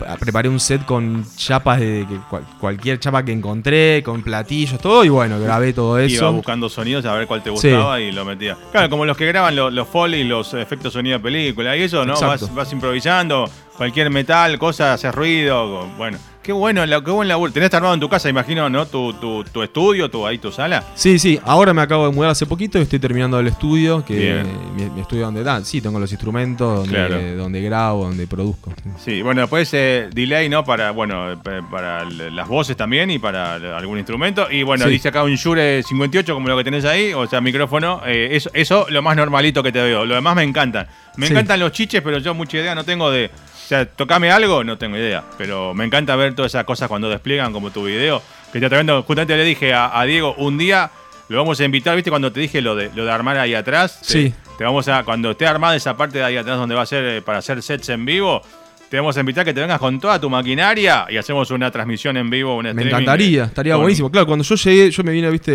[0.00, 4.80] Pa- Preparé un set con chapas de que cual- cualquier chapa que encontré, con platillos,
[4.80, 6.32] todo, y bueno, grabé todo Iba eso.
[6.32, 7.68] buscando sonidos a ver cuál te Sí.
[7.70, 8.56] gustaba y lo metía.
[8.72, 12.04] Claro, como los que graban lo- los foley, los efectos sonido de película y eso,
[12.04, 12.18] ¿no?
[12.20, 15.86] Vas, vas improvisando, cualquier metal, cosa, haces ruido.
[15.96, 16.18] Bueno,
[16.50, 17.52] qué bueno, la- qué buen laburo.
[17.52, 18.84] Tenés armado en tu casa, imagino, ¿no?
[18.84, 20.82] Tu, tu, tu estudio, tu, ahí tu sala.
[20.96, 24.42] Sí, sí, ahora me acabo de mudar hace poquito y estoy terminando el estudio, que
[24.76, 27.36] mi, mi estudio donde da, sí, tengo los instrumentos, donde, Claro.
[27.36, 28.72] donde grabo, donde produzco.
[28.98, 30.64] Sí, bueno, después eh, delay, ¿no?
[30.64, 31.40] Para, bueno,
[31.70, 34.50] para las voces también y para algún instrumento.
[34.50, 34.90] Y bueno, Sí.
[34.90, 38.00] dice acá un Shure 58 como lo que tenés ahí, o sea, micrófono.
[38.06, 40.04] eh, eso, eso lo más normalito que te veo.
[40.04, 40.88] Lo demás me encantan.
[41.16, 41.32] Me Sí.
[41.32, 43.30] encantan los chiches, pero yo mucha idea no tengo de...
[43.70, 45.22] O sea, tocame algo, no tengo idea.
[45.38, 48.20] Pero me encanta ver todas esas cosas cuando despliegan como tu video.
[48.52, 50.90] Que te vendo, justamente le dije a, a Diego, un día
[51.28, 52.10] lo vamos a invitar, ¿viste?
[52.10, 54.00] Cuando te dije lo de, lo de armar ahí atrás.
[54.00, 54.34] Te- Sí.
[54.58, 57.04] te vamos a, cuando esté armada esa parte de ahí atrás donde va a ser
[57.04, 58.42] eh, para hacer sets en vivo,
[58.90, 62.16] te vamos a invitar que te vengas con toda tu maquinaria y hacemos una transmisión
[62.16, 64.10] en vivo, un Me encantaría, estaría buenísimo.
[64.10, 65.52] Claro, cuando yo llegué, yo me vine, viste,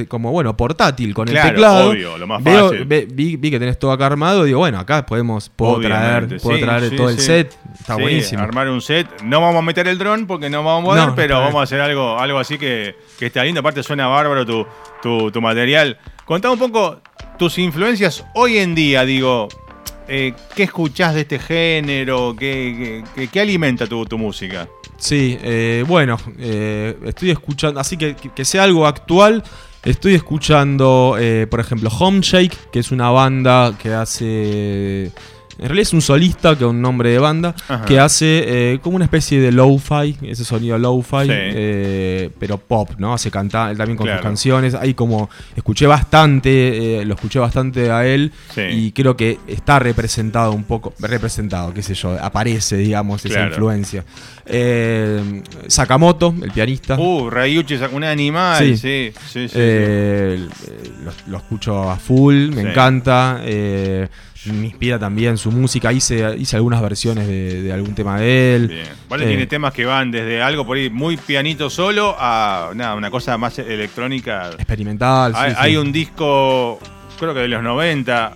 [0.00, 1.90] eh, como bueno, portátil con Claro, el teclado.
[1.90, 2.84] obvio, lo más Veo- fácil.
[2.86, 6.56] ve- vi, vi que tenés todo acá armado, digo, bueno, acá podemos, puedo traer, puedo
[6.56, 7.54] sí, traer sí, todo el set.
[7.78, 8.42] Está buenísimo.
[8.42, 9.06] Armar un set.
[9.22, 11.64] No vamos a meter el dron porque no vamos a poder, No, pero vamos a
[11.64, 13.60] hacer algo, algo así que, que está lindo.
[13.60, 14.66] Aparte suena bárbaro tu,
[15.02, 15.98] tu, tu material.
[16.24, 17.02] Contame un poco
[17.38, 19.48] tus influencias hoy en día, digo.
[20.08, 22.34] Eh, ¿Qué escuchás de este género?
[22.38, 23.04] ¿Qué,
[23.40, 24.68] alimenta tu, tu música?
[24.96, 29.44] Sí, eh, bueno, eh, estoy escuchando, así que, que sea algo actual,
[29.84, 31.16] estoy escuchando,
[31.50, 35.12] por ejemplo, Home Shake, que es una banda que hace
[35.58, 37.84] En realidad es un solista, que es un nombre de banda, Ajá.
[37.84, 41.30] que hace eh, como una especie de lo-fi, ese sonido lo-fi, Sí.
[41.32, 43.12] eh, pero pop, ¿no?
[43.12, 44.20] Hace cantar él también con Claro.
[44.20, 44.74] sus canciones.
[44.74, 48.60] Ahí como escuché bastante, eh, lo escuché bastante a él Sí.
[48.70, 53.48] y creo que está representado un poco, representado, qué sé yo, aparece, digamos, esa Claro.
[53.50, 54.04] influencia.
[55.66, 56.98] Sakamoto, el pianista.
[56.98, 58.58] Uh, Rayuchi un animal.
[58.76, 58.76] Sí.
[58.76, 63.40] Sí, sí, lo, lo escucho a full, me encanta.
[64.46, 65.92] Eh, me inspira también su música.
[65.92, 68.68] Hice, hice algunas versiones de, de algún tema de él.
[68.68, 68.86] Bien.
[69.08, 72.94] Vale, Eh, tiene temas que van desde algo por ahí muy pianito solo a nada,
[72.94, 74.50] una cosa más electrónica.
[74.52, 75.32] Experimental.
[75.32, 75.56] sí, hay, sí.
[75.60, 76.78] hay un disco,
[77.18, 78.32] creo que de los 90,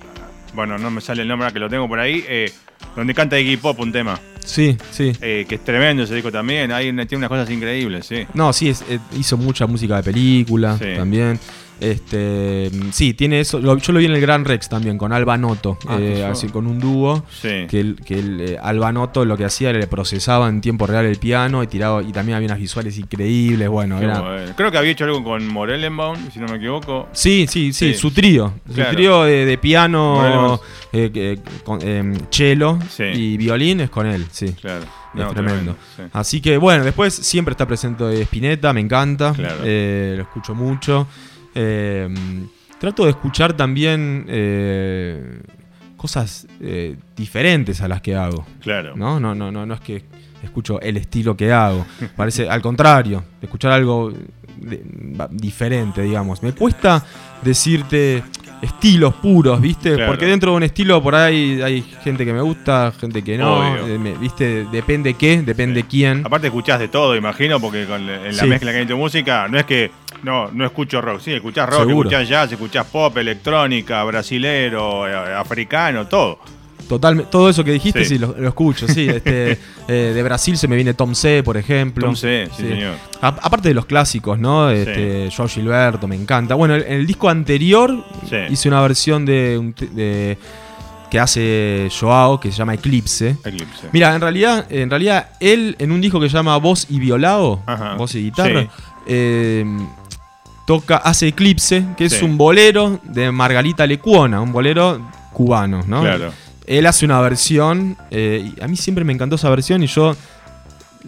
[0.54, 2.52] bueno, no me sale el nombre que lo tengo por ahí, eh,
[2.96, 5.12] donde canta Iggy Pop un tema, Sí, sí.
[5.20, 6.72] eh, que es tremendo ese disco también.
[6.72, 8.26] Hay, tiene unas cosas increíbles, sí.
[8.34, 10.86] No, sí, es- eh, hizo mucha música de película Sí.
[10.96, 11.38] también.
[11.82, 13.58] Este, sí, tiene eso.
[13.60, 16.48] lo- yo lo vi en el Gran Rex también, con Alba Noto, Ah, eh, así
[16.48, 17.24] con un dúo.
[17.40, 17.66] Sí.
[17.68, 20.86] Que, el, que el, eh, Alba Noto lo que hacía era le procesaba en tiempo
[20.86, 23.68] real el piano y tiraba y también había unas visuales increíbles.
[23.68, 24.52] Bueno, era, bueno.
[24.56, 27.08] Creo que había hecho algo con Morellenbaum, si no me equivoco.
[27.12, 27.94] Sí, sí, sí, Sí.
[27.94, 28.54] su trío.
[28.74, 28.90] Claro.
[28.90, 30.60] Su trío de, de piano,
[30.92, 33.04] eh, con, em, cello Sí.
[33.04, 34.52] y violín es con él, sí.
[34.60, 34.84] Claro.
[35.14, 35.76] Es No, tremendo.
[35.96, 36.02] sí.
[36.12, 39.32] Así que bueno, después siempre está presente Spinetta, me encanta.
[39.34, 39.56] Claro.
[39.64, 41.06] eh, lo escucho mucho.
[41.54, 42.08] Eh,
[42.78, 45.40] trato de escuchar también eh,
[45.96, 48.44] cosas eh, diferentes a las que hago.
[48.60, 48.94] Claro.
[48.96, 49.20] ¿no?
[49.20, 50.02] No, no, no, no es que
[50.42, 51.86] escucho el estilo que hago.
[52.16, 54.12] Parece al contrario, escuchar algo
[54.56, 54.82] de-
[55.30, 56.42] diferente, digamos.
[56.42, 57.04] Me cuesta
[57.42, 58.22] decirte
[58.60, 59.94] estilos puros, ¿viste?
[59.94, 60.10] Claro.
[60.12, 63.58] Porque dentro de un estilo por ahí hay gente que me gusta, gente que no.
[63.58, 63.86] Obvio.
[63.86, 64.66] eh, ¿Viste?
[64.70, 66.22] Depende qué, depende quién.
[66.24, 68.46] Aparte escuchás de todo, imagino, porque con en la Sí.
[68.46, 69.90] mezcla que hay en tu música, no es que
[70.22, 72.08] no, no escucho rock, sí, escuchás rock, Seguro.
[72.08, 76.38] escuchás jazz, escuchás pop, electrónica, brasilero, eh, africano, todo.
[76.88, 78.14] Totalmente, todo eso que dijiste, Sí.
[78.16, 79.08] sí, lo, lo escucho, sí.
[79.08, 79.52] Este,
[79.88, 82.04] eh, de Brasil se me viene Tom C, por ejemplo.
[82.04, 82.96] Tom C, sí, señor.
[83.20, 84.68] A- aparte de los clásicos, ¿no?
[84.68, 86.54] Este, Joao Gilberto, me encanta.
[86.54, 88.36] Bueno, el, el disco anterior Sí.
[88.50, 90.36] hice una versión de,
[91.10, 93.36] que hace Joao, que se llama Eclipse.
[93.44, 93.88] Eclipse.
[93.92, 97.62] Mira, en realidad, en realidad, él en un disco que se llama Voz y Violado,
[97.66, 98.68] Ajá, voz y guitarra, sí.
[99.06, 99.64] eh,
[100.66, 105.00] toca, hace Eclipse, que es un bolero de Margarita Lecuona, un bolero
[105.32, 106.02] cubano, ¿no?
[106.02, 106.32] Claro.
[106.66, 110.14] Él hace una versión, eh, y a mí siempre me encantó esa versión y yo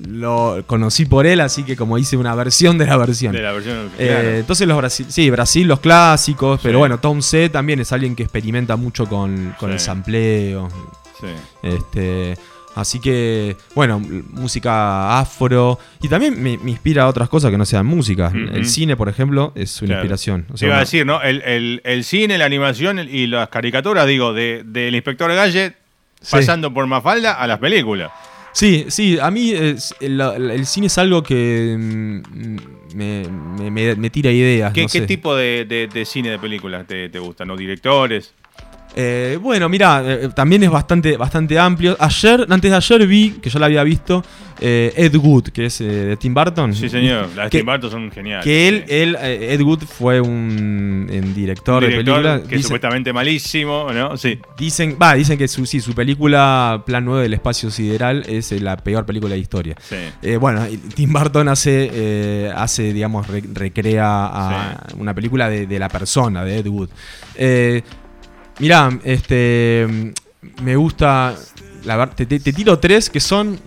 [0.09, 3.33] lo conocí por él, así que como hice una versión de la versión.
[3.33, 3.91] De la versión.
[3.99, 4.29] Eh, claro.
[4.31, 6.79] entonces los Brasil, sí, Brasil los clásicos, pero Sí.
[6.81, 9.75] bueno, Tom C también es alguien que experimenta mucho con, con Sí.
[9.75, 10.69] el sampleo.
[11.21, 11.29] Sí.
[11.63, 12.37] Este,
[12.75, 15.79] así que, bueno, música afro.
[16.03, 18.33] Y también me, me inspira a otras cosas que no sean música.
[18.35, 20.01] El cine, por ejemplo, es una Claro.
[20.03, 20.47] inspiración.
[20.53, 21.23] O iba a decir, ¿no?
[21.23, 25.77] El, el- el cine, la animación y las caricaturas, digo, de- del inspector Gadget,
[26.21, 26.31] Sí.
[26.33, 28.11] pasando por Mafalda a las películas.
[28.53, 32.57] Sí, sí, a mí es- el, el cine es algo que mm,
[32.97, 33.25] me,
[33.59, 34.73] me- me- me tira ideas.
[34.73, 35.07] ¿Qué, no qué sé.
[35.07, 37.49] tipo de, de- de cine de películas te, te gustan?
[37.49, 37.57] ¿No?
[37.57, 38.33] ¿Directores?
[38.97, 41.97] Eh, bueno, mira, eh, también es bastante, bastante amplio.
[41.99, 44.23] Ayer, antes de ayer vi, que ya la había visto,
[44.61, 46.73] eh, Ed Wood, que es eh, de Tim Burton.
[46.75, 47.29] Sí, señor.
[47.35, 48.45] Las de Tim Burton son geniales.
[48.45, 48.95] Que él, sí.
[48.95, 52.37] él eh, Ed Wood fue un, director, de director película.
[52.43, 54.17] que Dicen, supuestamente malísimo, ¿no?
[54.17, 54.39] Sí.
[54.57, 58.61] dicen, va, dicen que su, sí, su película Plan 9 del Espacio Sideral es eh,
[58.61, 59.75] la peor película de la historia.
[59.83, 59.97] Sí.
[60.23, 60.65] Eh, bueno,
[60.95, 66.45] Tim Burton hace, eh, hace digamos, re- recrea a una película de, de la persona,
[66.45, 66.91] de Ed Wood.
[67.35, 67.83] Eh,
[68.59, 70.13] mirá, este,
[70.63, 71.35] me gusta,
[71.85, 71.97] la
[72.27, 73.59] te, te- tiro tres que son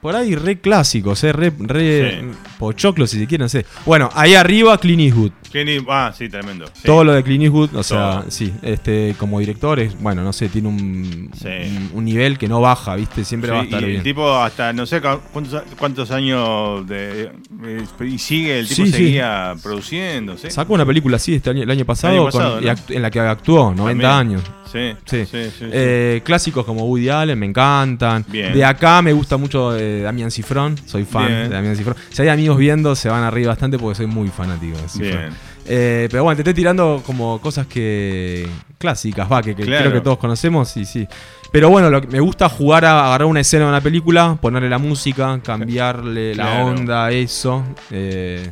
[0.00, 2.26] por ahí re clásicos, eh, re, re Sí.
[2.58, 3.64] pochoclos si se quieren, sé.
[3.86, 5.32] Bueno, ahí arriba Clint Eastwood.
[5.52, 6.66] Clint ah, sí, tremendo.
[6.72, 6.82] Sí.
[6.84, 8.30] Todo lo de Clint Eastwood, o sea, Todo.
[8.30, 11.48] sí, este, como director es, bueno, no sé, tiene un, Sí.
[11.48, 13.24] un, un nivel que no baja, ¿viste?
[13.24, 13.96] Siempre Sí, va a estar y bien.
[13.98, 17.30] el tipo hasta no sé cu- cuántos, cuántos años de,
[17.64, 20.36] eh, y sigue, el tipo seguía produciendo.
[20.38, 22.72] Sacó una película así este año, el año pasado, El año pasado, con- y ¿no?
[22.72, 24.38] act- en la que actuó, 90 También.
[24.40, 24.50] años.
[24.72, 25.26] Sí, Sí.
[25.60, 28.24] Eh, clásicos como Woody Allen me encantan.
[28.26, 28.54] Bien.
[28.54, 31.42] De acá me gusta mucho eh, Damián Cifrón, soy fan Bien.
[31.42, 31.94] de Damián Cifrón.
[32.08, 35.10] Si hay amigos viendo, se van a reír bastante porque soy muy fanático de Cifrón.
[35.20, 35.30] Bien.
[35.66, 38.48] Eh, pero bueno, te estoy tirando como cosas que
[38.78, 39.82] clásicas, va, que, que Claro.
[39.90, 41.06] creo que todos conocemos, y sí.
[41.52, 44.68] Pero bueno, lo que me gusta jugar a agarrar una escena de una película, ponerle
[44.70, 47.62] la música, cambiarle la onda, eso.
[47.90, 48.50] eh,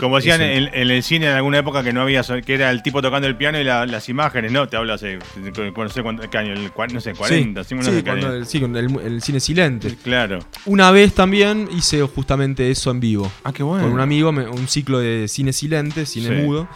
[0.00, 2.82] Como decían en, en el cine en alguna época que no había, que era el
[2.82, 4.66] tipo tocando el piano y la- las imágenes, ¿no?
[4.68, 7.82] Te hablo hace, no sé cuánto, qué año, el cua- no sé, 40, sí, no
[7.82, 8.36] sí, sé qué cuando año.
[8.36, 9.94] el, sí, el, el cine silente.
[10.02, 10.40] Claro.
[10.66, 13.30] Una vez también hice justamente eso en vivo.
[13.44, 13.84] Ah, qué bueno.
[13.84, 16.34] Con un amigo, un ciclo de cine silente, cine Sí.
[16.46, 16.68] mudo.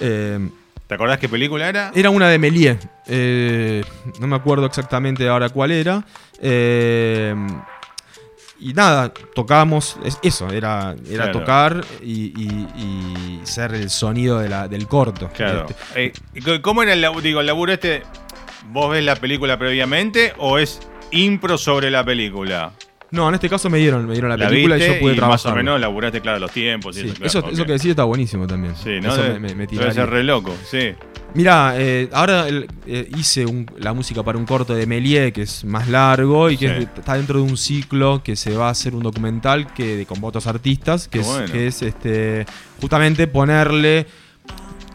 [0.00, 0.48] Eh,
[0.86, 1.90] ¿Te acordás qué película era?
[1.94, 2.78] Era una de Méliès.
[3.08, 3.82] eh,
[4.20, 6.04] no me acuerdo exactamente ahora cuál era.
[6.40, 7.34] eh,
[8.60, 9.96] y nada, tocábamos.
[10.04, 11.38] es- eso, era, era Claro.
[11.40, 15.28] tocar y, y- y ser el sonido de la- del corto.
[15.34, 15.66] Claro.
[15.68, 17.20] Este, Eh, ¿y c- ¿Cómo era el laburo?
[17.22, 18.02] Digo, el laburo este,
[18.70, 20.80] ¿vos ves la película previamente o es
[21.10, 22.72] impro sobre la película?
[23.12, 25.16] no, en este caso me dieron, me dieron la, La película y yo pude y
[25.16, 25.30] trabajar.
[25.34, 26.96] más o menos laburaste, claro, los tiempos.
[26.98, 28.74] y Sí, eso, claro, eso, que decís está buenísimo también.
[28.76, 29.12] Sí, ¿no?
[29.14, 30.92] Eso me, me, me debe ser re loco, sí.
[31.36, 35.64] Mira, eh, ahora eh, hice un- la música para un corto de Méliès que es
[35.64, 36.74] más largo y que Sí.
[36.84, 40.18] es- está dentro de un ciclo que se va a hacer un documental que con
[40.24, 41.52] otros artistas, que, es, bueno.
[41.52, 42.46] que es este
[42.80, 44.06] justamente ponerle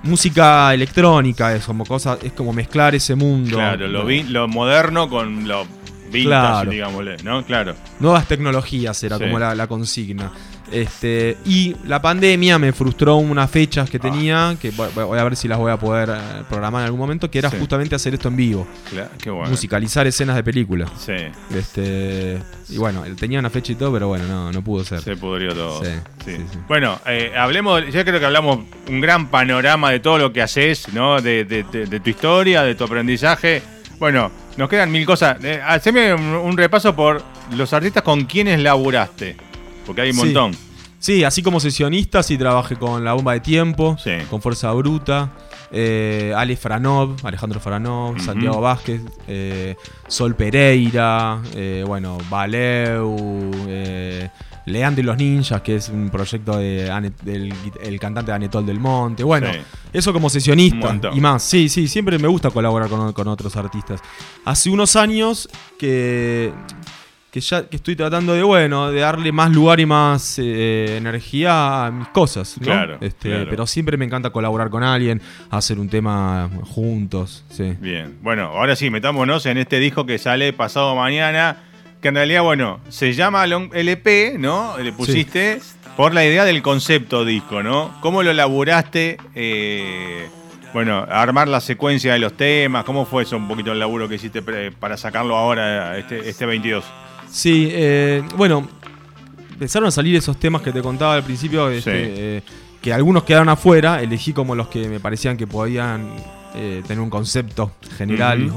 [0.03, 3.57] música electrónica, es como cosa, es como mezclar ese mundo.
[3.57, 5.65] Claro, lo, vi- lo moderno con lo
[6.05, 6.71] vintage, Claro.
[6.71, 7.45] digámosle, ¿no?
[7.45, 7.75] Claro.
[7.99, 9.23] Nuevas tecnologías era Sí.
[9.25, 10.31] como la, la consigna.
[10.71, 14.01] Este, y la pandemia me frustró unas fechas que Ah.
[14.01, 16.99] tenía, que voy, voy a ver si las voy a poder eh, programar en algún
[16.99, 17.57] momento, que era Sí.
[17.59, 19.49] justamente hacer esto en vivo, Claro, qué bueno.
[19.49, 20.89] musicalizar escenas de películas.
[20.97, 21.13] Sí,
[21.55, 22.37] Este,
[22.69, 25.01] y bueno, tenía una fecha y todo, pero bueno, no, no pudo ser.
[25.01, 25.83] se pudrió todo.
[26.25, 26.37] Sí.
[26.67, 30.87] Bueno, eh, hablemos, ya creo que hablamos un gran panorama de todo lo que haces,
[30.93, 31.21] ¿no?
[31.21, 33.61] De, de- de- de tu historia, de tu aprendizaje.
[33.99, 35.37] Bueno, nos quedan mil cosas.
[35.43, 37.21] Eh, haceme un, un repaso por
[37.55, 39.35] los artistas con quienes laburaste.
[39.85, 40.25] Porque hay un Sí.
[40.25, 40.51] montón.
[40.99, 44.11] Sí, así como sesionista, sí trabajé con La Bomba de Tiempo, Sí.
[44.29, 45.31] con Fuerza Bruta,
[45.71, 48.19] eh, Ale Franov, Alejandro Franov.
[48.21, 49.75] Santiago Vázquez, eh,
[50.07, 53.15] Sol Pereira, eh, bueno, Valeu,
[53.67, 54.29] eh,
[54.67, 56.83] Leandro y los Ninjas, que es un proyecto de
[57.23, 57.51] del
[57.81, 59.23] el cantante de Anetol del Monte.
[59.23, 59.59] Bueno, Sí.
[59.91, 61.41] eso como sesionista y más.
[61.41, 64.01] Sí, sí, siempre me gusta colaborar con, con otros artistas.
[64.45, 66.53] Hace unos años que,
[67.31, 71.85] que ya que estoy tratando de, bueno, de darle más lugar y más eh, energía
[71.85, 72.57] a mis cosas.
[72.59, 72.65] ¿no?
[72.65, 73.47] Claro, Este, claro.
[73.49, 77.45] Pero siempre me encanta colaborar con alguien, hacer un tema juntos.
[77.49, 77.73] Sí.
[77.79, 78.17] Bien.
[78.21, 81.57] Bueno, ahora sí, metámonos en este disco que sale pasado mañana.
[82.01, 84.75] Que en realidad, bueno, se llama LP, ¿no?
[84.79, 85.61] Le pusiste
[85.95, 87.95] por la idea del concepto disco, ¿no?
[88.01, 89.17] ¿Cómo lo laburaste?
[89.35, 90.27] eh,
[90.73, 92.85] bueno, armar la secuencia de los temas.
[92.85, 96.45] ¿Cómo fue eso un poquito el laburo que hiciste pre- para sacarlo ahora, este, este
[96.45, 96.83] 22?
[97.31, 98.67] Sí, eh, bueno,
[99.53, 101.91] empezaron a salir esos temas que te contaba al principio, este,
[102.37, 102.43] eh,
[102.81, 106.09] que algunos quedaron afuera, elegí como los que me parecían que podían
[106.55, 108.51] eh, tener un concepto general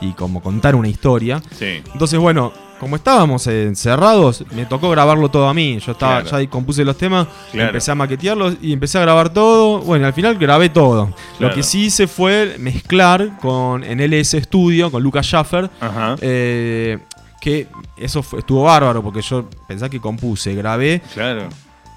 [0.00, 1.42] y, y como contar una historia.
[1.58, 1.82] Sí.
[1.92, 5.78] Entonces, bueno, como estábamos encerrados, me tocó grabarlo todo a mí.
[5.84, 6.40] Yo estaba, Claro.
[6.42, 7.68] ya compuse los temas, Claro.
[7.68, 9.80] empecé a maquetearlos y empecé a grabar todo.
[9.80, 11.12] Bueno, al final grabé todo.
[11.38, 16.16] Lo que sí hice fue mezclar con en LS Studio, con Lucas Schaffer, Ajá.
[16.22, 16.96] eh,
[17.40, 17.66] que
[17.96, 21.00] eso fue- estuvo bárbaro porque yo pensé que compuse, grabé.
[21.14, 21.48] Claro.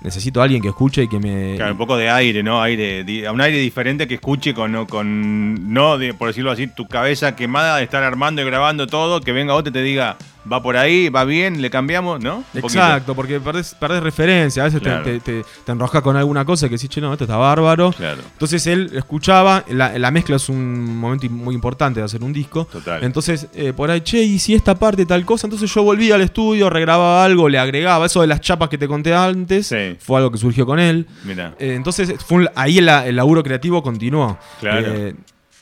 [0.01, 1.55] Necesito a alguien que escuche y que me.
[1.55, 2.61] Claro, un poco de aire, ¿no?
[2.61, 6.67] Aire, di- un aire diferente que escuche con, no- con no, de- por decirlo así,
[6.67, 10.17] tu cabeza quemada de estar armando y grabando todo, que venga otro y te diga,
[10.51, 12.37] va por ahí, va bien, le cambiamos, ¿no?
[12.37, 12.67] Un poquito.
[12.67, 14.63] Exacto, porque perdés, perdés referencia.
[14.63, 15.03] A veces te- Claro.
[15.03, 17.91] te, te, te enroscas con alguna cosa que decís, che, no, esto está bárbaro.
[17.93, 22.33] Claro, Entonces él escuchaba, la, la mezcla es un momento muy importante de hacer un
[22.33, 22.65] disco.
[22.71, 23.03] total.
[23.03, 26.21] Entonces, eh, por ahí, che, y si esta parte tal cosa, entonces yo volvía al
[26.21, 28.05] estudio, regrababa algo, le agregaba.
[28.05, 29.95] Eso de las chapas que te conté antes, Sí.
[29.99, 31.07] fue algo que surgió con él.
[31.23, 34.37] Mira, Eh, entonces, fue un- ahí el, el laburo creativo continuó.
[34.59, 34.87] Claro.
[34.93, 35.15] Eh,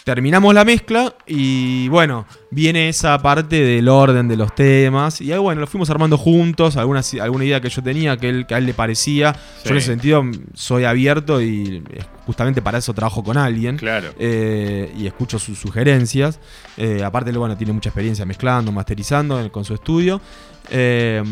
[0.03, 5.21] terminamos la mezcla y bueno, viene esa parte del orden de los temas.
[5.21, 6.77] Y ahí, bueno, lo fuimos armando juntos.
[6.77, 9.33] Alguna, alguna idea que yo tenía que, él, que a él le parecía.
[9.33, 9.65] Sí.
[9.65, 11.83] Yo en ese sentido mm, soy abierto y
[12.25, 13.77] justamente para eso trabajo con alguien.
[13.77, 14.09] claro.
[14.19, 16.39] Eh, y escucho sus sugerencias.
[16.77, 20.21] Eh, aparte, él, bueno, tiene mucha experiencia mezclando, masterizando con su estudio.
[20.69, 21.23] Eh,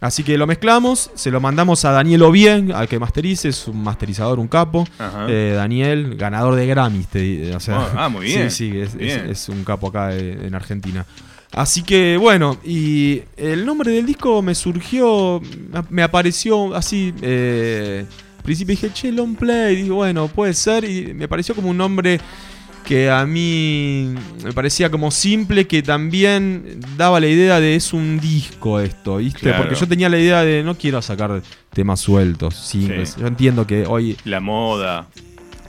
[0.00, 3.82] así que lo mezclamos, se lo mandamos a Daniel Ovien, al que masterice, es un
[3.82, 4.86] masterizador, un capo.
[5.28, 8.50] Eh, Daniel, ganador de Grammys, te o sea, Oh, ah, muy bien.
[8.50, 9.26] Sí, sí, es, es- Bien.
[9.30, 11.04] es un capo acá eh, en Argentina.
[11.52, 15.40] Así que bueno, y el nombre del disco me surgió,
[15.90, 18.04] me apareció así, eh,
[18.38, 21.76] al principio dije, che, long play, digo, bueno, puede ser, y me pareció como un
[21.76, 22.20] nombre
[22.84, 24.14] que a mí
[24.44, 29.40] me parecía como simple, que también daba la idea de es un disco esto, ¿viste?
[29.40, 29.58] Claro.
[29.64, 31.40] Porque yo tenía la idea de no quiero sacar
[31.72, 33.10] temas sueltos, singles.
[33.10, 33.20] Sí.
[33.20, 35.06] Yo entiendo que hoy La moda.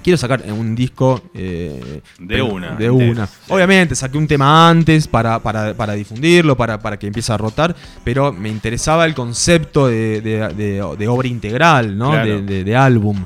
[0.04, 3.30] quiero sacar un disco eh, De una, De una.
[3.50, 7.76] Obviamente, saqué un tema antes para, para, para difundirlo, para, para que empiece a rotar,
[8.04, 12.10] pero me interesaba el concepto de, de- obra integral, ¿no?
[12.12, 12.26] Claro.
[12.28, 13.24] De, de- de álbum.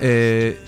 [0.00, 0.58] Eh,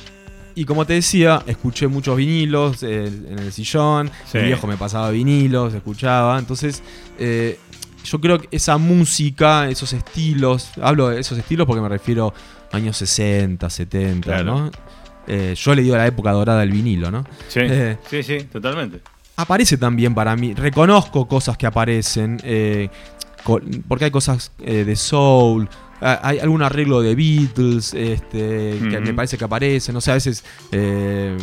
[0.61, 4.11] y como te decía, escuché muchos vinilos eh, en el sillón.
[4.31, 4.39] Sí.
[4.39, 6.39] Mi viejo me pasaba vinilos, escuchaba.
[6.39, 6.83] Entonces,
[7.19, 7.59] eh,
[8.05, 12.33] yo creo que esa música, esos estilos, hablo de esos estilos porque me refiero
[12.73, 14.45] a años 60, 70, Claro.
[14.45, 14.71] ¿no?
[15.27, 17.25] eh, yo le digo la época dorada del vinilo, ¿no?
[17.49, 17.61] Sí,
[18.09, 19.01] sí, sí, totalmente.
[19.37, 20.55] aparece también para mí.
[20.55, 22.39] Reconozco cosas que aparecen.
[23.89, 25.69] porque hay cosas de soul.
[26.01, 29.92] Ah, Hay algún arreglo de Beatles este, que me parece que aparece.
[29.92, 31.36] No sé, a veces eh,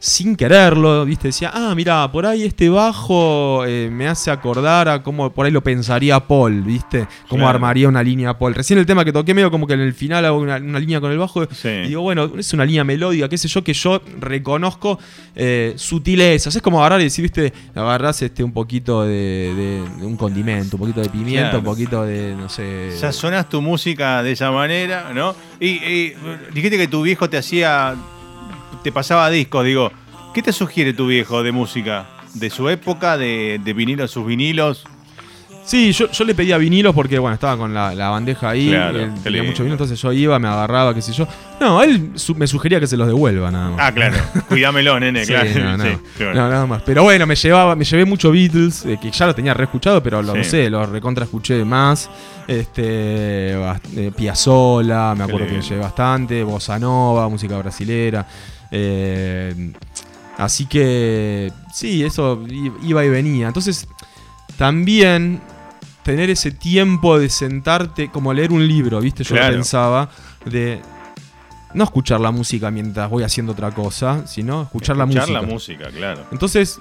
[0.00, 1.28] sin quererlo, ¿viste?
[1.28, 5.52] Decía, ah, mira, por ahí este bajo eh, me hace acordar a cómo por ahí
[5.52, 7.06] lo pensaría Paul, ¿viste?
[7.28, 7.56] Cómo Claro.
[7.56, 8.54] armaría una línea Paul.
[8.54, 11.00] Recién el tema que toqué medio como que en el final hago una, una línea
[11.00, 11.44] con el bajo.
[11.52, 11.68] Sí.
[11.68, 14.98] Y digo, bueno, es una línea melódica, qué sé yo, que yo reconozco
[15.34, 16.54] eh, sutilezas.
[16.54, 19.08] Es como agarrar y decir, viste, agarrás este, un poquito de,
[19.54, 21.58] de- de un condimento, un poquito de pimienta, Claro.
[21.58, 22.96] un poquito de, no sé.
[22.96, 25.34] Sazonás tu música de esa manera, ¿no?
[25.60, 26.12] Y, y,
[26.54, 27.94] dijiste que tu viejo te hacía.
[28.82, 29.90] Te pasaba discos, digo.
[30.34, 32.06] ¿Qué te sugiere tu viejo de música?
[32.34, 33.16] ¿De su época?
[33.16, 34.84] ¿De, de vinilos, sus vinilos?
[35.64, 39.00] Sí, yo, yo le pedía vinilos porque, bueno, estaba con la, la bandeja ahí, Claro,
[39.00, 41.28] él qué tenía mucho vino, entonces yo iba, me agarraba, qué sé yo.
[41.60, 43.78] No, él su- me sugería que se los devuelva nada más.
[43.82, 44.16] Ah, claro.
[44.48, 45.50] Cuídamelo, nene, Sí, claro.
[45.60, 45.84] no, no.
[45.90, 46.34] Sí, claro.
[46.34, 46.82] No, nada más.
[46.82, 50.22] Pero bueno, me llevaba, me llevé mucho Beatles, eh, que ya lo tenía reescuchado, pero
[50.22, 50.38] lo Sí.
[50.38, 52.08] no sé, lo recontra escuché más.
[52.46, 58.26] Este eh, Piazzolla, me acuerdo que me llevé bastante, Bossa Nova, música brasilera.
[58.70, 59.72] Eh,
[60.36, 62.44] así que sí, eso
[62.82, 63.48] iba y venía.
[63.48, 63.86] Entonces,
[64.56, 65.40] también
[66.02, 69.24] tener ese tiempo de sentarte, como leer un libro, ¿viste?
[69.24, 69.54] Yo Claro.
[69.54, 70.08] pensaba,
[70.46, 70.80] de
[71.74, 75.40] no escuchar la música mientras voy haciendo otra cosa, sino escuchar, la Escuchar música.
[75.42, 76.24] la música, claro.
[76.32, 76.78] Entonces,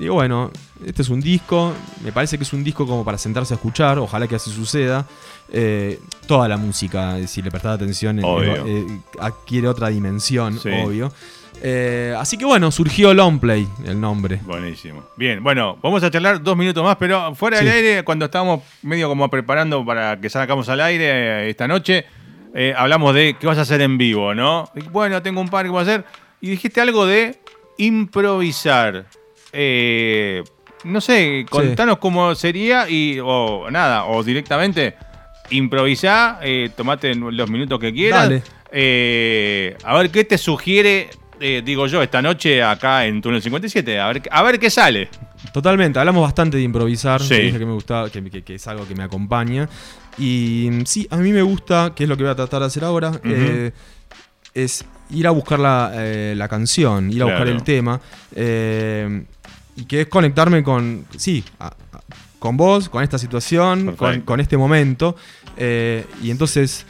[0.00, 0.50] digo, bueno,
[0.84, 1.72] este es un disco,
[2.02, 5.06] me parece que es un disco como para sentarse a escuchar, ojalá que así suceda.
[5.52, 10.68] Eh, toda la música, eh, si le prestás atención, eh, adquiere otra dimensión, Sí.
[10.70, 11.12] obvio.
[11.62, 14.40] Eh, así que bueno, surgió Longplay, el nombre.
[14.44, 15.04] Buenísimo.
[15.16, 17.72] Bien, bueno, vamos a charlar dos minutos más, pero fuera del Sí.
[17.74, 22.06] aire, cuando estábamos medio como preparando para que sacamos al aire esta noche,
[22.54, 24.70] eh, hablamos de qué vas a hacer en vivo, ¿no?
[24.74, 26.04] Y, bueno, tengo un par que voy a hacer.
[26.40, 27.38] Y dijiste algo de
[27.76, 29.06] improvisar.
[29.52, 30.42] Eh,
[30.84, 34.94] no sé, contanos cómo sería y, o nada, o directamente
[35.50, 38.30] improvisá, eh, tomate los minutos que quieras.
[38.72, 43.98] Eh, a ver qué te sugiere, eh, digo yo, esta noche acá en Túnel 57.
[43.98, 45.08] A ver, a ver qué sale.
[45.52, 47.34] Totalmente, hablamos bastante de improvisar, Sí.
[47.34, 49.68] dije que me gustaba, que, que- que es algo que me acompaña.
[50.18, 52.66] Y mm, sí, a mí me gusta, que es lo que voy a tratar de
[52.66, 53.10] hacer ahora,
[54.54, 55.92] es ir a buscar la,
[56.36, 58.00] la canción, ir a buscar el tema.
[58.34, 59.24] eh,
[59.80, 61.72] y que es conectarme con, sí, a- a-
[62.38, 65.16] con vos, con esta situación, con, este momento.
[65.56, 66.86] eh, y entonces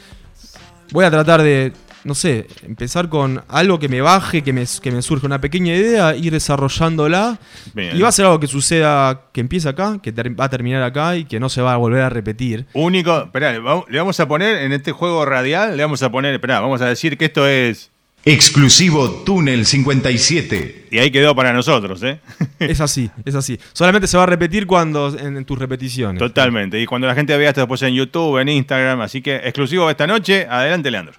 [0.91, 1.73] voy a tratar de,
[2.03, 5.75] no sé, empezar con algo que me baje, que me, que me surge una pequeña
[5.75, 7.37] idea, ir desarrollándola.
[7.73, 7.95] Bien.
[7.95, 10.81] Y va a ser algo que suceda, que empiece acá, que ter- va a terminar
[10.83, 12.65] acá y que no se va a volver a repetir.
[12.73, 13.59] Único, esperá, le
[13.99, 17.17] vamos a poner en este juego radial, le vamos a poner, esperá, vamos a decir
[17.17, 17.90] que esto es.
[18.23, 20.87] Exclusivo Túnel 57.
[20.91, 22.19] Y ahí quedó para nosotros, ¿eh?
[22.59, 23.59] Es así, es así.
[23.73, 26.19] Solamente se va a repetir cuando en, en tus repeticiones.
[26.19, 26.79] Totalmente.
[26.79, 30.05] Y cuando la gente vea esto después en YouTube, en Instagram, así que exclusivo esta
[30.05, 31.15] noche, adelante, Leandro.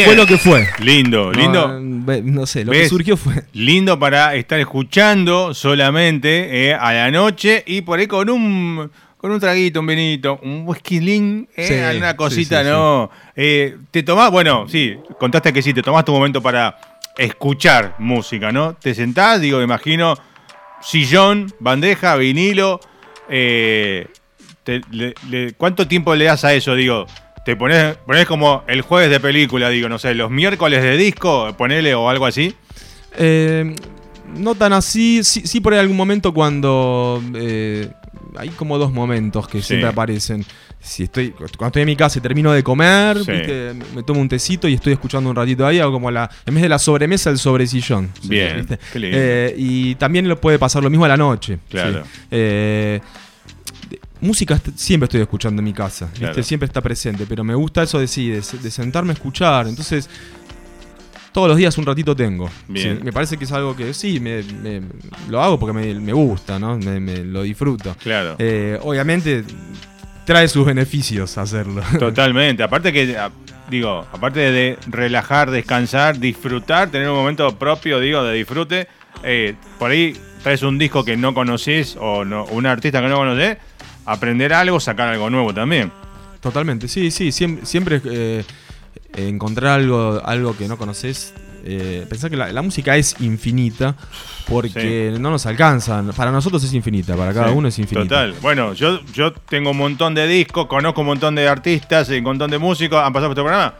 [0.00, 0.06] Bien.
[0.06, 0.66] Fue lo que fue.
[0.80, 1.78] Lindo, lindo.
[1.80, 3.44] No, sé, lo que surgió fue.
[3.52, 9.30] Lindo para estar escuchando solamente eh, a la noche y por ahí con un con
[9.32, 13.10] un traguito, un vinito, un whisky lean, eh, Sí, alguna sí, cosita, sí, ¿no?
[13.36, 16.74] Eh, te tomás, bueno, sí, contaste que sí, te tomás tu momento para
[17.18, 18.72] escuchar música, ¿no?
[18.74, 20.16] Te sentás, digo, imagino,
[20.80, 22.80] sillón, bandeja, vinilo,
[23.28, 24.06] eh,
[24.64, 26.74] te- le- le- ¿cuánto tiempo le das a eso?
[26.74, 27.06] Digo,
[27.50, 31.52] te pones, pones como el jueves de película, digo, no sé, los miércoles de disco,
[31.58, 32.54] ponele o algo así.
[33.16, 33.74] Eh,
[34.36, 37.22] no tan así, sí, sí por ahí algún momento cuando...
[37.34, 37.88] eh,
[38.38, 39.68] hay como dos momentos que Sí.
[39.68, 40.44] siempre aparecen.
[40.78, 43.32] Si estoy, cuando estoy en mi casa y termino de comer, Sí.
[43.32, 43.72] ¿viste?
[43.94, 46.62] me tomo un tecito y estoy escuchando un ratito ahí, hago como la, en vez
[46.62, 48.10] de la sobremesa, el sobresillón.
[48.22, 48.78] Sí, Bien, ¿viste?
[48.92, 49.16] qué lindo.
[49.20, 51.58] Eh, y también lo puede pasar lo mismo a la noche.
[51.68, 52.04] Claro.
[52.04, 52.10] sí.
[52.30, 53.00] Eh,
[54.20, 56.20] música siempre estoy escuchando en mi casa, ¿viste?
[56.20, 56.42] Claro.
[56.42, 59.66] siempre está presente, pero me gusta eso de sí, de, de sentarme a escuchar.
[59.66, 60.08] Entonces,
[61.32, 62.50] todos los días un ratito tengo.
[62.68, 62.98] Bien.
[62.98, 64.82] Sí, me parece que es algo que sí, me, me-
[65.28, 66.76] lo hago porque me, me gusta, ¿no?
[66.76, 67.94] Me, lo disfruto.
[68.02, 68.36] Claro.
[68.38, 69.44] Eh, obviamente
[70.24, 71.82] trae sus beneficios hacerlo.
[71.98, 72.62] Totalmente.
[72.62, 73.30] Aparte que, a-
[73.70, 78.88] digo, aparte de relajar, descansar, disfrutar, tener un momento propio, digo, de disfrute,
[79.22, 83.16] eh, por ahí traes un disco que no conoces o no, un artista que no
[83.16, 83.58] conoces,
[84.12, 85.92] aprender algo, sacar algo nuevo también.
[86.40, 88.44] Totalmente, sí, sí, siempre, siempre eh,
[89.14, 91.34] encontrar algo, algo que no conoces.
[91.62, 93.94] Eh, pensá que la, la música es infinita
[94.48, 96.02] porque no nos alcanza.
[96.16, 98.08] Para nosotros es infinita, para cada Sí, uno es infinita.
[98.08, 98.34] Total.
[98.40, 102.24] Bueno, yo, yo tengo un montón de discos, conozco un montón de artistas, y un
[102.24, 103.74] montón de músicos, han pasado por este programa.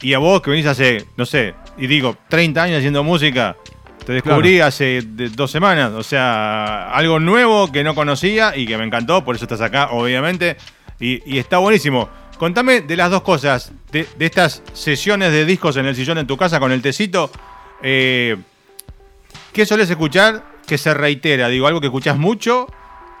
[0.00, 3.56] Y a vos que venís hace, no sé, y digo, 30 años haciendo música,
[4.04, 5.92] te descubrí hace dos semanas.
[5.92, 9.88] O sea, algo nuevo que no conocía y que me encantó, por eso estás acá,
[9.90, 10.56] obviamente.
[11.00, 12.08] Y, y está buenísimo.
[12.38, 16.26] Contame de las dos cosas, de, de estas sesiones de discos en el sillón en
[16.26, 17.30] tu casa con el tecito.
[17.82, 18.36] eh,
[19.52, 21.48] ¿Qué solés escuchar que se reitera?
[21.48, 22.66] Digo, algo que escuchás mucho.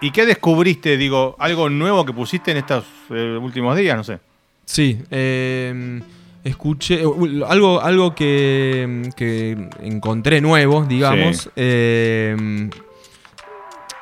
[0.00, 0.96] ¿Y qué descubriste?
[0.96, 4.18] Digo, algo nuevo que pusiste en estos eh, últimos días, no sé.
[4.64, 6.00] Sí, eh,
[6.44, 11.42] escuché uh, algo, algo que, que encontré nuevo, digamos.
[11.42, 11.50] Sí.
[11.56, 12.70] eh,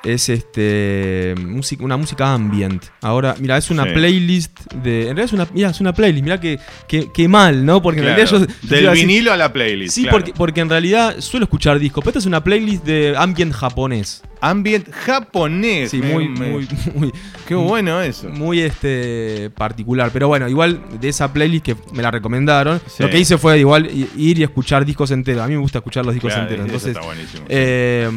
[0.04, 2.84] es este música, una música ambient.
[3.02, 3.90] Ahora, mira, es una Sí.
[3.92, 5.00] playlist de.
[5.02, 6.22] En realidad es una, mira, es una playlist.
[6.24, 7.82] Mira que, que, que mal, ¿no?
[7.82, 8.68] Porque en Claro, realidad yo.
[8.68, 9.94] Del vinilo a la playlist.
[9.94, 10.18] Sí, claro.
[10.18, 14.22] porque, porque en realidad suelo escuchar discos, pero esta es una playlist de ambient japonés.
[14.42, 15.90] Ambient japonés.
[15.90, 17.12] Sí, me- muy, me- muy, muy,
[17.46, 18.28] Qué bueno eso.
[18.30, 20.10] muy este particular.
[20.12, 23.02] Pero bueno, igual de esa playlist que me la recomendaron, Sí.
[23.02, 25.42] lo que hice fue igual ir y escuchar discos enteros.
[25.42, 26.66] A mí me gusta escuchar los discos Claro, enteros.
[26.66, 27.44] eso Entonces, está buenísimo.
[27.50, 28.08] eh,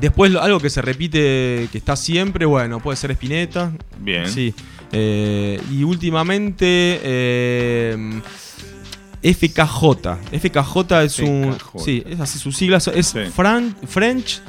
[0.00, 3.72] después algo que se repite, que está siempre, bueno, puede ser Spinetta.
[3.98, 4.26] Bien.
[4.28, 4.54] Sí.
[4.92, 7.00] Eh, y últimamente.
[7.02, 8.20] eh,
[9.22, 10.18] FKJ.
[10.32, 11.52] FKJ es un.
[11.54, 11.78] FKJ.
[11.84, 12.88] Sí, es así sus siglas.
[12.88, 13.18] Es Sí.
[13.36, 14.40] Fran- French.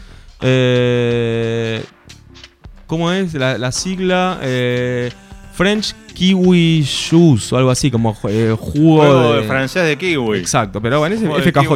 [0.41, 1.83] eh,
[2.87, 4.39] ¿Cómo es la, la sigla?
[4.41, 5.11] Eh,
[5.53, 10.39] French Kiwi Juice o algo así, como eh, jugo de, de francés de kiwi.
[10.39, 11.73] Exacto, pero bueno, es Juego de kiwi FKJ.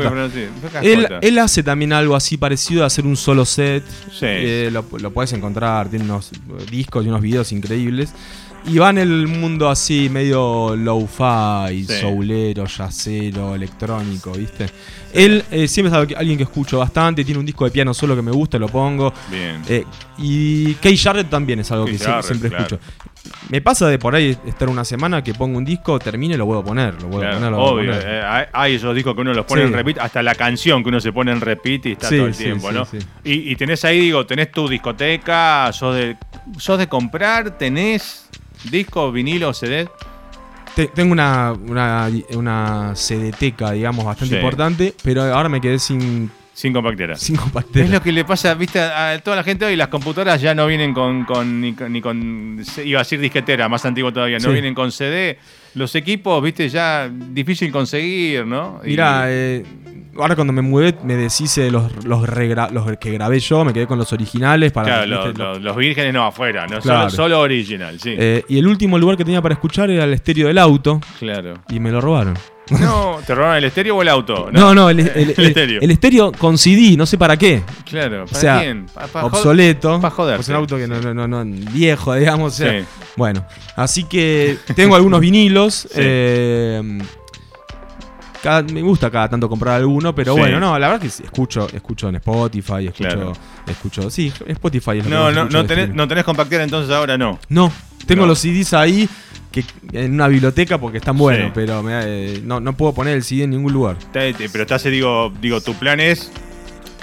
[0.68, 0.86] FKJ.
[0.86, 3.84] Él, él hace también algo así parecido a hacer un solo set.
[4.12, 4.26] Sí.
[4.28, 6.32] Eh, lo, lo puedes encontrar, tiene unos
[6.70, 8.14] discos y unos videos increíbles.
[8.68, 12.02] Y va en el mundo así, medio low-fi, Sí.
[12.02, 14.66] soulero, jazzero, electrónico, ¿viste?
[15.14, 18.22] Él eh, siempre es alguien que escucho bastante, tiene un disco de piano solo que
[18.24, 19.14] me gusta, lo pongo.
[19.30, 19.62] Bien.
[19.68, 19.86] Eh,
[20.18, 22.64] y Kay Jarrett también es algo que siempre, Jarrett, siempre claro.
[22.64, 22.82] escucho.
[23.50, 26.46] Me pasa de por ahí estar una semana que pongo un disco, termine y lo
[26.46, 26.94] vuelvo a poner.
[27.02, 28.08] Lo vuelvo Claro, a poner, lo vuelvo a obvio, poner.
[28.08, 29.68] eh, hay, esos discos que uno los pone Sí.
[29.68, 32.36] en repeat, hasta la canción que uno se pone en repeat y está todo el
[32.36, 32.86] tiempo, ¿no?
[32.86, 32.98] sí.
[33.24, 36.18] Y, y tenés ahí, digo, tenés tu discoteca, sos de,
[36.58, 38.25] sos de comprar, tenés
[38.64, 39.88] discos, vinilos, CD.
[40.76, 44.40] Te- Tengo una, una, una CDteca, digamos, bastante Sí.
[44.42, 47.16] importante, pero ahora me quedé sin, Sin compactera.
[47.18, 47.88] sin Es compactera.
[47.90, 50.94] lo que le pasa, viste, a toda la gente hoy, las computadoras ya no vienen
[50.94, 54.54] con, con- ni, con ni con- iba a decir disquetera, más antiguo todavía, no Sí.
[54.54, 55.38] vienen con CD.
[55.74, 58.80] Los equipos, viste, ya difícil conseguir, ¿no?
[58.86, 59.66] Y- Mirá, eh,
[60.18, 63.74] ahora cuando me mudé me deshice de los, los, regra- los que grabé yo, me
[63.74, 64.88] quedé con los originales para...
[65.06, 67.10] claro, los, Lo- los- los vírgenes no, afuera, no, Claro.
[67.10, 68.16] solo, solo original, sí.
[68.18, 71.56] Eh, y el último lugar que tenía para escuchar era el estéreo del auto claro.
[71.68, 72.36] y me lo robaron.
[72.72, 74.50] No, ¿te robaron el estéreo o el auto?
[74.52, 75.82] No, no, el, el- el- El estéreo.
[75.82, 77.62] el estéreo con CD, no sé para qué.
[77.88, 78.88] Claro, ¿para O sea, quién?
[78.88, 80.00] Pa- pa- obsoleto.
[80.02, 80.38] pa' joderse.
[80.38, 82.54] Pues un auto que no, no, no, no- viejo, digamos.
[82.54, 82.86] o sea, Sí.
[83.16, 83.46] Bueno,
[83.76, 85.74] así que tengo algunos vinilos.
[85.90, 85.90] Sí.
[85.96, 87.00] eh,
[88.42, 90.40] cada- me gusta cada tanto comprar alguno, pero Sí.
[90.40, 93.34] bueno, no, la verdad que escucho, escucho en Spotify, escucho, Claro.
[93.68, 96.92] escucho, sí, Spotify es lo que No, más no, no tenés, no tenés compactera entonces
[96.94, 97.40] ahora no.
[97.50, 97.72] No,
[98.06, 98.28] tengo No.
[98.28, 99.10] los CDs ahí
[99.64, 101.52] que en una biblioteca porque están buenos, Sí.
[101.56, 103.98] pero me eh, no, no puedo poner el CD en ningún lugar.
[104.12, 106.32] Te- te- Pero estás, digo, digo, tu plan es,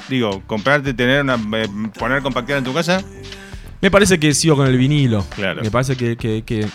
[0.08, 1.66] digo, comprarte, tener una, eh,
[1.98, 3.02] poner compactera en tu casa.
[3.80, 5.24] Me parece que sigo con el vinilo.
[5.34, 5.62] Claro.
[5.62, 6.66] Me parece que, que, que-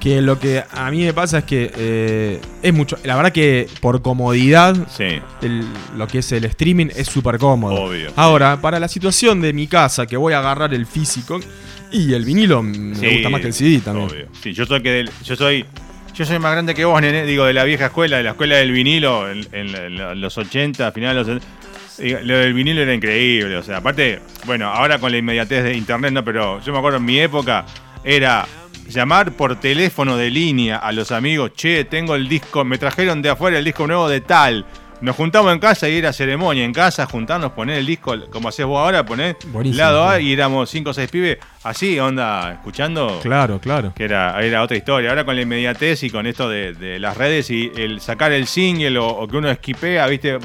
[0.00, 2.96] que lo que a mí me pasa es que eh, es mucho.
[3.04, 5.20] La verdad que por comodidad, Sí.
[5.42, 5.64] el-
[5.96, 7.74] lo que es el streaming es súper cómodo.
[7.74, 8.10] Obvio.
[8.16, 11.40] Ahora, para la situación de mi casa, que voy a agarrar el físico
[11.92, 14.08] y el vinilo, me Sí, gusta más que el CD también.
[14.10, 14.28] Obvio.
[14.42, 15.64] Sí, yo soy que del- yo soy
[16.14, 18.56] yo soy más grande que vos, nene, digo, de la vieja escuela, de la escuela
[18.56, 22.02] del vinilo en, en los 80, finales de los 70.
[22.02, 25.74] Digo, Lo del vinilo era increíble, o sea, aparte, bueno, ahora con la inmediatez de
[25.74, 27.66] internet, no, pero yo me acuerdo en mi época
[28.02, 28.46] era
[28.88, 33.28] llamar por teléfono de línea a los amigos, che, tengo el disco, me trajeron de
[33.30, 34.64] afuera el disco nuevo de tal.
[35.02, 38.64] Nos juntamos en casa y era ceremonia en casa, juntarnos, poner el disco, como haces
[38.64, 43.20] vos ahora, poner Buenísimo, lado A y éramos 5 o 6 pibes, así, onda, escuchando
[43.22, 43.92] Claro, claro.
[43.94, 45.10] que era, era otra historia.
[45.10, 48.46] Ahora con la inmediatez y con esto de, de las redes y el sacar el
[48.46, 50.38] single o, o que uno esquipea, viste,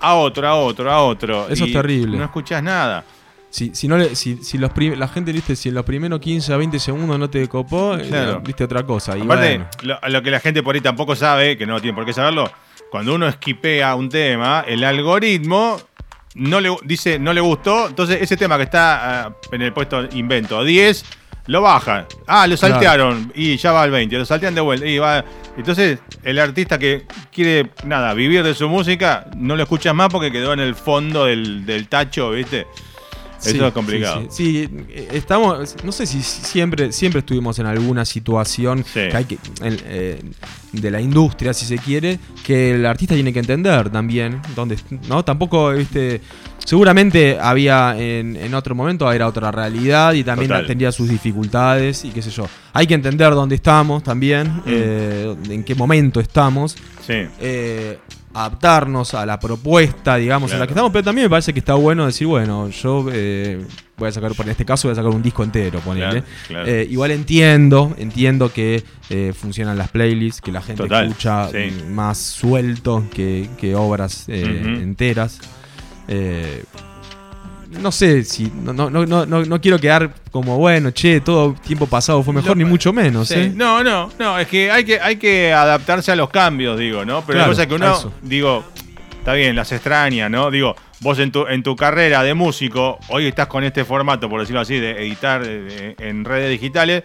[0.00, 1.48] a otro, a otro, a otro.
[1.48, 2.16] Eso y es terrible.
[2.16, 3.04] No escuchás nada.
[3.50, 6.52] Si, si, no le- si, si los la gente, viste, si en los primeros 15
[6.52, 9.18] a 20 segundos no te copó, eh, viste otra cosa.
[9.18, 9.98] Y Aparte, bueno.
[10.04, 12.48] lo, lo que la gente por ahí tampoco sabe, que no tiene por qué saberlo,
[12.90, 15.80] cuando uno esquipea un tema, el algoritmo
[16.34, 20.04] no le dice no le gustó, entonces ese tema que está ah, en el puesto
[20.12, 21.04] invento 10
[21.46, 22.06] lo baja.
[22.26, 22.74] Ah, lo Claro.
[22.74, 25.24] saltearon y ya va al 20, lo saltean de vuelta y va
[25.56, 30.30] entonces el artista que quiere nada, vivir de su música, no lo escuchas más porque
[30.30, 32.66] quedó en el fondo del, del tacho, ¿viste?
[33.40, 34.20] Eso Sí, es complicado.
[34.22, 34.68] Sí, sí.
[34.68, 39.00] Sí, estamos, no sé si siempre, siempre estuvimos en alguna situación Sí.
[39.10, 40.20] que hay que, en- eh,
[40.72, 44.76] de la industria, si se quiere, que el artista tiene que entender también, donde,
[45.08, 45.24] ¿no?
[45.24, 46.20] Tampoco, viste,
[46.64, 50.66] seguramente había en, en otro momento era otra realidad y también Total.
[50.66, 52.46] tendría sus dificultades y qué sé yo.
[52.72, 54.04] Hay que entender dónde estamos Mm.
[54.04, 57.14] también, eh, en qué momento estamos Sí.
[57.40, 57.98] eh,
[58.32, 61.74] adaptarnos a la propuesta, digamos, en la que estamos, pero también me parece que está
[61.74, 63.60] bueno decir, bueno, yo eh,
[63.96, 66.22] voy a sacar, por en este caso voy a sacar un disco entero, ponele.
[66.22, 66.66] Claro, claro.
[66.68, 71.72] Eh, igual entiendo, entiendo que eh, funcionan las playlists, que la gente Total, escucha sí.
[71.88, 75.40] mm, más suelto que, que obras eh, enteras.
[76.12, 76.64] Eh,
[77.80, 78.50] no sé si.
[78.62, 82.50] No, no, no, no, no- quiero quedar como, bueno, che, todo tiempo pasado fue mejor,
[82.50, 83.34] Lo- ni mucho menos, Sí.
[83.36, 83.52] ¿eh?
[83.54, 87.20] No, no, no, es que hay que, hay que adaptarse a los cambios, digo, ¿no?
[87.22, 88.12] Pero Claro, la cosa es que uno, eso.
[88.22, 88.64] digo,
[89.18, 90.50] está bien, las extraña, ¿no?
[90.50, 94.40] Digo, vos en tu, en tu carrera de músico, hoy estás con este formato, por
[94.40, 97.04] decirlo así, de editar eh, en redes digitales,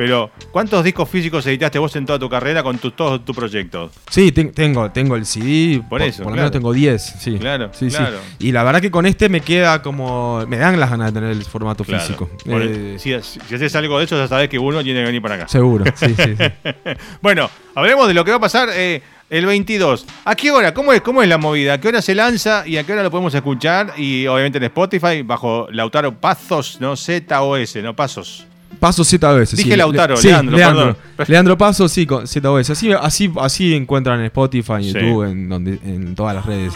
[0.00, 3.92] pero ¿cuántos discos físicos editaste vos en toda tu carrera con tu- todos tus proyectos?
[4.08, 5.82] Sí, ten- tengo, tengo el CD.
[5.90, 6.36] Por, eso, por lo claro.
[6.36, 7.36] menos tengo 10, sí.
[7.38, 7.96] Claro, sí, sí.
[7.98, 8.16] claro.
[8.38, 10.42] Y la verdad que con este me queda como.
[10.48, 12.02] Me dan las ganas de tener el formato Claro.
[12.02, 12.30] físico.
[12.46, 15.34] Eh, si, si haces algo de eso, ya sabés que uno tiene que venir para
[15.34, 15.48] acá.
[15.48, 16.70] Seguro, sí, sí, sí.
[17.20, 20.06] bueno, hablemos de lo que va a pasar eh, el 22.
[20.24, 20.72] ¿A qué hora?
[20.72, 21.74] ¿Cómo es, ¿Cómo es la movida?
[21.74, 23.92] ¿A qué hora se lanza y a qué hora lo podemos escuchar?
[23.98, 28.46] Y obviamente en Spotify, bajo Lautaro Pazos, no Z-O-S, no Pasos.
[28.78, 29.56] Paso ZOS.
[29.56, 29.76] Dije sí.
[29.76, 30.96] Lautaro, sí, Leandro, Leandro.
[31.16, 31.30] perdón.
[31.32, 32.70] Leandro Paso, sí, con ZOS.
[32.70, 34.82] Así, así, así encuentran en Spotify, en.
[34.82, 36.74] YouTube, en, donde, en todas las redes.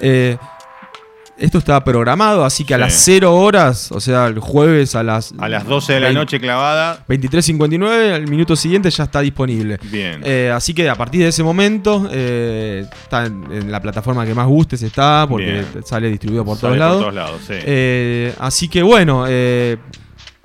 [0.00, 0.36] Eh,
[1.40, 5.32] esto está programado, así que a las 0 horas, o sea, el jueves a las.
[5.38, 7.02] A las 12 de la 20 noche clavada.
[7.08, 9.78] 23.59, al minuto siguiente ya está disponible.
[9.84, 10.20] Bien.
[10.22, 14.34] Eh, así que a partir de ese momento eh, está en, en la plataforma que
[14.34, 15.66] más gustes está, porque Bien.
[15.84, 17.04] sale distribuido por Sale todos lados.
[17.04, 17.54] Por todos lados, sí.
[17.56, 19.24] Eh, así que bueno,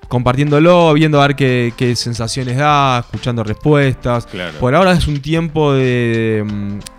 [0.08, 4.26] compartiéndolo, viendo a ver qué, qué sensaciones da, escuchando respuestas.
[4.26, 4.58] Claro.
[4.60, 6.46] Por ahora es un tiempo de,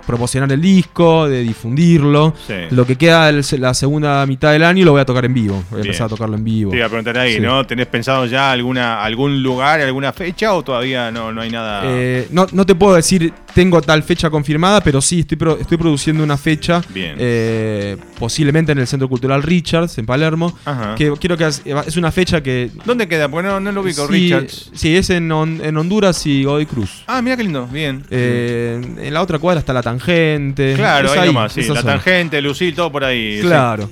[0.06, 2.34] promocionar el disco, de difundirlo.
[2.46, 2.54] Sí.
[2.70, 5.54] Lo que queda el- la segunda mitad del año lo voy a tocar en vivo.
[5.70, 5.86] Voy a Bien.
[5.86, 6.70] empezar a tocarlo en vivo.
[6.70, 7.40] Te iba a preguntar ahí, Sí.
[7.40, 7.66] ¿no?
[7.66, 11.82] ¿Tenés pensado ya alguna, algún lugar, alguna fecha o todavía no, no hay nada?
[11.84, 15.78] Eh, no, no te puedo decir tengo tal fecha confirmada, pero sí estoy, pro- estoy
[15.78, 17.16] produciendo una fecha, Bien.
[17.18, 20.94] eh, posiblemente en el Centro Cultural Richards, en Palermo, Ajá.
[20.94, 21.62] que quiero que es,
[21.96, 22.70] una fecha que...
[22.84, 23.30] ¿Dónde queda?
[23.30, 24.70] Porque no, no lo ubico, sí, Richards.
[24.74, 27.02] Sí, es en, en Honduras y Godoy Cruz.
[27.06, 28.04] Ah, mira qué lindo, bien.
[28.10, 30.74] Eh, en la otra cuadra está la tangente.
[30.76, 31.60] claro, es ahí, nomás, sí.
[31.62, 31.82] La zona.
[31.82, 33.38] tangente, Lucil, todo por ahí.
[33.40, 33.88] Claro.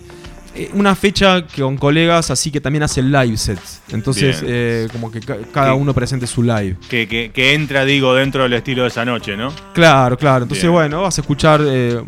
[0.56, 3.82] Eh, Una fecha con colegas así que también hace live sets.
[3.90, 6.76] Entonces, eh, como que ca- cada uno presente su live.
[6.88, 9.52] Que, que, que entra, digo, dentro del estilo de esa noche, ¿no?
[9.72, 10.44] Claro, claro.
[10.44, 10.72] Entonces, Bien.
[10.74, 12.00] bueno, vas a escuchar, eh,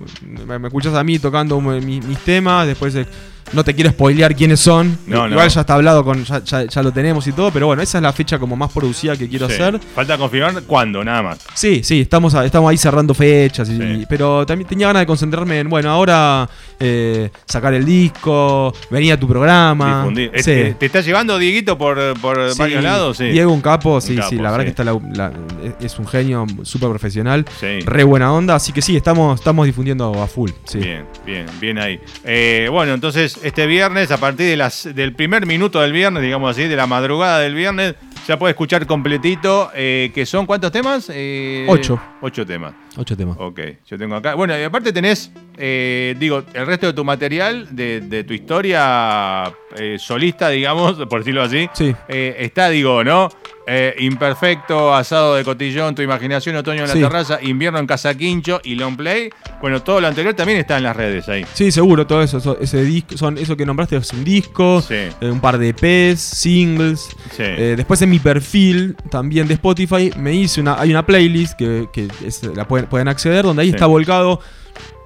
[0.46, 3.06] me, escuchas a mí tocando mi- mis temas, después eh,
[3.52, 4.98] no te quiero spoilear quiénes son.
[5.06, 5.46] No, Igual no.
[5.48, 6.24] ya está hablado con.
[6.24, 8.72] Ya, ya- ya lo tenemos y todo, pero bueno, esa es la fecha como más
[8.72, 9.54] producida que quiero Sí.
[9.54, 9.80] hacer.
[9.94, 11.38] Falta confirmar cuándo, nada más.
[11.54, 13.68] Sí, sí, estamos, a- estamos ahí cerrando fechas.
[13.68, 14.06] y- Sí.
[14.08, 16.48] pero también tenía ganas de concentrarme en, bueno, ahora
[16.78, 20.00] eh, sacar el disco, venir a tu programa.
[20.00, 20.30] Difundir.
[20.36, 20.50] Sí.
[20.50, 23.18] Eh, ¿Te está llevando Dieguito por, por varios lados?
[23.18, 25.32] Diego, un capo, sí, capo, sí, la verdad que está la- la-
[25.80, 30.26] es un genio, súper profesional, re buena onda, así que sí, estamos, estamos difundiendo a
[30.26, 30.50] full.
[30.74, 31.98] Bien, bien, bien ahí.
[32.24, 36.50] Eh, bueno, entonces este viernes, a partir de las, del primer minuto del viernes, digamos
[36.50, 37.94] así, de la madrugada del viernes,
[38.26, 41.10] ya puede escuchar completito, eh, que son ¿cuántos temas?
[41.12, 42.00] Eh, Ocho.
[42.20, 42.74] Ocho temas.
[42.96, 43.36] Ocho temas.
[43.38, 44.34] Ok, yo tengo acá.
[44.34, 49.44] Bueno, y aparte tenés, eh, digo, el resto de tu material, de, de tu historia
[49.76, 51.68] eh, solista, digamos, por decirlo así.
[51.74, 51.94] Sí.
[52.08, 53.28] Está, digo, ¿no?
[53.98, 57.00] Imperfecto, asado de cotillón, tu imaginación, otoño en la Sí.
[57.00, 59.30] terraza, invierno en casa quincho y long play.
[59.60, 61.44] Bueno, todo lo anterior también está en las redes ahí.
[61.52, 65.08] Sí, seguro, todo eso, eso- ese disco, son eso que nombraste es un disco, Sí.
[65.22, 67.08] un par de EPs, singles.
[67.36, 67.42] Sí.
[67.42, 72.08] Después en mi perfil también de Spotify me hice una, hay una playlist que, que
[72.24, 73.74] es- la pueden, pueden acceder donde ahí Sí.
[73.74, 74.40] está volcado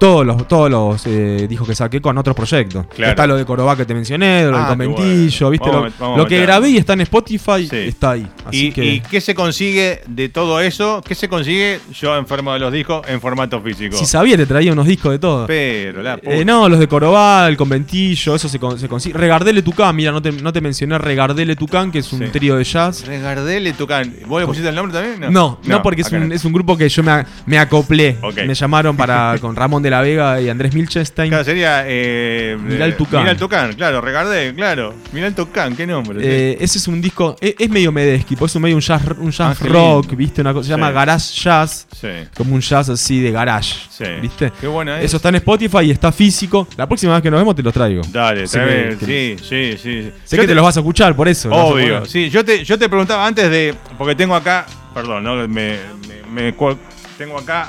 [0.00, 2.86] todos los, todos los eh, discos que saqué con otros proyectos.
[2.86, 3.10] Claro.
[3.10, 5.50] Está lo de Corobá que te mencioné, lo Ah, del conventillo, bueno.
[5.50, 5.68] ¿viste?
[5.70, 7.76] Vamos lo vamos lo que grabé y está en Spotify Sí.
[7.76, 8.26] está ahí.
[8.46, 11.02] Así ¿Y, que y qué se consigue de todo eso?
[11.06, 13.96] ¿Qué se consigue yo enfermo de los discos en formato físico?
[13.96, 15.46] si sabía te traía unos discos de todo.
[15.46, 16.34] Pero la puta.
[16.34, 19.18] Eh, no, los de Corobá, el conventillo, eso se, con- se consigue.
[19.18, 22.26] Regardele Tucán, mira, no te, no te mencioné Regardele Tucán, que es un Sí.
[22.32, 23.06] trío de jazz.
[23.06, 24.14] Regardele Tucán.
[24.26, 25.30] ¿Vos le pusiste el nombre también?
[25.32, 26.34] No, no, porque es un, no.
[26.34, 28.16] es un grupo que yo me, me acoplé.
[28.46, 31.28] Me llamaron para con Ramón de la Vega y Andrés Milchenstein.
[31.30, 31.84] Claro, sería.
[31.86, 33.20] Eh, Mirá el eh, Tucán.
[33.20, 34.94] Mirá el Tucán, claro, Regardé, claro.
[35.12, 36.20] Mirá el Tucán, qué nombre.
[36.22, 39.30] Eh, ese es un disco, es, es medio Medesky, por eso medio un jazz, un
[39.30, 40.14] jazz rock.
[40.16, 40.40] ¿viste?
[40.40, 40.78] Una cosa, se Sí.
[40.78, 42.08] llama Garage Jazz, sí.
[42.36, 44.04] como un jazz así de garage, Sí.
[44.22, 44.52] ¿viste?
[44.60, 45.06] Qué buena es.
[45.06, 46.66] Eso está en Spotify y está físico.
[46.76, 48.02] La próxima vez que nos vemos te los traigo.
[48.10, 50.12] Dale, que- sí, sí, sí.
[50.24, 51.50] Sé Yo que te los vas a escuchar, por eso.
[51.50, 52.30] Obvio, sí.
[52.30, 53.74] Yo te, yo te preguntaba antes de.
[53.98, 54.66] Porque tengo acá.
[54.94, 55.36] Perdón, ¿no?
[55.48, 55.78] Me, me-
[56.32, 56.76] me cu-
[57.16, 57.68] tengo acá.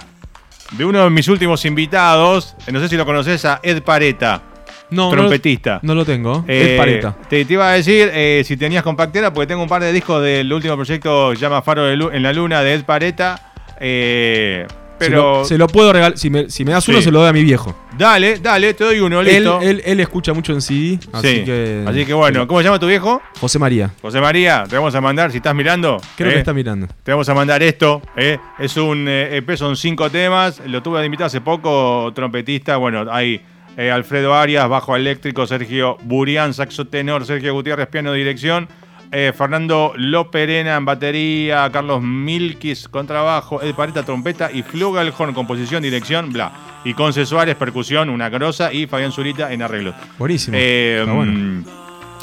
[0.72, 2.56] De uno de mis últimos invitados.
[2.72, 4.42] No sé si lo conoces a Ed Pareta,
[4.90, 5.80] No, no lo- trompetista.
[5.84, 6.46] No, lo tengo.
[6.48, 7.16] Eh, es Pareta.
[7.30, 10.22] Te, te iba a decir eh, si tenías compactera, porque tengo un par de discos
[10.24, 13.52] del último proyecto que se llama Faro de en la Luna de Ed Pareta.
[13.80, 14.66] eh,
[15.06, 16.18] Se pero lo, se lo puedo regalar.
[16.18, 17.06] Si me, si me das uno, Sí.
[17.06, 17.76] se lo doy a mi viejo.
[17.98, 19.60] dale, dale, te doy uno, listo.
[19.62, 21.00] él, él escucha mucho en CD.
[21.12, 21.44] Así Sí.
[21.46, 21.84] que.
[21.88, 23.22] así que bueno, ¿cómo se llama tu viejo?
[23.40, 23.92] José María.
[24.02, 26.00] José María, te vamos a mandar, si estás mirando.
[26.16, 26.88] Creo eh, que está mirando.
[27.04, 28.02] Te vamos a mandar esto.
[28.16, 28.38] eh.
[28.60, 30.62] Es un eh, EP, son cinco temas.
[30.66, 32.78] Lo tuve de invitado hace poco, trompetista.
[32.78, 33.42] Bueno, hay
[33.78, 38.68] eh, Alfredo Arias, bajo eléctrico, Sergio Burián, saxo tenor, Sergio Gutiérrez, piano, dirección.
[39.12, 46.32] Eh, Fernando Loperena en batería, Carlos Milkis contrabajo, Ed Pareta trompeta y Flugelhorn composición, dirección,
[46.32, 46.52] bla.
[46.84, 49.96] Y Conce Suárez percusión, una grosa y Fabián Zurita en arreglos.
[50.18, 50.58] Buenísimo.
[50.60, 51.32] Eh, bueno.
[51.32, 51.66] mm,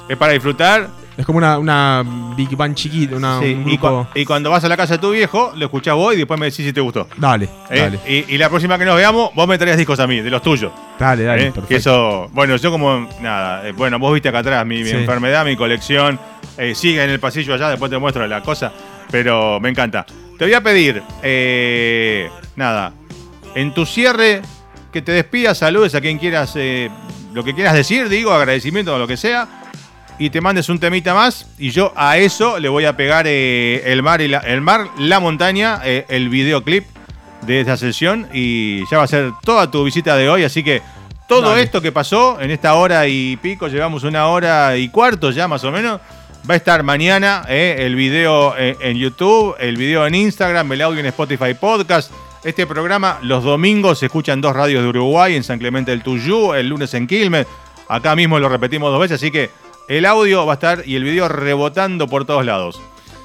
[0.09, 0.89] Es para disfrutar.
[1.19, 2.05] Es como una, una
[2.37, 4.07] Big Band chiquita, una, Sí, un y, grupo.
[4.15, 6.47] y cuando vas a la casa de tu viejo, lo escuchás vos y después me
[6.47, 7.09] decís si te gustó.
[7.17, 7.81] Dale, ¿eh?
[7.81, 7.99] dale.
[8.07, 10.41] Y, y la próxima que nos veamos, vos me traes discos a mí, de los
[10.43, 10.71] tuyos.
[10.97, 11.43] Dale, dale.
[11.43, 11.45] ¿eh?
[11.47, 11.67] perfecto.
[11.69, 14.95] Que eso, bueno, yo como, nada, eh, bueno, vos viste acá atrás mi, mi Sí.
[14.97, 16.21] enfermedad, mi colección,
[16.57, 18.73] eh, sigue en el pasillo allá, después te muestro la cosa,
[19.11, 20.07] pero me encanta.
[20.39, 21.03] Te voy a pedir,
[22.57, 22.93] nada,
[23.57, 24.41] en tu cierre,
[24.93, 26.91] que te despidas, saludes a quien quieras, eh,
[27.35, 29.49] lo que quieras decir, digo, agradecimiento o lo que sea,
[30.19, 33.83] y te mandes un temita más, y yo a eso le voy a pegar eh,
[33.87, 36.85] el, mar y la, el mar, la montaña, eh, el videoclip
[37.43, 40.83] de esta sesión, y ya va a ser toda tu visita de hoy, así que
[41.29, 41.63] todo Dale.
[41.63, 45.63] esto que pasó en esta hora y pico, llevamos una hora y cuarto ya más
[45.65, 46.01] o menos.
[46.49, 51.01] Va a estar mañana eh, el video en YouTube, el video en Instagram, el audio
[51.01, 52.11] en Spotify Podcast.
[52.43, 56.03] Este programa los domingos se escucha en dos radios de Uruguay, en San Clemente del
[56.03, 57.47] Tuyú, el lunes en Quilmes.
[57.89, 59.51] Acá mismo lo repetimos dos veces, así que
[59.89, 62.81] el audio va a estar y el video rebotando por todos lados.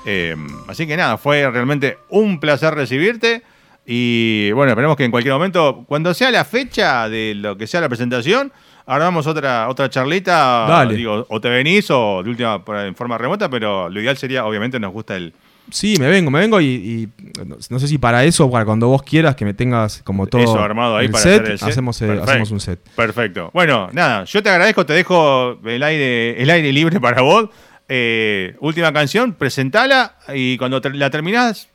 [0.06, 0.36] Eh,
[0.68, 3.44] así que nada, fue realmente un placer recibirte.
[3.86, 7.82] Y bueno, esperemos que en cualquier momento, cuando sea la fecha de lo que sea
[7.82, 8.52] la presentación,
[8.86, 10.66] armamos otra, otra charlita.
[10.68, 10.96] Dale.
[10.96, 14.80] Digo, o te venís o de última en forma remota, pero lo ideal sería, obviamente,
[14.80, 15.34] nos gusta el.
[15.72, 17.10] Sí, me vengo, me vengo y, y
[17.46, 20.42] no, sé si para eso o para cuando vos quieras que me tengas como todo
[20.44, 21.70] Eso armado ahí el para set, hacer el set.
[21.70, 22.80] Hacemos, eh, hacemos un set.
[22.96, 23.50] Perfecto.
[23.54, 27.50] Bueno, nada, yo te agradezco, te dejo el aire, el aire libre para vos.
[27.90, 31.68] Eh, última canción, presentala y cuando la terminás,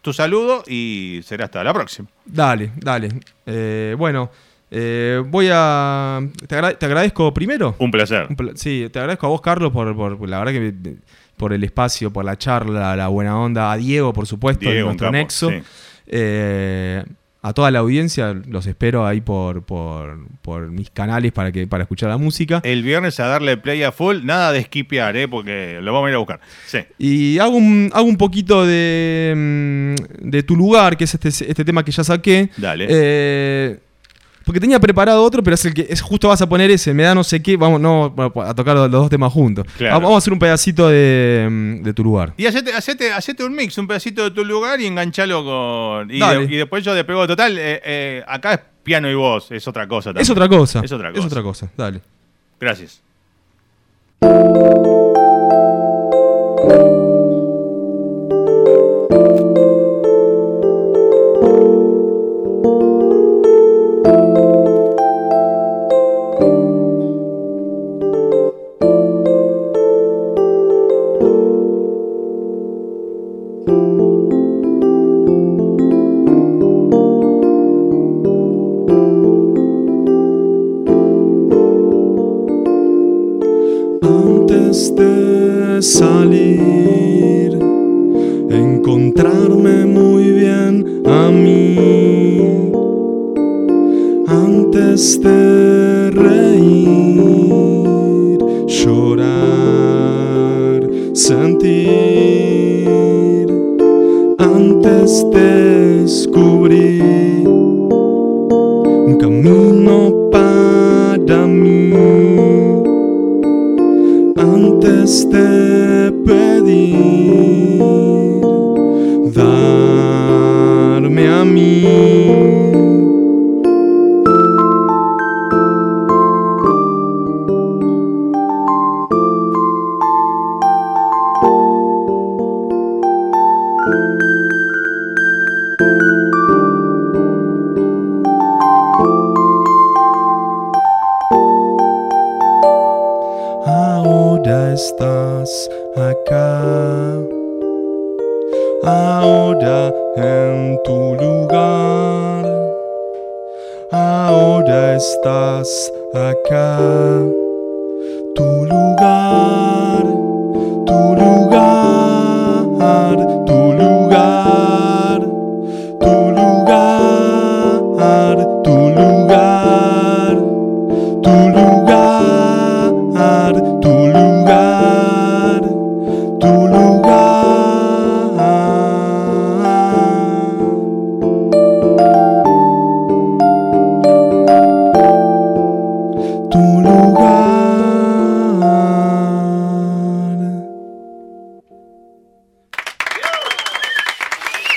[0.00, 2.08] tu saludo y será hasta la próxima.
[2.24, 3.08] Dale, dale.
[3.46, 4.30] Eh, bueno,
[4.70, 6.20] eh, voy a.
[6.48, 7.74] Te, agra- te agradezco primero.
[7.78, 8.26] Un placer.
[8.28, 10.96] Un Sí, te agradezco a vos, Carlos, por, por- por la verdad que me-
[11.36, 13.72] por el espacio, por la charla, la buena onda.
[13.72, 15.50] A Diego, por supuesto, Diego, nuestro capo, nexo.
[15.50, 15.62] sí.
[16.06, 17.02] Eh,
[17.44, 21.82] a toda la audiencia, los espero ahí por, por, por mis canales para, que, para
[21.82, 22.62] escuchar la música.
[22.64, 25.28] El viernes a darle play a full, nada de skipear, ¿eh?
[25.28, 26.40] porque lo vamos a ir a buscar.
[26.64, 26.78] Sí.
[26.96, 31.64] Y hago un, hago un poquito de, mm, de tu lugar, que es este, este
[31.66, 32.48] tema que ya saqué.
[32.56, 32.86] Dale.
[32.88, 33.78] Eh,
[34.44, 37.02] porque tenía preparado otro, pero es el que es justo vas a poner ese, me
[37.02, 38.14] da no sé qué, vamos no,
[38.44, 39.66] a tocar los dos temas juntos.
[39.76, 39.94] Claro.
[39.94, 42.34] Vamos a hacer un pedacito de, de tu lugar.
[42.36, 46.10] Y hacete, hacete, hacete un mix, un pedacito de tu lugar y enganchalo con.
[46.10, 46.46] Y, Dale.
[46.46, 47.56] de- y después yo despego total.
[47.58, 50.22] eh, eh, acá es piano y voz, es otra cosa también.
[50.22, 50.80] Es otra cosa.
[50.84, 51.26] Es otra Es cosa.
[51.26, 52.00] otra cosa, dale.
[52.60, 53.00] Gracias.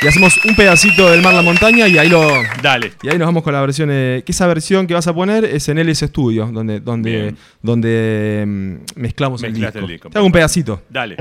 [0.01, 2.21] Y hacemos un pedacito del mar la montaña y ahí lo,
[2.61, 2.91] Dale.
[3.01, 3.89] y ahí nos vamos con la versión.
[3.91, 7.33] eh, que esa versión que vas a poner es en LS Studio, donde, donde,
[7.63, 9.79] donde mm, mezclamos el disco.
[9.79, 10.83] el disco, Te hago un pedacito.
[10.89, 11.17] Dale.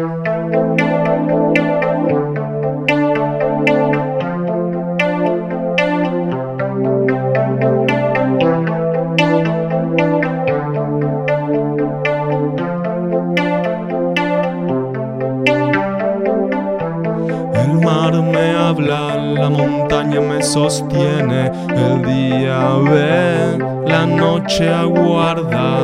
[20.46, 25.80] Sostiene, el día ve, la noche aguarda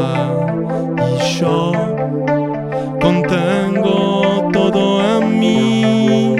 [0.96, 1.72] y yo
[3.00, 6.36] contengo todo en mí.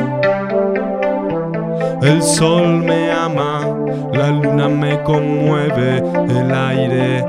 [2.03, 3.61] El sol me ama,
[4.13, 7.25] la luna me conmueve, el aire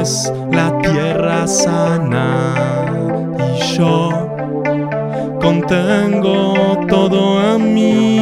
[0.00, 2.54] es la tierra sana
[3.38, 4.10] y yo
[5.40, 8.15] contengo todo en mí.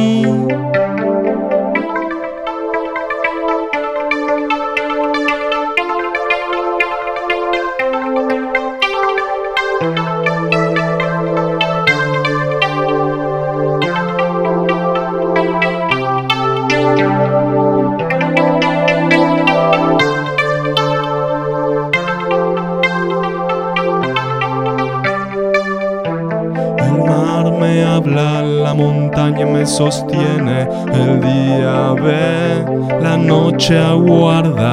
[29.75, 32.63] Sostiene, el día ve,
[33.01, 34.71] la noche aguarda